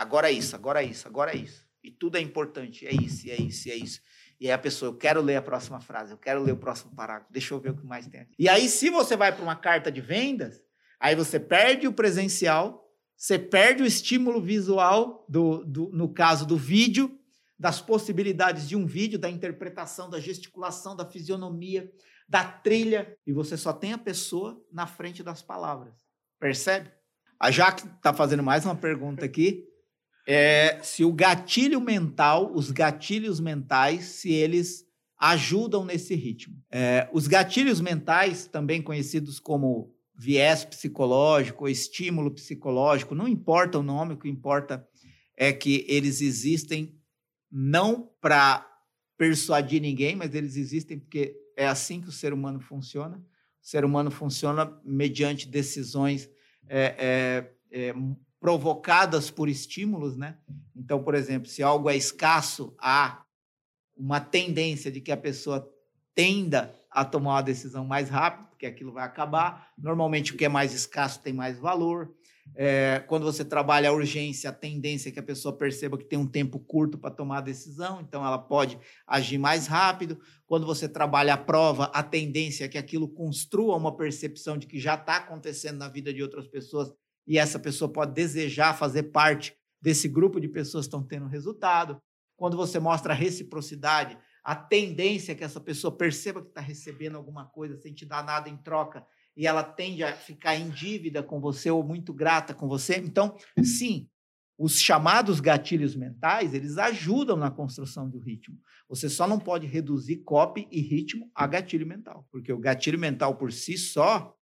Agora 0.00 0.30
é 0.30 0.32
isso, 0.32 0.56
agora 0.56 0.82
é 0.82 0.86
isso, 0.86 1.06
agora 1.06 1.32
é 1.32 1.36
isso. 1.36 1.62
E 1.84 1.90
tudo 1.90 2.16
é 2.16 2.20
importante, 2.22 2.86
é 2.86 2.90
isso, 2.90 3.28
é 3.28 3.36
isso, 3.36 3.68
é 3.68 3.74
isso. 3.74 4.00
E 4.40 4.46
aí 4.46 4.52
a 4.52 4.56
pessoa, 4.56 4.90
eu 4.90 4.96
quero 4.96 5.20
ler 5.20 5.36
a 5.36 5.42
próxima 5.42 5.78
frase, 5.78 6.10
eu 6.10 6.16
quero 6.16 6.42
ler 6.42 6.52
o 6.52 6.56
próximo 6.56 6.94
parágrafo, 6.94 7.30
deixa 7.30 7.52
eu 7.52 7.60
ver 7.60 7.72
o 7.72 7.76
que 7.76 7.84
mais 7.84 8.06
tem 8.06 8.22
aqui. 8.22 8.34
E 8.38 8.48
aí, 8.48 8.66
se 8.70 8.88
você 8.88 9.14
vai 9.14 9.30
para 9.30 9.42
uma 9.42 9.54
carta 9.54 9.92
de 9.92 10.00
vendas, 10.00 10.58
aí 10.98 11.14
você 11.14 11.38
perde 11.38 11.86
o 11.86 11.92
presencial, 11.92 12.90
você 13.14 13.38
perde 13.38 13.82
o 13.82 13.86
estímulo 13.86 14.40
visual, 14.40 15.26
do, 15.28 15.66
do, 15.66 15.90
no 15.92 16.08
caso 16.08 16.46
do 16.46 16.56
vídeo, 16.56 17.20
das 17.58 17.82
possibilidades 17.82 18.66
de 18.66 18.76
um 18.76 18.86
vídeo, 18.86 19.18
da 19.18 19.28
interpretação, 19.28 20.08
da 20.08 20.18
gesticulação, 20.18 20.96
da 20.96 21.04
fisionomia, 21.04 21.92
da 22.26 22.42
trilha, 22.42 23.14
e 23.26 23.34
você 23.34 23.54
só 23.54 23.70
tem 23.70 23.92
a 23.92 23.98
pessoa 23.98 24.58
na 24.72 24.86
frente 24.86 25.22
das 25.22 25.42
palavras. 25.42 25.92
Percebe? 26.38 26.90
A 27.38 27.50
Jaque 27.50 27.86
está 27.86 28.14
fazendo 28.14 28.42
mais 28.42 28.64
uma 28.64 28.74
pergunta 28.74 29.26
aqui. 29.26 29.69
É, 30.32 30.78
se 30.80 31.04
o 31.04 31.12
gatilho 31.12 31.80
mental, 31.80 32.52
os 32.54 32.70
gatilhos 32.70 33.40
mentais, 33.40 34.04
se 34.04 34.30
eles 34.30 34.86
ajudam 35.18 35.84
nesse 35.84 36.14
ritmo. 36.14 36.56
É, 36.70 37.08
os 37.12 37.26
gatilhos 37.26 37.80
mentais, 37.80 38.46
também 38.46 38.80
conhecidos 38.80 39.40
como 39.40 39.92
viés 40.14 40.64
psicológico, 40.64 41.68
estímulo 41.68 42.30
psicológico, 42.30 43.12
não 43.12 43.26
importa 43.26 43.80
o 43.80 43.82
nome, 43.82 44.14
o 44.14 44.16
que 44.16 44.28
importa 44.28 44.86
é 45.36 45.52
que 45.52 45.84
eles 45.88 46.20
existem 46.20 46.96
não 47.50 48.08
para 48.20 48.64
persuadir 49.18 49.82
ninguém, 49.82 50.14
mas 50.14 50.32
eles 50.32 50.54
existem 50.54 50.96
porque 50.96 51.34
é 51.56 51.66
assim 51.66 52.00
que 52.00 52.08
o 52.08 52.12
ser 52.12 52.32
humano 52.32 52.60
funciona. 52.60 53.16
O 53.16 53.66
ser 53.66 53.84
humano 53.84 54.12
funciona 54.12 54.80
mediante 54.84 55.48
decisões 55.48 56.30
é, 56.68 57.50
é, 57.72 57.88
é, 57.88 57.94
provocadas 58.40 59.30
por 59.30 59.48
estímulos, 59.48 60.16
né? 60.16 60.38
Então, 60.74 61.02
por 61.02 61.14
exemplo, 61.14 61.48
se 61.48 61.62
algo 61.62 61.90
é 61.90 61.96
escasso, 61.96 62.74
há 62.80 63.22
uma 63.94 64.18
tendência 64.18 64.90
de 64.90 65.00
que 65.00 65.12
a 65.12 65.16
pessoa 65.16 65.70
tenda 66.14 66.74
a 66.90 67.04
tomar 67.04 67.34
uma 67.34 67.42
decisão 67.42 67.84
mais 67.84 68.08
rápido, 68.08 68.48
porque 68.48 68.66
aquilo 68.66 68.92
vai 68.92 69.04
acabar. 69.04 69.70
Normalmente, 69.78 70.32
o 70.32 70.36
que 70.36 70.46
é 70.46 70.48
mais 70.48 70.72
escasso 70.72 71.20
tem 71.20 71.32
mais 71.32 71.58
valor. 71.58 72.12
É, 72.56 73.04
quando 73.06 73.22
você 73.22 73.44
trabalha 73.44 73.90
a 73.90 73.92
urgência, 73.92 74.50
a 74.50 74.52
tendência 74.52 75.08
é 75.08 75.12
que 75.12 75.20
a 75.20 75.22
pessoa 75.22 75.56
perceba 75.56 75.96
que 75.96 76.04
tem 76.04 76.18
um 76.18 76.26
tempo 76.26 76.58
curto 76.58 76.98
para 76.98 77.10
tomar 77.10 77.38
a 77.38 77.42
decisão, 77.42 78.00
então 78.00 78.26
ela 78.26 78.38
pode 78.38 78.78
agir 79.06 79.38
mais 79.38 79.66
rápido. 79.66 80.18
Quando 80.46 80.66
você 80.66 80.88
trabalha 80.88 81.34
a 81.34 81.38
prova, 81.38 81.84
a 81.94 82.02
tendência 82.02 82.64
é 82.64 82.68
que 82.68 82.78
aquilo 82.78 83.08
construa 83.08 83.76
uma 83.76 83.96
percepção 83.96 84.58
de 84.58 84.66
que 84.66 84.80
já 84.80 84.94
está 84.94 85.18
acontecendo 85.18 85.78
na 85.78 85.88
vida 85.88 86.12
de 86.12 86.22
outras 86.22 86.48
pessoas 86.48 86.92
e 87.30 87.38
essa 87.38 87.60
pessoa 87.60 87.88
pode 87.88 88.12
desejar 88.12 88.76
fazer 88.76 89.04
parte 89.04 89.56
desse 89.80 90.08
grupo 90.08 90.40
de 90.40 90.48
pessoas 90.48 90.86
que 90.86 90.88
estão 90.88 91.00
tendo 91.00 91.28
resultado. 91.28 92.02
Quando 92.36 92.56
você 92.56 92.80
mostra 92.80 93.14
reciprocidade, 93.14 94.18
a 94.42 94.56
tendência 94.56 95.30
é 95.30 95.34
que 95.36 95.44
essa 95.44 95.60
pessoa 95.60 95.96
perceba 95.96 96.42
que 96.42 96.48
está 96.48 96.60
recebendo 96.60 97.14
alguma 97.14 97.46
coisa 97.46 97.76
sem 97.76 97.94
te 97.94 98.04
dar 98.04 98.24
nada 98.24 98.48
em 98.48 98.56
troca 98.56 99.06
e 99.36 99.46
ela 99.46 99.62
tende 99.62 100.02
a 100.02 100.12
ficar 100.12 100.56
em 100.56 100.70
dívida 100.70 101.22
com 101.22 101.40
você 101.40 101.70
ou 101.70 101.84
muito 101.84 102.12
grata 102.12 102.52
com 102.52 102.66
você. 102.66 102.96
Então, 102.96 103.36
sim, 103.62 104.08
os 104.58 104.80
chamados 104.80 105.38
gatilhos 105.38 105.94
mentais, 105.94 106.52
eles 106.52 106.78
ajudam 106.78 107.36
na 107.36 107.48
construção 107.48 108.10
do 108.10 108.18
ritmo. 108.18 108.58
Você 108.88 109.08
só 109.08 109.28
não 109.28 109.38
pode 109.38 109.68
reduzir 109.68 110.24
copy 110.24 110.66
e 110.68 110.80
ritmo 110.80 111.30
a 111.32 111.46
gatilho 111.46 111.86
mental, 111.86 112.26
porque 112.32 112.52
o 112.52 112.58
gatilho 112.58 112.98
mental 112.98 113.36
por 113.36 113.52
si 113.52 113.78
só, 113.78 114.36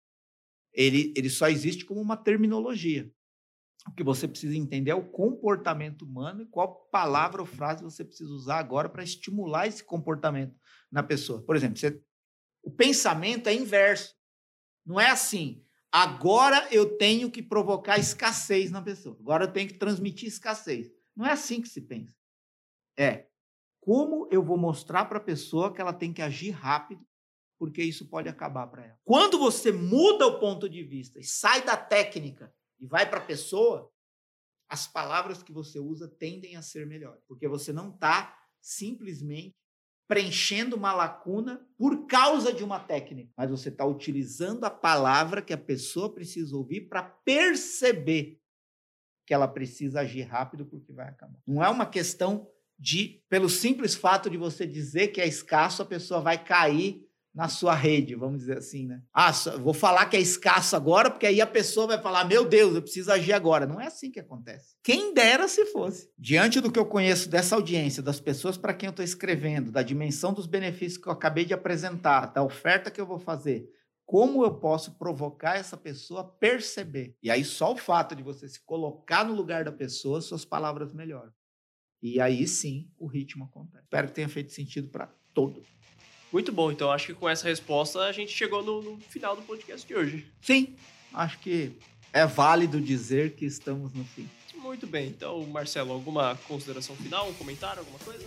ele, 0.77 1.11
ele 1.17 1.29
só 1.29 1.49
existe 1.49 1.83
como 1.83 1.99
uma 1.99 2.15
terminologia. 2.15 3.11
O 3.87 3.91
que 3.91 4.03
você 4.03 4.27
precisa 4.27 4.55
entender 4.55 4.91
é 4.91 4.95
o 4.95 5.09
comportamento 5.09 6.03
humano 6.03 6.43
e 6.43 6.45
qual 6.45 6.87
palavra 6.91 7.41
ou 7.41 7.47
frase 7.47 7.83
você 7.83 8.05
precisa 8.05 8.29
usar 8.31 8.59
agora 8.59 8.87
para 8.87 9.03
estimular 9.03 9.65
esse 9.65 9.83
comportamento 9.83 10.55
na 10.91 11.01
pessoa. 11.01 11.41
Por 11.41 11.55
exemplo, 11.55 11.77
você, 11.77 11.99
o 12.61 12.69
pensamento 12.69 13.47
é 13.47 13.55
inverso. 13.55 14.15
Não 14.85 14.99
é 14.99 15.09
assim, 15.09 15.65
agora 15.91 16.67
eu 16.71 16.97
tenho 16.97 17.31
que 17.31 17.41
provocar 17.41 17.97
escassez 17.97 18.69
na 18.69 18.81
pessoa. 18.81 19.17
Agora 19.19 19.45
eu 19.45 19.51
tenho 19.51 19.67
que 19.67 19.77
transmitir 19.79 20.27
escassez. 20.27 20.91
Não 21.15 21.25
é 21.25 21.31
assim 21.31 21.61
que 21.61 21.69
se 21.69 21.81
pensa. 21.81 22.15
É 22.97 23.25
como 23.79 24.27
eu 24.29 24.43
vou 24.43 24.57
mostrar 24.57 25.05
para 25.05 25.17
a 25.17 25.23
pessoa 25.23 25.73
que 25.73 25.79
ela 25.79 25.93
tem 25.93 26.11
que 26.11 26.21
agir 26.21 26.49
rápido, 26.49 27.01
porque 27.57 27.81
isso 27.81 28.07
pode 28.07 28.29
acabar 28.29 28.67
para 28.67 28.85
ela. 28.85 28.99
Quando 29.03 29.39
você 29.39 29.71
muda 29.71 30.27
o 30.27 30.39
ponto 30.39 30.69
de 30.69 30.83
vista 30.83 31.19
e 31.19 31.23
sai 31.23 31.63
da 31.63 31.75
técnica 31.75 32.53
e 32.79 32.85
vai 32.85 33.09
para 33.09 33.19
a 33.19 33.25
pessoa, 33.25 33.91
as 34.69 34.87
palavras 34.87 35.41
que 35.41 35.51
você 35.51 35.79
usa 35.79 36.07
tendem 36.07 36.55
a 36.55 36.61
ser 36.61 36.85
melhores, 36.85 37.23
porque 37.27 37.47
você 37.47 37.71
não 37.71 37.89
está 37.89 38.37
simplesmente 38.61 39.55
preenchendo 40.07 40.75
uma 40.75 40.93
lacuna 40.93 41.67
por 41.77 42.07
causa 42.07 42.53
de 42.53 42.63
uma 42.63 42.79
técnica, 42.79 43.31
mas 43.35 43.49
você 43.49 43.69
está 43.69 43.85
utilizando 43.85 44.63
a 44.63 44.69
palavra 44.69 45.41
que 45.41 45.53
a 45.53 45.57
pessoa 45.57 46.13
precisa 46.13 46.55
ouvir 46.55 46.87
para 46.87 47.03
perceber 47.03 48.39
que 49.25 49.33
ela 49.33 49.47
precisa 49.47 49.99
agir 49.99 50.21
rápido 50.21 50.65
porque 50.65 50.93
vai 50.93 51.09
acabar. 51.09 51.37
Não 51.45 51.61
é 51.61 51.67
uma 51.67 51.85
questão 51.85 52.49
de, 52.79 53.21
pelo 53.27 53.49
simples 53.49 53.95
fato 53.95 54.29
de 54.29 54.37
você 54.37 54.65
dizer 54.65 55.09
que 55.09 55.19
é 55.19 55.27
escasso, 55.27 55.81
a 55.81 55.85
pessoa 55.85 56.21
vai 56.21 56.41
cair 56.41 57.06
na 57.37 57.47
sua 57.47 57.75
rede, 57.75 58.15
vamos 58.15 58.39
dizer 58.39 58.57
assim, 58.57 58.87
né? 58.87 58.99
Ah, 59.13 59.31
vou 59.61 59.71
falar 59.71 60.07
que 60.07 60.17
é 60.17 60.19
escasso 60.19 60.75
agora, 60.75 61.11
porque 61.11 61.27
aí 61.27 61.39
a 61.39 61.45
pessoa 61.45 61.85
vai 61.85 62.01
falar: 62.01 62.25
meu 62.25 62.43
Deus, 62.43 62.73
eu 62.73 62.81
preciso 62.81 63.11
agir 63.11 63.31
agora. 63.31 63.67
Não 63.67 63.79
é 63.79 63.85
assim 63.85 64.09
que 64.09 64.19
acontece. 64.19 64.75
Quem 64.83 65.13
dera 65.13 65.47
se 65.47 65.63
fosse. 65.67 66.09
Diante 66.17 66.59
do 66.59 66.71
que 66.71 66.79
eu 66.79 66.85
conheço 66.87 67.29
dessa 67.29 67.53
audiência, 67.53 68.01
das 68.01 68.19
pessoas 68.19 68.57
para 68.57 68.73
quem 68.73 68.87
eu 68.87 68.89
estou 68.89 69.05
escrevendo, 69.05 69.71
da 69.71 69.83
dimensão 69.83 70.33
dos 70.33 70.47
benefícios 70.47 70.99
que 70.99 71.07
eu 71.07 71.13
acabei 71.13 71.45
de 71.45 71.53
apresentar, 71.53 72.33
da 72.33 72.41
oferta 72.41 72.89
que 72.89 72.99
eu 72.99 73.05
vou 73.05 73.19
fazer, 73.19 73.69
como 74.03 74.43
eu 74.43 74.55
posso 74.55 74.97
provocar 74.97 75.57
essa 75.57 75.77
pessoa 75.77 76.21
a 76.21 76.23
perceber. 76.23 77.15
E 77.21 77.29
aí 77.29 77.43
só 77.43 77.71
o 77.71 77.77
fato 77.77 78.15
de 78.15 78.23
você 78.23 78.49
se 78.49 78.65
colocar 78.65 79.23
no 79.23 79.35
lugar 79.35 79.63
da 79.63 79.71
pessoa, 79.71 80.21
suas 80.21 80.43
palavras 80.43 80.91
melhoram. 80.91 81.31
E 82.01 82.19
aí 82.19 82.47
sim 82.47 82.89
o 82.97 83.05
ritmo 83.05 83.45
acontece. 83.45 83.83
Espero 83.83 84.07
que 84.07 84.13
tenha 84.15 84.29
feito 84.29 84.51
sentido 84.51 84.89
para 84.89 85.13
todos. 85.35 85.76
Muito 86.31 86.51
bom, 86.51 86.71
então 86.71 86.91
acho 86.91 87.07
que 87.07 87.13
com 87.13 87.27
essa 87.27 87.47
resposta 87.47 87.99
a 87.99 88.11
gente 88.11 88.31
chegou 88.31 88.63
no, 88.63 88.81
no 88.81 88.99
final 89.09 89.35
do 89.35 89.41
podcast 89.41 89.87
de 89.87 89.95
hoje. 89.95 90.25
Sim, 90.41 90.75
acho 91.13 91.39
que 91.39 91.71
é 92.11 92.25
válido 92.25 92.81
dizer 92.81 93.35
que 93.35 93.45
estamos 93.45 93.93
no 93.93 94.03
fim. 94.03 94.29
Muito 94.55 94.85
bem, 94.85 95.07
então 95.07 95.45
Marcelo, 95.47 95.93
alguma 95.93 96.35
consideração 96.47 96.95
final, 96.95 97.29
um 97.29 97.33
comentário, 97.33 97.79
alguma 97.79 97.99
coisa? 97.99 98.25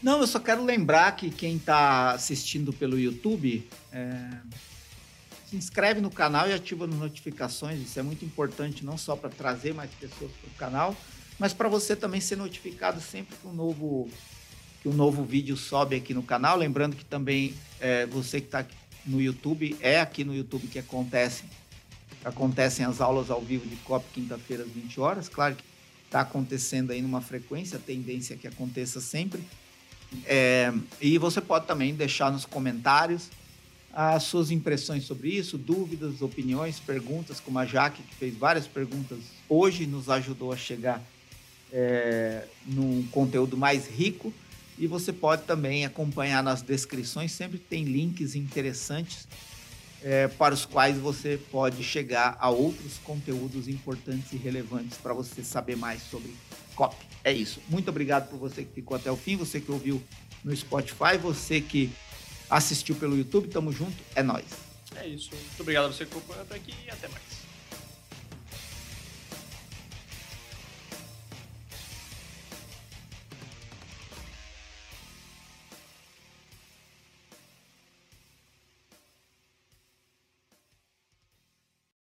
Não, 0.00 0.20
eu 0.20 0.26
só 0.26 0.38
quero 0.38 0.64
lembrar 0.64 1.16
que 1.16 1.30
quem 1.30 1.56
está 1.56 2.12
assistindo 2.12 2.72
pelo 2.72 2.98
YouTube 2.98 3.68
é, 3.92 4.30
se 5.48 5.56
inscreve 5.56 6.00
no 6.00 6.10
canal 6.10 6.48
e 6.48 6.52
ativa 6.52 6.84
as 6.84 6.94
notificações. 6.94 7.80
Isso 7.80 7.98
é 7.98 8.02
muito 8.02 8.24
importante, 8.24 8.84
não 8.84 8.96
só 8.96 9.16
para 9.16 9.28
trazer 9.30 9.74
mais 9.74 9.90
pessoas 9.92 10.30
para 10.30 10.48
o 10.48 10.54
canal, 10.54 10.96
mas 11.38 11.52
para 11.52 11.68
você 11.68 11.96
também 11.96 12.20
ser 12.20 12.36
notificado 12.36 13.00
sempre 13.00 13.34
que 13.36 13.46
um 13.46 13.52
novo, 13.52 14.08
que 14.80 14.88
um 14.88 14.92
novo 14.92 15.24
vídeo 15.24 15.56
sobe 15.56 15.96
aqui 15.96 16.14
no 16.14 16.22
canal. 16.22 16.56
Lembrando 16.56 16.96
que 16.96 17.04
também 17.04 17.54
é, 17.80 18.06
você 18.06 18.40
que 18.40 18.46
está 18.46 18.64
no 19.06 19.20
YouTube, 19.20 19.76
é 19.80 20.00
aqui 20.00 20.24
no 20.24 20.34
YouTube 20.34 20.66
que 20.66 20.78
acontece, 20.78 21.44
acontecem 22.24 22.84
as 22.84 23.00
aulas 23.00 23.30
ao 23.30 23.40
vivo 23.40 23.66
de 23.66 23.76
COP 23.76 24.04
quinta-feira 24.12 24.64
às 24.64 24.70
20 24.70 25.00
horas. 25.00 25.28
Claro 25.28 25.56
que 25.56 25.64
está 26.04 26.20
acontecendo 26.20 26.90
aí 26.90 27.02
numa 27.02 27.20
frequência, 27.20 27.76
a 27.76 27.80
tendência 27.80 28.34
é 28.34 28.36
que 28.36 28.46
aconteça 28.46 29.00
sempre. 29.00 29.42
É, 30.24 30.72
e 31.00 31.18
você 31.18 31.40
pode 31.40 31.66
também 31.66 31.94
deixar 31.94 32.32
nos 32.32 32.46
comentários 32.46 33.28
as 33.92 34.24
suas 34.24 34.50
impressões 34.50 35.04
sobre 35.04 35.28
isso, 35.28 35.58
dúvidas, 35.58 36.22
opiniões, 36.22 36.78
perguntas, 36.78 37.40
como 37.40 37.58
a 37.58 37.66
Jaque, 37.66 38.02
que 38.02 38.14
fez 38.14 38.36
várias 38.36 38.66
perguntas 38.66 39.18
hoje, 39.48 39.86
nos 39.86 40.08
ajudou 40.08 40.52
a 40.52 40.56
chegar 40.56 41.02
é, 41.72 42.44
num 42.66 43.06
conteúdo 43.08 43.56
mais 43.56 43.86
rico. 43.88 44.32
E 44.78 44.86
você 44.86 45.12
pode 45.12 45.42
também 45.42 45.84
acompanhar 45.84 46.42
nas 46.42 46.62
descrições, 46.62 47.32
sempre 47.32 47.58
tem 47.58 47.84
links 47.84 48.34
interessantes 48.34 49.26
é, 50.02 50.28
para 50.28 50.54
os 50.54 50.64
quais 50.64 50.96
você 50.96 51.38
pode 51.50 51.82
chegar 51.82 52.36
a 52.40 52.48
outros 52.48 52.98
conteúdos 52.98 53.68
importantes 53.68 54.32
e 54.32 54.36
relevantes 54.36 54.96
para 54.98 55.12
você 55.12 55.42
saber 55.42 55.76
mais 55.76 56.02
sobre 56.02 56.32
COP. 56.74 56.94
É 57.24 57.32
isso. 57.32 57.60
Muito 57.68 57.88
obrigado 57.88 58.28
por 58.28 58.38
você 58.38 58.62
que 58.64 58.72
ficou 58.72 58.96
até 58.96 59.10
o 59.10 59.16
fim, 59.16 59.36
você 59.36 59.60
que 59.60 59.70
ouviu 59.70 60.02
no 60.44 60.54
Spotify, 60.56 61.18
você 61.20 61.60
que 61.60 61.90
assistiu 62.48 62.94
pelo 62.94 63.16
YouTube. 63.16 63.48
Tamo 63.48 63.72
junto, 63.72 63.96
é 64.14 64.22
nós. 64.22 64.44
É 64.96 65.06
isso. 65.06 65.30
Muito 65.32 65.60
obrigado 65.60 65.86
a 65.86 65.88
você 65.88 66.06
que 66.06 66.12
acompanhou 66.12 66.42
até 66.42 66.54
aqui 66.54 66.74
e 66.86 66.90
até 66.90 67.08
mais. 67.08 67.37